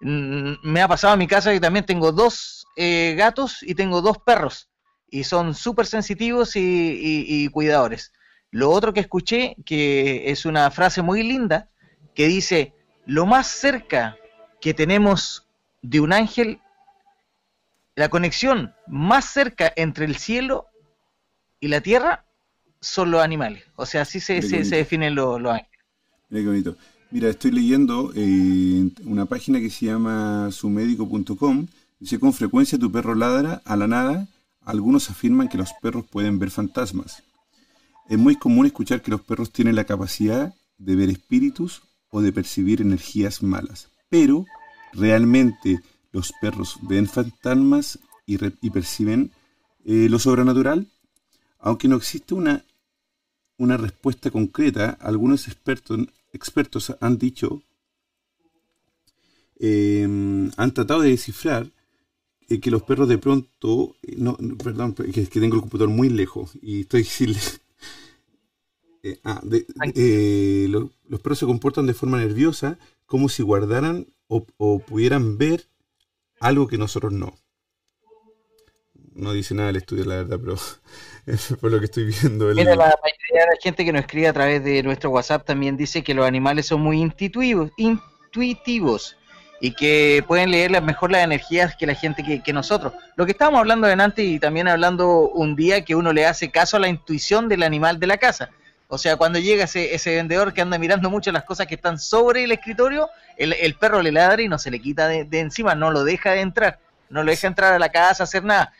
mm, 0.00 0.52
me 0.62 0.82
ha 0.82 0.88
pasado 0.88 1.14
en 1.14 1.18
mi 1.20 1.26
casa, 1.26 1.52
que 1.52 1.60
también 1.60 1.84
tengo 1.86 2.12
dos 2.12 2.66
eh, 2.76 3.14
gatos 3.16 3.62
y 3.62 3.74
tengo 3.74 4.00
dos 4.02 4.18
perros 4.18 4.68
y 5.10 5.24
son 5.24 5.54
súper 5.54 5.86
sensitivos 5.86 6.56
y, 6.56 6.60
y- 6.60 7.44
y 7.44 7.48
cuidadores. 7.48 8.12
Lo 8.50 8.70
otro 8.70 8.92
que 8.92 9.00
escuché, 9.00 9.56
que 9.64 10.30
es 10.30 10.44
una 10.44 10.70
frase 10.70 11.02
muy 11.02 11.22
linda, 11.22 11.70
que 12.14 12.26
dice, 12.26 12.72
lo 13.06 13.26
más 13.26 13.46
cerca 13.48 14.16
que 14.60 14.74
tenemos 14.74 15.46
de 15.82 16.00
un 16.00 16.12
ángel, 16.12 16.60
la 17.96 18.08
conexión 18.08 18.74
más 18.86 19.24
cerca 19.26 19.72
entre 19.76 20.04
el 20.04 20.16
cielo 20.16 20.66
y 21.60 21.68
la 21.68 21.80
tierra 21.80 22.24
son 22.80 23.10
los 23.10 23.22
animales. 23.22 23.64
O 23.76 23.86
sea, 23.86 24.02
así 24.02 24.20
se, 24.20 24.42
se, 24.42 24.64
definen 24.64 25.14
los, 25.14 25.40
los 25.40 25.52
ángeles. 25.52 25.80
Mira 26.28 26.42
qué 26.42 26.48
bonito. 26.48 26.76
Mira, 27.14 27.28
estoy 27.28 27.52
leyendo 27.52 28.10
eh, 28.16 28.90
una 29.04 29.26
página 29.26 29.60
que 29.60 29.70
se 29.70 29.86
llama 29.86 30.48
sumedico.com. 30.50 31.68
Dice, 32.00 32.18
con 32.18 32.32
frecuencia 32.32 32.76
tu 32.76 32.90
perro 32.90 33.14
ladra 33.14 33.62
a 33.64 33.76
la 33.76 33.86
nada. 33.86 34.26
Algunos 34.62 35.08
afirman 35.10 35.46
que 35.46 35.56
los 35.56 35.70
perros 35.80 36.04
pueden 36.10 36.40
ver 36.40 36.50
fantasmas. 36.50 37.22
Es 38.08 38.18
muy 38.18 38.34
común 38.34 38.66
escuchar 38.66 39.00
que 39.00 39.12
los 39.12 39.20
perros 39.20 39.52
tienen 39.52 39.76
la 39.76 39.84
capacidad 39.84 40.56
de 40.78 40.96
ver 40.96 41.08
espíritus 41.08 41.82
o 42.10 42.20
de 42.20 42.32
percibir 42.32 42.80
energías 42.80 43.44
malas. 43.44 43.90
Pero 44.08 44.44
realmente 44.92 45.82
los 46.10 46.32
perros 46.40 46.78
ven 46.82 47.06
fantasmas 47.06 48.00
y 48.26 48.70
perciben 48.70 49.30
eh, 49.84 50.08
lo 50.10 50.18
sobrenatural. 50.18 50.88
Aunque 51.60 51.86
no 51.86 51.94
existe 51.94 52.34
una 52.34 52.64
una 53.56 53.76
respuesta 53.76 54.30
concreta, 54.30 54.96
algunos 55.00 55.46
expertos, 55.46 56.00
expertos 56.34 56.94
han 57.00 57.18
dicho, 57.18 57.62
eh, 59.58 60.02
han 60.56 60.74
tratado 60.74 61.00
de 61.02 61.10
descifrar 61.10 61.70
eh, 62.48 62.60
que 62.60 62.70
los 62.72 62.82
perros 62.84 63.08
de 63.08 63.18
pronto, 63.18 63.96
eh, 64.02 64.16
no, 64.18 64.36
perdón, 64.62 64.94
que, 64.94 65.20
es 65.22 65.28
que 65.30 65.40
tengo 65.40 65.56
el 65.56 65.62
computador 65.62 65.90
muy 65.94 66.10
lejos 66.10 66.52
y 66.62 66.82
estoy 66.82 67.04
sin... 67.06 67.34
Eh, 69.02 69.20
ah, 69.24 69.40
de- 69.44 69.66
de- 69.68 69.92
eh, 70.64 70.68
lo- 70.68 70.90
los 71.08 71.20
perros 71.20 71.38
se 71.38 71.46
comportan 71.46 71.86
de 71.86 71.94
forma 71.94 72.18
nerviosa 72.18 72.78
como 73.06 73.28
si 73.28 73.42
guardaran 73.42 74.06
o, 74.28 74.46
o 74.56 74.78
pudieran 74.80 75.36
ver 75.38 75.66
algo 76.40 76.68
que 76.68 76.78
nosotros 76.78 77.12
no. 77.12 77.34
No 79.14 79.32
dice 79.32 79.54
nada 79.54 79.70
el 79.70 79.76
estudio, 79.76 80.04
la 80.04 80.16
verdad, 80.16 80.38
pero 80.42 80.56
por 81.60 81.70
lo 81.70 81.78
que 81.78 81.84
estoy 81.86 82.04
viendo. 82.04 82.46
Mira, 82.46 82.74
la 82.74 82.98
mayoría 83.02 83.40
de 83.40 83.46
la 83.46 83.56
gente 83.62 83.84
que 83.84 83.92
nos 83.92 84.02
escribe 84.02 84.28
a 84.28 84.32
través 84.32 84.64
de 84.64 84.82
nuestro 84.82 85.10
WhatsApp 85.10 85.44
también 85.44 85.76
dice 85.76 86.02
que 86.02 86.14
los 86.14 86.26
animales 86.26 86.66
son 86.66 86.80
muy 86.80 87.00
intuitivos, 87.00 87.70
intuitivos 87.76 89.16
y 89.60 89.72
que 89.74 90.24
pueden 90.26 90.50
leer 90.50 90.82
mejor 90.82 91.12
las 91.12 91.22
energías 91.22 91.76
que 91.76 91.86
la 91.86 91.94
gente 91.94 92.24
que, 92.24 92.42
que 92.42 92.52
nosotros. 92.52 92.92
Lo 93.16 93.24
que 93.24 93.32
estábamos 93.32 93.60
hablando 93.60 93.86
delante 93.86 94.22
y 94.22 94.38
también 94.40 94.66
hablando 94.68 95.30
un 95.30 95.54
día 95.54 95.84
que 95.84 95.94
uno 95.94 96.12
le 96.12 96.26
hace 96.26 96.50
caso 96.50 96.76
a 96.76 96.80
la 96.80 96.88
intuición 96.88 97.48
del 97.48 97.62
animal 97.62 98.00
de 98.00 98.08
la 98.08 98.18
casa. 98.18 98.50
O 98.88 98.98
sea, 98.98 99.16
cuando 99.16 99.38
llega 99.38 99.64
ese, 99.64 99.94
ese 99.94 100.16
vendedor 100.16 100.52
que 100.52 100.60
anda 100.60 100.76
mirando 100.76 101.08
mucho 101.08 101.32
las 101.32 101.44
cosas 101.44 101.66
que 101.66 101.76
están 101.76 101.98
sobre 101.98 102.44
el 102.44 102.52
escritorio, 102.52 103.08
el, 103.36 103.52
el 103.54 103.74
perro 103.74 104.02
le 104.02 104.12
ladra 104.12 104.42
y 104.42 104.48
no 104.48 104.58
se 104.58 104.70
le 104.70 104.80
quita 104.80 105.08
de, 105.08 105.24
de 105.24 105.40
encima, 105.40 105.74
no 105.74 105.90
lo 105.90 106.04
deja 106.04 106.32
de 106.32 106.40
entrar, 106.40 106.78
no 107.08 107.22
lo 107.22 107.30
deja 107.30 107.46
entrar 107.46 107.72
a 107.72 107.78
la 107.78 107.90
casa, 107.90 108.24
hacer 108.24 108.44
nada. 108.44 108.72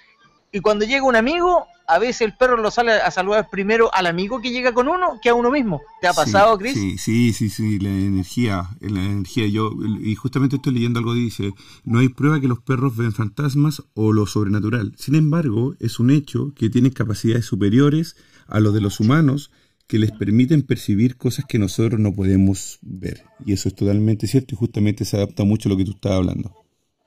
Y 0.54 0.60
cuando 0.60 0.84
llega 0.84 1.02
un 1.02 1.16
amigo, 1.16 1.66
a 1.88 1.98
veces 1.98 2.20
el 2.20 2.36
perro 2.36 2.56
lo 2.56 2.70
sale 2.70 2.92
a 2.92 3.10
saludar 3.10 3.48
primero 3.50 3.92
al 3.92 4.06
amigo 4.06 4.40
que 4.40 4.52
llega 4.52 4.72
con 4.72 4.86
uno 4.86 5.18
que 5.20 5.28
a 5.28 5.34
uno 5.34 5.50
mismo. 5.50 5.82
¿Te 6.00 6.06
ha 6.06 6.12
Sí, 6.12 6.16
pasado, 6.16 6.56
Chris? 6.56 6.74
Sí, 6.74 6.96
sí, 6.96 7.32
sí, 7.32 7.50
sí, 7.50 7.80
la 7.80 7.88
energía, 7.88 8.70
la 8.80 9.04
energía. 9.04 9.48
Yo, 9.48 9.72
y 10.00 10.14
justamente 10.14 10.54
estoy 10.54 10.74
leyendo 10.74 11.00
algo 11.00 11.12
que 11.12 11.18
dice, 11.18 11.54
no 11.82 11.98
hay 11.98 12.08
prueba 12.08 12.40
que 12.40 12.46
los 12.46 12.60
perros 12.60 12.96
ven 12.96 13.12
fantasmas 13.12 13.82
o 13.94 14.12
lo 14.12 14.28
sobrenatural. 14.28 14.94
Sin 14.96 15.16
embargo, 15.16 15.74
es 15.80 15.98
un 15.98 16.10
hecho 16.12 16.52
que 16.54 16.70
tienen 16.70 16.92
capacidades 16.92 17.46
superiores 17.46 18.14
a 18.46 18.60
los 18.60 18.72
de 18.74 18.80
los 18.80 19.00
humanos 19.00 19.50
que 19.88 19.98
les 19.98 20.12
permiten 20.12 20.62
percibir 20.62 21.16
cosas 21.16 21.46
que 21.46 21.58
nosotros 21.58 21.98
no 21.98 22.14
podemos 22.14 22.78
ver. 22.80 23.24
Y 23.44 23.54
eso 23.54 23.68
es 23.68 23.74
totalmente 23.74 24.28
cierto 24.28 24.54
y 24.54 24.58
justamente 24.58 25.04
se 25.04 25.16
adapta 25.16 25.42
mucho 25.42 25.68
a 25.68 25.72
lo 25.72 25.76
que 25.76 25.84
tú 25.84 25.90
estabas 25.90 26.18
hablando. 26.18 26.54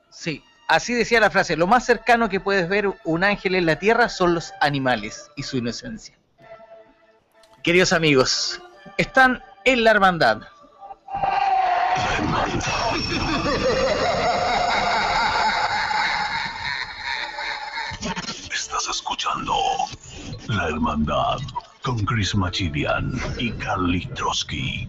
Sí, 0.09 0.41
así 0.67 0.93
decía 0.93 1.19
la 1.19 1.29
frase. 1.29 1.55
Lo 1.55 1.67
más 1.67 1.85
cercano 1.85 2.29
que 2.29 2.39
puedes 2.39 2.69
ver 2.69 2.93
un 3.03 3.23
ángel 3.23 3.55
en 3.55 3.65
la 3.65 3.79
tierra 3.79 4.09
son 4.09 4.33
los 4.33 4.53
animales 4.61 5.31
y 5.35 5.43
su 5.43 5.57
inocencia. 5.57 6.17
Queridos 7.63 7.93
amigos, 7.93 8.61
están 8.97 9.43
en 9.65 9.83
la 9.83 9.91
hermandad. 9.91 10.41
Estás 18.53 18.87
escuchando 18.89 19.53
La 20.47 20.67
Hermandad 20.69 21.39
con 21.83 21.97
Chris 22.05 22.35
Machilian 22.35 23.13
y 23.37 23.51
Carly 23.51 24.05
Trotsky. 24.07 24.87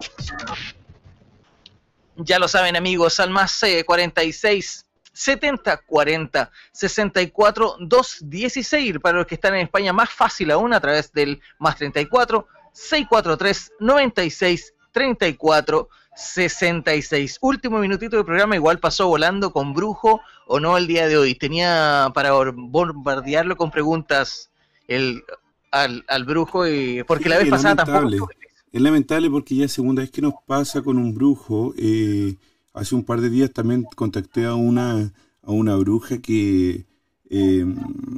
Ya 2.17 2.39
lo 2.39 2.47
saben 2.49 2.77
amigos, 2.77 3.19
al 3.19 3.31
más 3.31 3.63
eh, 3.63 3.83
46 3.87 4.85
70 5.15 5.79
40 5.79 6.51
64 6.71 7.77
216 7.81 8.99
para 9.01 9.17
los 9.19 9.27
que 9.27 9.37
están 9.37 9.55
en 9.55 9.63
España 9.63 9.95
más 9.95 10.11
fácil 10.11 10.51
aún 10.51 10.75
a 10.75 10.81
través 10.81 11.11
del 11.13 11.41
más 11.59 11.77
34 11.77 12.47
643 12.73 13.73
96 13.81 14.75
34 14.93 15.89
66. 16.19 17.39
Último 17.41 17.79
minutito 17.79 18.17
del 18.17 18.25
programa, 18.27 18.57
igual 18.57 18.79
pasó 18.81 19.07
volando 19.09 19.53
con 19.53 19.73
Brujo 19.73 20.21
o 20.47 20.61
no 20.61 20.77
el 20.77 20.87
día 20.87 21.07
de 21.07 21.17
hoy. 21.17 21.35
Tenía 21.35 22.11
para 22.15 22.33
bombardearlo 22.33 23.57
con 23.57 23.71
preguntas 23.71 24.51
el, 24.89 25.23
al, 25.71 26.05
al 26.09 26.25
Brujo 26.25 26.67
y 26.67 27.03
porque 27.05 27.29
Sí, 27.29 27.29
la 27.29 27.39
vez 27.39 27.49
pasada 27.49 27.77
tampoco. 27.77 28.11
lamentable. 28.11 28.37
Es 28.73 28.81
lamentable 28.83 29.31
porque 29.31 29.55
ya 29.57 29.65
es 29.67 29.73
segunda 29.73 30.03
vez 30.03 30.11
que 30.11 30.23
nos 30.23 30.35
pasa 30.47 30.83
con 30.83 30.99
un 30.99 31.15
brujo. 31.15 31.75
Eh, 31.79 32.37
hace 32.75 32.95
un 32.95 33.05
par 33.05 33.21
de 33.21 33.31
días 33.31 33.53
también 33.53 33.85
contacté 33.95 34.45
a 34.45 34.55
una, 34.55 35.13
a 35.43 35.51
una 35.53 35.77
bruja 35.77 36.19
que 36.19 36.85
eh, 37.31 37.67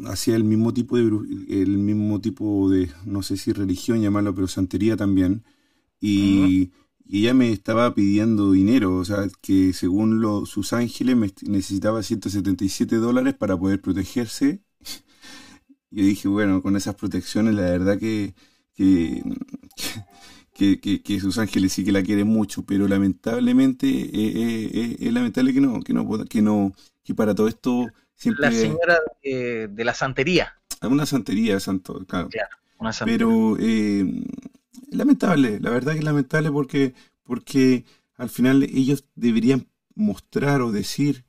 hacía 0.06 0.36
el 0.36 0.44
mismo 0.44 0.72
tipo 0.72 0.96
de 0.96 1.02
el 1.04 1.78
mismo 1.78 2.20
tipo 2.20 2.68
de, 2.70 2.90
no 3.04 3.22
sé 3.22 3.36
si 3.36 3.52
religión 3.52 4.00
llamarlo, 4.00 4.34
pero 4.34 4.48
santería 4.48 4.96
también. 4.96 5.44
y, 6.00 6.70
y 7.12 7.22
ella 7.22 7.34
me 7.34 7.50
estaba 7.50 7.92
pidiendo 7.92 8.52
dinero, 8.52 8.94
o 8.94 9.04
sea, 9.04 9.26
que 9.42 9.72
según 9.72 10.20
lo, 10.20 10.46
sus 10.46 10.72
ángeles 10.72 11.16
me 11.16 11.32
necesitaba 11.42 12.04
177 12.04 12.96
dólares 12.96 13.34
para 13.34 13.56
poder 13.56 13.80
protegerse. 13.80 14.62
Yo 15.90 16.04
dije, 16.04 16.28
bueno, 16.28 16.62
con 16.62 16.76
esas 16.76 16.94
protecciones 16.94 17.56
la 17.56 17.62
verdad 17.62 17.98
que, 17.98 18.34
que, 20.54 20.80
que, 20.80 21.02
que, 21.02 21.20
sus 21.20 21.38
ángeles 21.38 21.72
sí 21.72 21.84
que 21.84 21.90
la 21.90 22.04
quieren 22.04 22.28
mucho, 22.28 22.64
pero 22.64 22.86
lamentablemente 22.86 23.88
eh, 23.88 24.10
eh, 24.12 24.70
eh, 24.72 24.96
es 25.00 25.12
lamentable 25.12 25.52
que 25.52 25.60
no, 25.60 25.80
que 25.80 25.92
no, 25.92 26.24
que 26.26 26.42
no, 26.42 26.72
que 27.02 27.12
para 27.12 27.34
todo 27.34 27.48
esto 27.48 27.88
siempre... 28.14 28.46
La 28.46 28.52
señora 28.52 29.00
de, 29.20 29.84
la 29.84 29.94
santería. 29.94 30.54
Una 30.80 31.06
santería, 31.06 31.58
santo, 31.58 32.06
claro. 32.06 32.28
una 32.78 32.92
santería. 32.92 33.18
Pero 33.18 33.56
lamentable, 34.90 35.60
la 35.60 35.70
verdad 35.70 35.92
que 35.92 35.98
es 35.98 36.04
lamentable 36.04 36.50
porque, 36.50 36.94
porque 37.24 37.84
al 38.16 38.30
final 38.30 38.62
ellos 38.64 39.04
deberían 39.14 39.68
mostrar 39.94 40.62
o 40.62 40.72
decir 40.72 41.24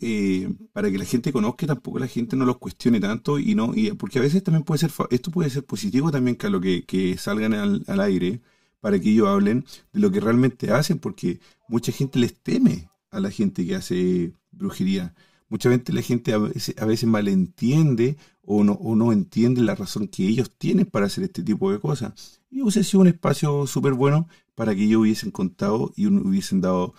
eh, 0.00 0.52
para 0.72 0.90
que 0.90 0.98
la 0.98 1.04
gente 1.04 1.32
conozca, 1.32 1.66
tampoco 1.66 1.98
la 1.98 2.06
gente 2.06 2.36
no 2.36 2.44
los 2.44 2.58
cuestione 2.58 3.00
tanto 3.00 3.38
y 3.38 3.54
no, 3.54 3.72
y, 3.74 3.92
porque 3.92 4.18
a 4.18 4.22
veces 4.22 4.42
también 4.42 4.64
puede 4.64 4.78
ser, 4.78 4.90
esto 5.10 5.30
puede 5.30 5.50
ser 5.50 5.64
positivo 5.64 6.10
también, 6.10 6.36
que 6.36 6.48
lo 6.50 6.60
que, 6.60 6.84
que 6.84 7.18
salgan 7.18 7.54
al, 7.54 7.84
al, 7.86 8.00
aire 8.00 8.40
para 8.80 8.98
que 8.98 9.10
ellos 9.10 9.28
hablen 9.28 9.64
de 9.92 10.00
lo 10.00 10.10
que 10.10 10.20
realmente 10.20 10.70
hacen, 10.70 10.98
porque 10.98 11.40
mucha 11.68 11.92
gente 11.92 12.18
les 12.18 12.34
teme 12.34 12.90
a 13.10 13.20
la 13.20 13.30
gente 13.30 13.66
que 13.66 13.74
hace 13.76 14.32
brujería. 14.50 15.14
Mucha 15.52 15.68
gente, 15.68 15.92
la 15.92 16.00
gente 16.00 16.32
a 16.32 16.38
veces, 16.38 16.74
a 16.78 16.86
veces 16.86 17.06
malentiende 17.06 18.16
o 18.40 18.64
no, 18.64 18.72
o 18.72 18.96
no 18.96 19.12
entiende 19.12 19.60
la 19.60 19.74
razón 19.74 20.08
que 20.08 20.26
ellos 20.26 20.50
tienen 20.56 20.86
para 20.86 21.04
hacer 21.04 21.24
este 21.24 21.42
tipo 21.42 21.70
de 21.70 21.78
cosas. 21.78 22.40
Y 22.50 22.62
hubiese 22.62 22.82
sido 22.82 23.02
un 23.02 23.08
espacio 23.08 23.66
súper 23.66 23.92
bueno 23.92 24.30
para 24.54 24.74
que 24.74 24.84
ellos 24.84 25.02
hubiesen 25.02 25.30
contado 25.30 25.92
y 25.94 26.06
hubiesen 26.06 26.62
dado, 26.62 26.94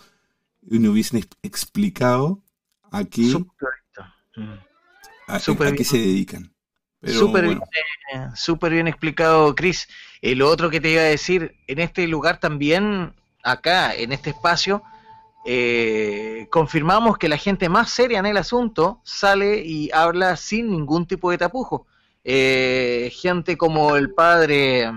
y 0.62 0.86
hubiesen 0.86 1.26
explicado 1.42 2.44
a 2.92 3.02
qué, 3.02 3.44
a, 5.26 5.40
qué 5.40 5.84
se 5.84 5.98
dedican. 5.98 6.54
Súper 7.02 7.48
bien, 7.48 7.60
eh, 8.14 8.70
bien, 8.70 8.86
explicado, 8.86 9.52
Chris. 9.56 9.88
Eh, 10.22 10.36
lo 10.36 10.48
otro 10.48 10.70
que 10.70 10.80
te 10.80 10.92
iba 10.92 11.00
a 11.00 11.06
decir, 11.06 11.56
en 11.66 11.80
este 11.80 12.06
lugar 12.06 12.38
también, 12.38 13.14
acá, 13.42 13.92
en 13.92 14.12
este 14.12 14.30
espacio, 14.30 14.84
eh, 15.46 16.46
confirmamos 16.50 17.18
que 17.18 17.28
la 17.28 17.36
gente 17.36 17.68
más 17.68 17.90
seria 17.90 18.18
en 18.18 18.26
el 18.26 18.38
asunto 18.38 19.00
sale 19.04 19.62
y 19.64 19.90
habla 19.92 20.36
sin 20.36 20.70
ningún 20.70 21.06
tipo 21.06 21.30
de 21.30 21.38
tapujo. 21.38 21.86
Eh, 22.24 23.12
gente 23.14 23.58
como 23.58 23.96
el 23.96 24.14
padre, 24.14 24.90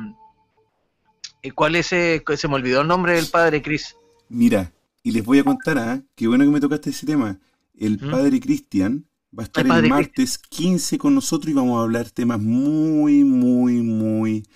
eh, 1.41 1.51
¿cuál 1.51 1.75
es 1.75 1.91
ese? 1.91 2.23
Se 2.37 2.47
me 2.47 2.55
olvidó 2.55 2.81
el 2.81 2.87
nombre 2.87 3.13
del 3.13 3.27
padre, 3.27 3.61
Cris. 3.61 3.97
Mira, 4.29 4.71
y 5.03 5.11
les 5.11 5.25
voy 5.25 5.39
a 5.39 5.43
contar, 5.43 5.77
¿ah? 5.77 6.01
qué 6.15 6.27
bueno 6.27 6.45
que 6.45 6.51
me 6.51 6.61
tocaste 6.61 6.91
ese 6.91 7.05
tema. 7.05 7.37
El 7.77 7.99
¿Mm? 8.01 8.09
padre 8.09 8.39
Cristian 8.39 9.05
va 9.37 9.43
a 9.43 9.45
estar 9.45 9.65
el, 9.65 9.89
martes 9.89 10.37
15 10.37 10.97
con 10.97 11.13
nosotros 11.13 11.51
y 11.51 11.53
vamos 11.53 11.77
a 11.77 11.83
hablar 11.83 12.09
temas 12.09 12.39
muy, 12.39 13.25
muy, 13.25 13.81
muy 13.81 14.47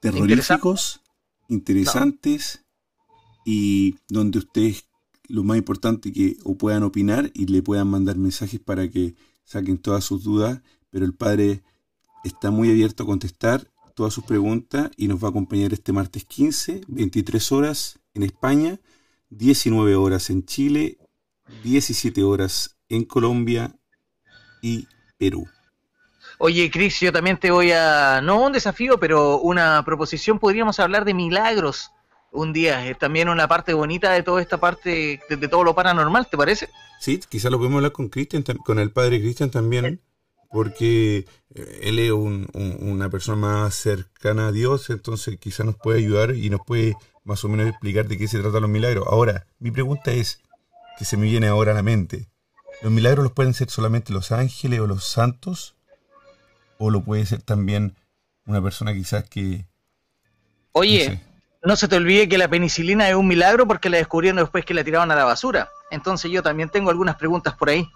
terroríficos, 0.00 1.00
interesantes 1.46 2.64
y 3.50 3.96
donde 4.08 4.40
ustedes, 4.40 4.84
lo 5.26 5.42
más 5.42 5.56
importante, 5.56 6.12
que 6.12 6.36
o 6.44 6.58
puedan 6.58 6.82
opinar 6.82 7.30
y 7.32 7.46
le 7.46 7.62
puedan 7.62 7.88
mandar 7.88 8.18
mensajes 8.18 8.60
para 8.60 8.90
que 8.90 9.14
saquen 9.42 9.78
todas 9.78 10.04
sus 10.04 10.22
dudas, 10.22 10.60
pero 10.90 11.06
el 11.06 11.14
padre 11.14 11.62
está 12.24 12.50
muy 12.50 12.68
abierto 12.68 13.04
a 13.04 13.06
contestar 13.06 13.66
todas 13.94 14.12
sus 14.12 14.24
preguntas 14.24 14.90
y 14.98 15.08
nos 15.08 15.24
va 15.24 15.28
a 15.28 15.30
acompañar 15.30 15.72
este 15.72 15.94
martes 15.94 16.26
15, 16.26 16.82
23 16.88 17.52
horas 17.52 17.98
en 18.12 18.24
España, 18.24 18.80
19 19.30 19.96
horas 19.96 20.28
en 20.28 20.44
Chile, 20.44 20.98
17 21.64 22.22
horas 22.24 22.76
en 22.90 23.06
Colombia 23.06 23.74
y 24.60 24.86
Perú. 25.16 25.48
Oye, 26.36 26.70
Cris, 26.70 27.00
yo 27.00 27.12
también 27.14 27.38
te 27.38 27.50
voy 27.50 27.72
a, 27.72 28.20
no 28.20 28.42
un 28.42 28.52
desafío, 28.52 29.00
pero 29.00 29.40
una 29.40 29.82
proposición, 29.86 30.38
podríamos 30.38 30.78
hablar 30.80 31.06
de 31.06 31.14
milagros 31.14 31.92
un 32.38 32.52
día. 32.52 32.86
Es 32.86 32.98
también 32.98 33.28
una 33.28 33.48
parte 33.48 33.74
bonita 33.74 34.12
de 34.12 34.22
toda 34.22 34.40
esta 34.40 34.58
parte, 34.58 35.20
de, 35.28 35.48
todo 35.48 35.64
lo 35.64 35.74
paranormal, 35.74 36.28
¿te 36.28 36.36
parece? 36.36 36.68
Sí, 37.00 37.20
quizás 37.28 37.50
lo 37.50 37.58
podemos 37.58 37.78
hablar 37.78 37.92
con 37.92 38.08
Cristian, 38.08 38.42
con 38.42 38.78
el 38.78 38.90
padre 38.90 39.20
Cristian 39.20 39.50
también, 39.50 40.00
porque 40.50 41.26
eh, 41.54 41.80
él 41.82 41.98
es 41.98 42.12
una 42.12 43.08
persona 43.10 43.36
más 43.36 43.74
cercana 43.74 44.48
a 44.48 44.52
Dios, 44.52 44.90
entonces 44.90 45.38
quizás 45.38 45.66
nos 45.66 45.76
puede 45.76 45.98
ayudar 45.98 46.34
y 46.34 46.50
nos 46.50 46.60
puede 46.66 46.96
más 47.24 47.44
o 47.44 47.48
menos 47.48 47.68
explicar 47.68 48.08
de 48.08 48.16
qué 48.16 48.26
se 48.26 48.40
trata 48.40 48.60
los 48.60 48.70
milagros. 48.70 49.06
Ahora, 49.08 49.46
mi 49.58 49.70
pregunta 49.70 50.12
es, 50.12 50.40
que 50.98 51.04
se 51.04 51.16
me 51.16 51.26
viene 51.26 51.46
ahora 51.46 51.70
a 51.72 51.74
la 51.74 51.82
mente, 51.82 52.28
¿los 52.82 52.90
milagros 52.90 53.22
los 53.22 53.32
pueden 53.32 53.54
ser 53.54 53.70
solamente 53.70 54.12
los 54.12 54.32
ángeles 54.32 54.80
o 54.80 54.86
los 54.86 55.04
santos? 55.04 55.76
¿O 56.78 56.90
lo 56.90 57.04
puede 57.04 57.24
ser 57.24 57.42
también 57.42 57.94
una 58.46 58.60
persona 58.62 58.92
quizás 58.92 59.28
que... 59.28 59.66
Oye, 60.72 61.08
no 61.08 61.27
se 61.76 61.88
te 61.88 61.96
olvide 61.96 62.28
que 62.28 62.38
la 62.38 62.48
penicilina 62.48 63.08
es 63.08 63.14
un 63.14 63.26
milagro 63.26 63.66
porque 63.66 63.90
la 63.90 63.98
descubrieron 63.98 64.38
después 64.38 64.64
que 64.64 64.74
la 64.74 64.84
tiraban 64.84 65.10
a 65.10 65.16
la 65.16 65.24
basura. 65.24 65.68
Entonces 65.90 66.30
yo 66.30 66.42
también 66.42 66.68
tengo 66.70 66.90
algunas 66.90 67.16
preguntas 67.16 67.54
por 67.54 67.70
ahí. 67.70 67.88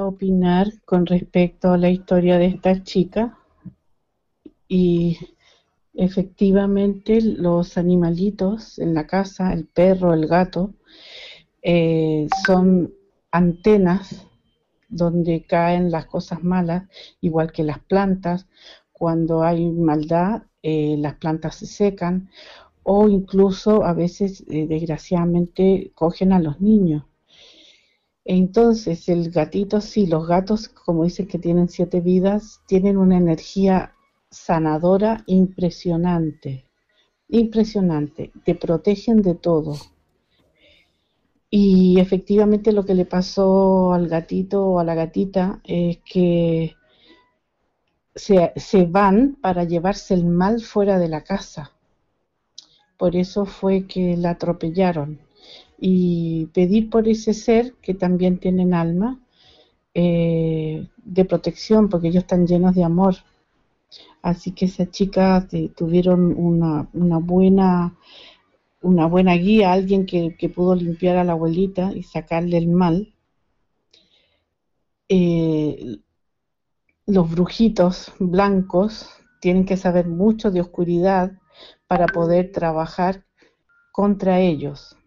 Opinar 0.01 0.67
con 0.87 1.05
respecto 1.05 1.73
a 1.73 1.79
la 1.79 1.91
historia 1.91 2.39
de 2.39 2.47
esta 2.47 2.83
chica 2.83 3.39
y 4.67 5.19
efectivamente 5.93 7.21
los 7.21 7.77
animalitos 7.77 8.79
en 8.79 8.95
la 8.95 9.07
casa, 9.07 9.53
el 9.53 9.67
perro, 9.67 10.15
el 10.15 10.27
gato, 10.27 10.73
eh, 11.63 12.29
son 12.47 12.95
antenas 13.31 14.27
donde 14.89 15.45
caen 15.47 15.91
las 15.91 16.07
cosas 16.07 16.43
malas, 16.43 16.85
igual 17.21 17.53
que 17.53 17.63
las 17.63 17.81
plantas. 17.81 18.47
Cuando 18.93 19.43
hay 19.43 19.71
maldad, 19.71 20.45
eh, 20.63 20.97
las 20.99 21.17
plantas 21.17 21.57
se 21.57 21.67
secan 21.67 22.31
o 22.85 23.07
incluso 23.09 23.85
a 23.85 23.93
veces, 23.93 24.45
eh, 24.49 24.67
desgraciadamente, 24.67 25.93
cogen 25.95 26.33
a 26.33 26.41
los 26.41 26.59
niños. 26.61 27.05
Entonces, 28.31 29.09
el 29.09 29.31
gatito, 29.31 29.81
sí, 29.81 30.07
los 30.07 30.29
gatos, 30.29 30.69
como 30.69 31.05
dicen 31.05 31.27
que 31.27 31.39
tienen 31.39 31.71
siete 31.71 32.03
vidas, 32.03 32.61
tienen 32.67 32.99
una 32.99 33.17
energía 33.17 33.95
sanadora 34.31 35.25
impresionante, 35.25 36.67
impresionante, 37.31 38.31
te 38.45 38.55
protegen 38.55 39.23
de 39.23 39.35
todo. 39.35 39.79
Y 41.49 41.99
efectivamente 42.01 42.73
lo 42.73 42.85
que 42.85 42.95
le 42.95 43.07
pasó 43.07 43.95
al 43.95 44.09
gatito 44.09 44.63
o 44.63 44.79
a 44.79 44.85
la 44.85 44.95
gatita 44.95 45.63
es 45.65 45.97
que 46.05 46.77
se, 48.15 48.85
van 48.85 49.39
para 49.41 49.65
llevarse 49.65 50.13
el 50.13 50.27
mal 50.27 50.61
fuera 50.61 50.99
de 50.99 51.09
la 51.09 51.25
casa. 51.25 51.73
Por 52.99 53.17
eso 53.17 53.47
fue 53.47 53.87
que 53.87 54.19
la 54.19 54.33
atropellaron. 54.33 55.28
Y 55.79 56.47
pedir 56.47 56.91
por 56.91 57.09
ese 57.09 57.35
ser 57.35 57.75
que 57.83 57.95
también 57.95 58.39
tienen 58.39 58.75
alma 58.75 59.21
eh, 59.95 60.89
de 60.97 61.25
protección, 61.25 61.89
porque 61.89 62.09
ellos 62.09 62.25
están 62.25 62.47
llenos 62.47 62.75
de 62.75 62.85
amor. 62.85 63.17
Así 64.23 64.53
que 64.53 64.67
esas 64.67 64.91
chicas 64.91 65.47
tuvieron 65.77 66.35
una, 66.37 66.89
una 66.93 67.19
buena 67.19 67.95
una 68.83 69.07
buena 69.07 69.35
guía, 69.35 69.73
alguien 69.73 70.07
que, 70.07 70.53
pudo 70.55 70.75
limpiar 70.75 71.17
a 71.17 71.25
la 71.25 71.33
abuelita 71.33 71.93
y 71.93 72.03
sacarle 72.03 72.59
el 72.59 72.69
mal. 72.69 73.15
Eh, 75.09 75.99
los 77.07 77.31
brujitos 77.31 78.13
blancos 78.19 79.11
tienen 79.41 79.65
que 79.65 79.77
saber 79.77 80.07
mucho 80.07 80.51
de 80.51 80.61
oscuridad 80.61 81.33
para 81.87 82.07
poder 82.07 82.53
trabajar 82.53 83.25
contra 83.93 84.41
ellos. 84.41 84.98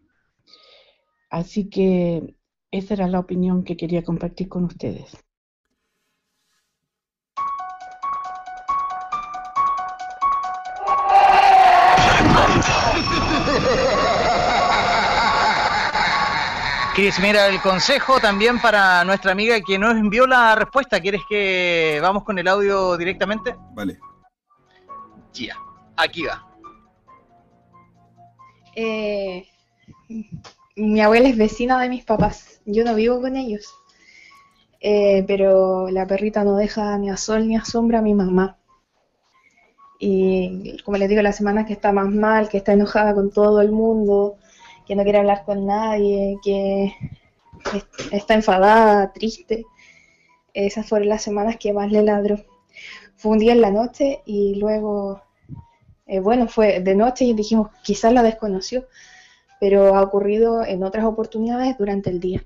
Así 1.32 1.70
que 1.70 2.36
esa 2.72 2.94
era 2.94 3.08
la 3.08 3.20
opinión 3.20 3.64
que 3.64 3.78
quería 3.78 4.04
compartir 4.04 4.50
con 4.50 4.66
ustedes. 4.66 5.18
Cris, 16.94 17.18
mira 17.22 17.48
el 17.48 17.62
consejo 17.62 18.20
también 18.20 18.60
para 18.60 19.06
nuestra 19.06 19.32
amiga 19.32 19.62
que 19.62 19.80
nos 19.80 19.96
envió 19.96 20.28
la 20.28 20.56
respuesta. 20.56 21.00
¿Quieres 21.00 21.22
que 21.30 22.00
vamos 22.02 22.26
con 22.26 22.38
el 22.38 22.48
audio 22.50 22.98
directamente? 22.98 23.56
Vale. 23.74 23.98
Ya, 25.32 25.56
aquí 25.96 26.24
va. 26.24 26.46
Eh, 28.76 29.48
mi 30.82 31.00
abuela 31.02 31.30
es 31.30 31.38
vecina 31.38 31.80
de 31.80 31.90
mis 31.90 32.04
papás. 32.04 32.60
Yo 32.66 32.84
no 32.84 32.96
vivo 32.96 33.22
con 33.22 33.36
ellos. 33.36 33.74
Eh, 34.80 35.24
pero 35.28 35.90
la 35.90 36.08
perrita 36.08 36.44
no 36.44 36.56
deja 36.56 36.98
ni 36.98 37.10
a 37.10 37.18
sol 37.18 37.48
ni 37.48 37.56
a 37.56 37.64
sombra 37.64 38.00
a 38.00 38.02
mi 38.02 38.16
mamá. 38.16 38.58
Y 40.00 40.82
como 40.84 40.98
les 40.98 41.08
digo, 41.08 41.22
la 41.22 41.34
semana 41.34 41.66
que 41.66 41.74
está 41.74 41.92
más 41.92 42.10
mal, 42.10 42.50
que 42.50 42.58
está 42.58 42.74
enojada 42.74 43.14
con 43.14 43.30
todo 43.32 43.62
el 43.62 43.72
mundo, 43.72 44.38
que 44.88 44.96
no 44.96 45.04
quiere 45.04 45.20
hablar 45.20 45.44
con 45.46 45.68
nadie, 45.68 46.38
que 46.44 46.96
está 48.12 48.34
enfadada, 48.34 49.14
triste. 49.14 49.66
Esas 50.54 50.88
fueron 50.90 51.10
las 51.10 51.22
semanas 51.22 51.58
que 51.58 51.74
más 51.74 51.92
le 51.92 52.02
ladro. 52.02 52.40
Fue 53.16 53.34
un 53.34 53.38
día 53.38 53.54
en 53.54 53.62
la 53.62 53.70
noche 53.70 54.24
y 54.26 54.56
luego, 54.56 55.22
eh, 56.08 56.20
bueno, 56.20 56.48
fue 56.48 56.80
de 56.80 56.96
noche 56.96 57.26
y 57.26 57.34
dijimos, 57.34 57.70
quizás 57.84 58.12
la 58.14 58.24
desconoció, 58.24 58.88
pero 59.62 59.96
ha 59.96 60.02
ocurrido 60.02 60.66
en 60.66 60.84
otras 60.84 61.06
oportunidades 61.06 61.78
durante 61.78 62.10
el 62.10 62.20
día. 62.20 62.44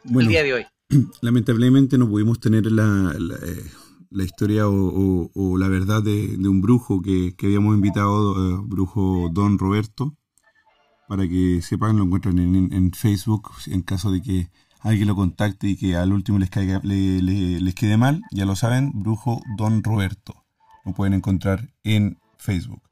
el 0.04 0.28
día 0.28 0.42
de 0.42 0.54
hoy. 0.54 0.66
Lamentablemente 1.20 1.98
no 1.98 2.08
pudimos 2.08 2.40
tener 2.40 2.66
la, 2.70 3.14
la, 4.10 4.24
historia 4.24 4.64
o, 4.66 5.58
la 5.58 5.68
verdad 5.68 6.02
de, 6.02 6.36
un 6.48 6.60
brujo 6.60 7.00
que, 7.02 7.34
habíamos 7.42 7.74
invitado, 7.74 8.32
uh, 8.32 8.62
brujo 8.66 9.28
Don 9.32 9.58
Roberto, 9.58 10.16
para 11.08 11.26
que 11.26 11.62
sepan, 11.62 11.96
lo 11.96 12.04
encuentran 12.04 12.38
en, 12.38 12.92
Facebook, 12.92 13.50
en 13.66 13.82
caso 13.82 14.12
de 14.12 14.22
que 14.22 14.50
alguien 14.80 15.08
lo 15.08 15.16
contacte 15.16 15.66
y 15.66 15.76
que 15.76 15.96
al 15.96 16.12
último 16.12 16.38
les, 16.38 16.50
caiga, 16.50 16.80
les 16.84 17.74
quede 17.74 17.96
mal, 17.96 18.20
ya 18.30 18.44
lo 18.44 18.54
saben, 18.54 18.92
brujo 18.94 19.42
Don 19.56 19.82
Roberto. 19.82 20.44
Lo 20.84 20.92
pueden 20.92 21.14
encontrar 21.14 21.70
en 21.82 22.18
Facebook. 22.36 22.82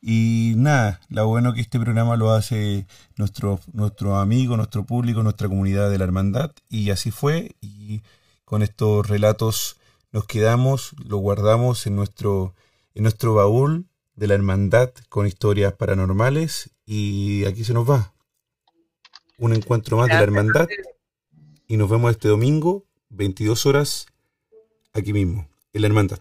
Y 0.00 0.54
nada, 0.56 1.00
lo 1.08 1.26
bueno 1.26 1.52
que 1.52 1.60
este 1.60 1.80
programa 1.80 2.16
lo 2.16 2.30
hace 2.32 2.86
nuestro, 3.16 3.58
nuestro 3.72 4.16
amigo, 4.16 4.56
nuestro 4.56 4.84
público, 4.84 5.22
nuestra 5.22 5.48
comunidad 5.48 5.90
de 5.90 5.98
la 5.98 6.04
hermandad. 6.04 6.52
Y 6.68 6.90
así 6.90 7.10
fue. 7.10 7.56
Y 7.60 8.02
con 8.44 8.62
estos 8.62 9.08
relatos 9.08 9.78
nos 10.12 10.26
quedamos, 10.26 10.94
lo 11.04 11.16
guardamos 11.16 11.86
en 11.86 11.96
nuestro, 11.96 12.54
en 12.94 13.02
nuestro 13.02 13.34
baúl 13.34 13.86
de 14.14 14.26
la 14.26 14.34
hermandad 14.34 14.92
con 15.08 15.26
historias 15.26 15.72
paranormales. 15.74 16.70
Y 16.86 17.44
aquí 17.46 17.64
se 17.64 17.74
nos 17.74 17.88
va. 17.88 18.12
Un 19.38 19.54
encuentro 19.54 19.96
más 19.96 20.08
de 20.08 20.14
la 20.14 20.22
hermandad. 20.22 20.68
Y 21.66 21.76
nos 21.76 21.88
vemos 21.88 22.10
este 22.10 22.28
domingo, 22.28 22.84
22 23.08 23.66
horas, 23.66 24.06
aquí 24.92 25.12
mismo, 25.12 25.48
en 25.72 25.80
la 25.80 25.86
hermandad. 25.88 26.18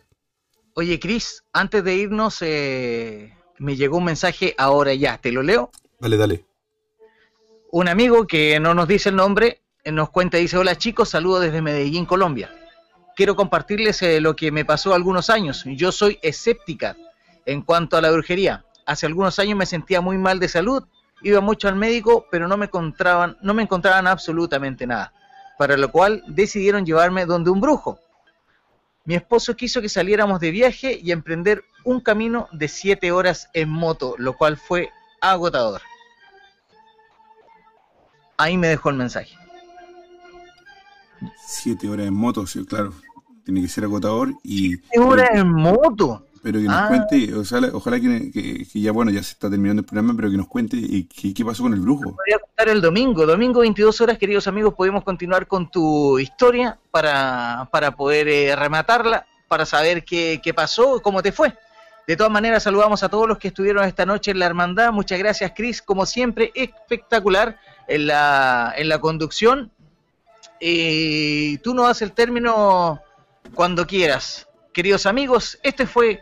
Oye, 0.75 0.99
Cris, 0.99 1.43
antes 1.51 1.83
de 1.83 1.95
irnos, 1.95 2.41
eh, 2.41 3.33
me 3.59 3.75
llegó 3.75 3.97
un 3.97 4.05
mensaje 4.05 4.55
ahora 4.57 4.93
ya, 4.93 5.17
¿te 5.17 5.31
lo 5.31 5.43
leo? 5.43 5.69
Dale, 5.99 6.17
dale. 6.17 6.45
Un 7.71 7.87
amigo 7.87 8.25
que 8.25 8.59
no 8.59 8.73
nos 8.73 8.87
dice 8.87 9.09
el 9.09 9.15
nombre 9.15 9.61
eh, 9.83 9.91
nos 9.91 10.09
cuenta, 10.09 10.37
dice, 10.37 10.57
hola 10.57 10.77
chicos, 10.77 11.09
saludo 11.09 11.39
desde 11.39 11.61
Medellín, 11.61 12.05
Colombia. 12.05 12.49
Quiero 13.15 13.35
compartirles 13.35 14.01
eh, 14.01 14.21
lo 14.21 14.35
que 14.35 14.51
me 14.51 14.65
pasó 14.65 14.93
algunos 14.93 15.29
años. 15.29 15.65
Yo 15.65 15.91
soy 15.91 16.19
escéptica 16.21 16.97
en 17.45 17.61
cuanto 17.61 17.97
a 17.97 18.01
la 18.01 18.11
brujería. 18.11 18.65
hace 18.85 19.05
algunos 19.05 19.39
años 19.39 19.57
me 19.57 19.65
sentía 19.65 20.01
muy 20.01 20.17
mal 20.17 20.39
de 20.39 20.49
salud, 20.49 20.83
iba 21.21 21.41
mucho 21.41 21.67
al 21.67 21.75
médico, 21.75 22.25
pero 22.29 22.47
no 22.47 22.57
me 22.57 22.65
encontraban, 22.65 23.37
no 23.41 23.53
me 23.53 23.63
encontraban 23.63 24.07
absolutamente 24.07 24.85
nada, 24.85 25.13
para 25.57 25.77
lo 25.77 25.91
cual 25.91 26.23
decidieron 26.27 26.85
llevarme 26.85 27.25
donde 27.25 27.49
un 27.49 27.61
brujo. 27.61 27.99
Mi 29.05 29.15
esposo 29.15 29.55
quiso 29.55 29.81
que 29.81 29.89
saliéramos 29.89 30.39
de 30.39 30.51
viaje 30.51 30.99
y 31.01 31.11
emprender 31.11 31.63
un 31.83 31.99
camino 31.99 32.47
de 32.51 32.67
siete 32.67 33.11
horas 33.11 33.49
en 33.53 33.69
moto, 33.69 34.15
lo 34.17 34.37
cual 34.37 34.57
fue 34.57 34.89
agotador. 35.21 35.81
Ahí 38.37 38.57
me 38.57 38.67
dejó 38.67 38.89
el 38.89 38.95
mensaje. 38.95 39.35
Siete 41.45 41.89
horas 41.89 42.07
en 42.07 42.13
moto, 42.13 42.47
sí, 42.47 42.65
claro. 42.65 42.93
Tiene 43.43 43.61
que 43.61 43.67
ser 43.67 43.83
agotador 43.83 44.33
y... 44.43 44.77
¿Siete 44.77 44.99
horas 44.99 45.29
en 45.33 45.51
moto? 45.51 46.25
Pero 46.43 46.59
que 46.59 46.65
nos 46.65 46.75
Ah. 46.75 46.87
cuente, 46.89 47.33
o 47.33 47.45
sea, 47.45 47.59
ojalá 47.71 47.99
que, 48.01 48.29
que- 48.31 48.67
que 48.67 48.81
ya, 48.81 48.91
bueno, 48.91 49.09
ya 49.11 49.23
se 49.23 49.31
está 49.31 49.49
terminando 49.49 49.79
el 49.79 49.85
programa, 49.85 50.13
pero 50.15 50.29
que 50.29 50.35
nos 50.37 50.47
cuente 50.49 50.75
eh, 50.77 51.07
qué, 51.07 51.33
qué 51.33 51.45
pasó 51.45 51.63
con 51.63 51.73
el 51.73 51.79
brujo. 51.79 52.03
Voy 52.11 52.33
a 52.35 52.39
contar 52.39 52.67
el 52.67 52.81
domingo. 52.81 53.25
Domingo 53.25 53.61
22 53.61 54.01
horas, 54.01 54.17
queridos 54.17 54.45
amigos, 54.47 54.73
podemos 54.73 55.03
continuar 55.05 55.47
con 55.47 55.71
tu 55.71 56.19
historia 56.19 56.77
para, 56.91 57.69
para 57.71 57.91
poder 57.95 58.27
eh, 58.27 58.55
rematarla, 58.57 59.25
para 59.47 59.65
saber 59.65 60.03
qué, 60.03 60.41
qué 60.43 60.53
pasó, 60.53 61.01
cómo 61.01 61.23
te 61.23 61.31
fue. 61.31 61.53
De 62.05 62.17
todas 62.17 62.31
maneras, 62.33 62.63
saludamos 62.63 63.01
a 63.03 63.07
todos 63.07 63.25
los 63.29 63.37
que 63.37 63.47
estuvieron 63.47 63.85
esta 63.85 64.05
noche 64.05 64.31
en 64.31 64.39
la 64.39 64.45
hermandad. 64.45 64.91
Muchas 64.91 65.17
gracias, 65.19 65.53
Chris. 65.55 65.81
Como 65.81 66.05
siempre, 66.05 66.51
espectacular 66.53 67.57
en 67.87 68.07
la, 68.07 68.73
en 68.75 68.89
la 68.89 68.99
conducción. 68.99 69.71
Y 70.59 71.57
tú 71.59 71.73
nos 71.73 71.87
das 71.87 72.01
el 72.01 72.11
término 72.11 72.99
cuando 73.53 73.87
quieras. 73.87 74.47
Queridos 74.73 75.05
amigos, 75.05 75.57
este 75.63 75.85
fue 75.85 76.21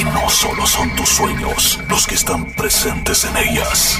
que 0.00 0.04
no 0.04 0.30
solo 0.30 0.66
son 0.66 0.88
tus 0.96 1.08
sueños 1.10 1.78
los 1.88 2.06
que 2.06 2.14
están 2.14 2.46
presentes 2.54 3.24
en 3.24 3.36
ellas. 3.36 3.98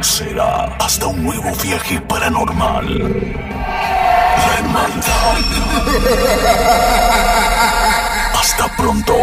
Será 0.00 0.64
hasta 0.80 1.06
un 1.06 1.22
nuevo 1.22 1.54
viaje 1.62 2.00
paranormal. 2.00 2.98
La 2.98 4.54
hermandad. 4.58 5.36
Hasta 8.34 8.76
pronto. 8.76 9.14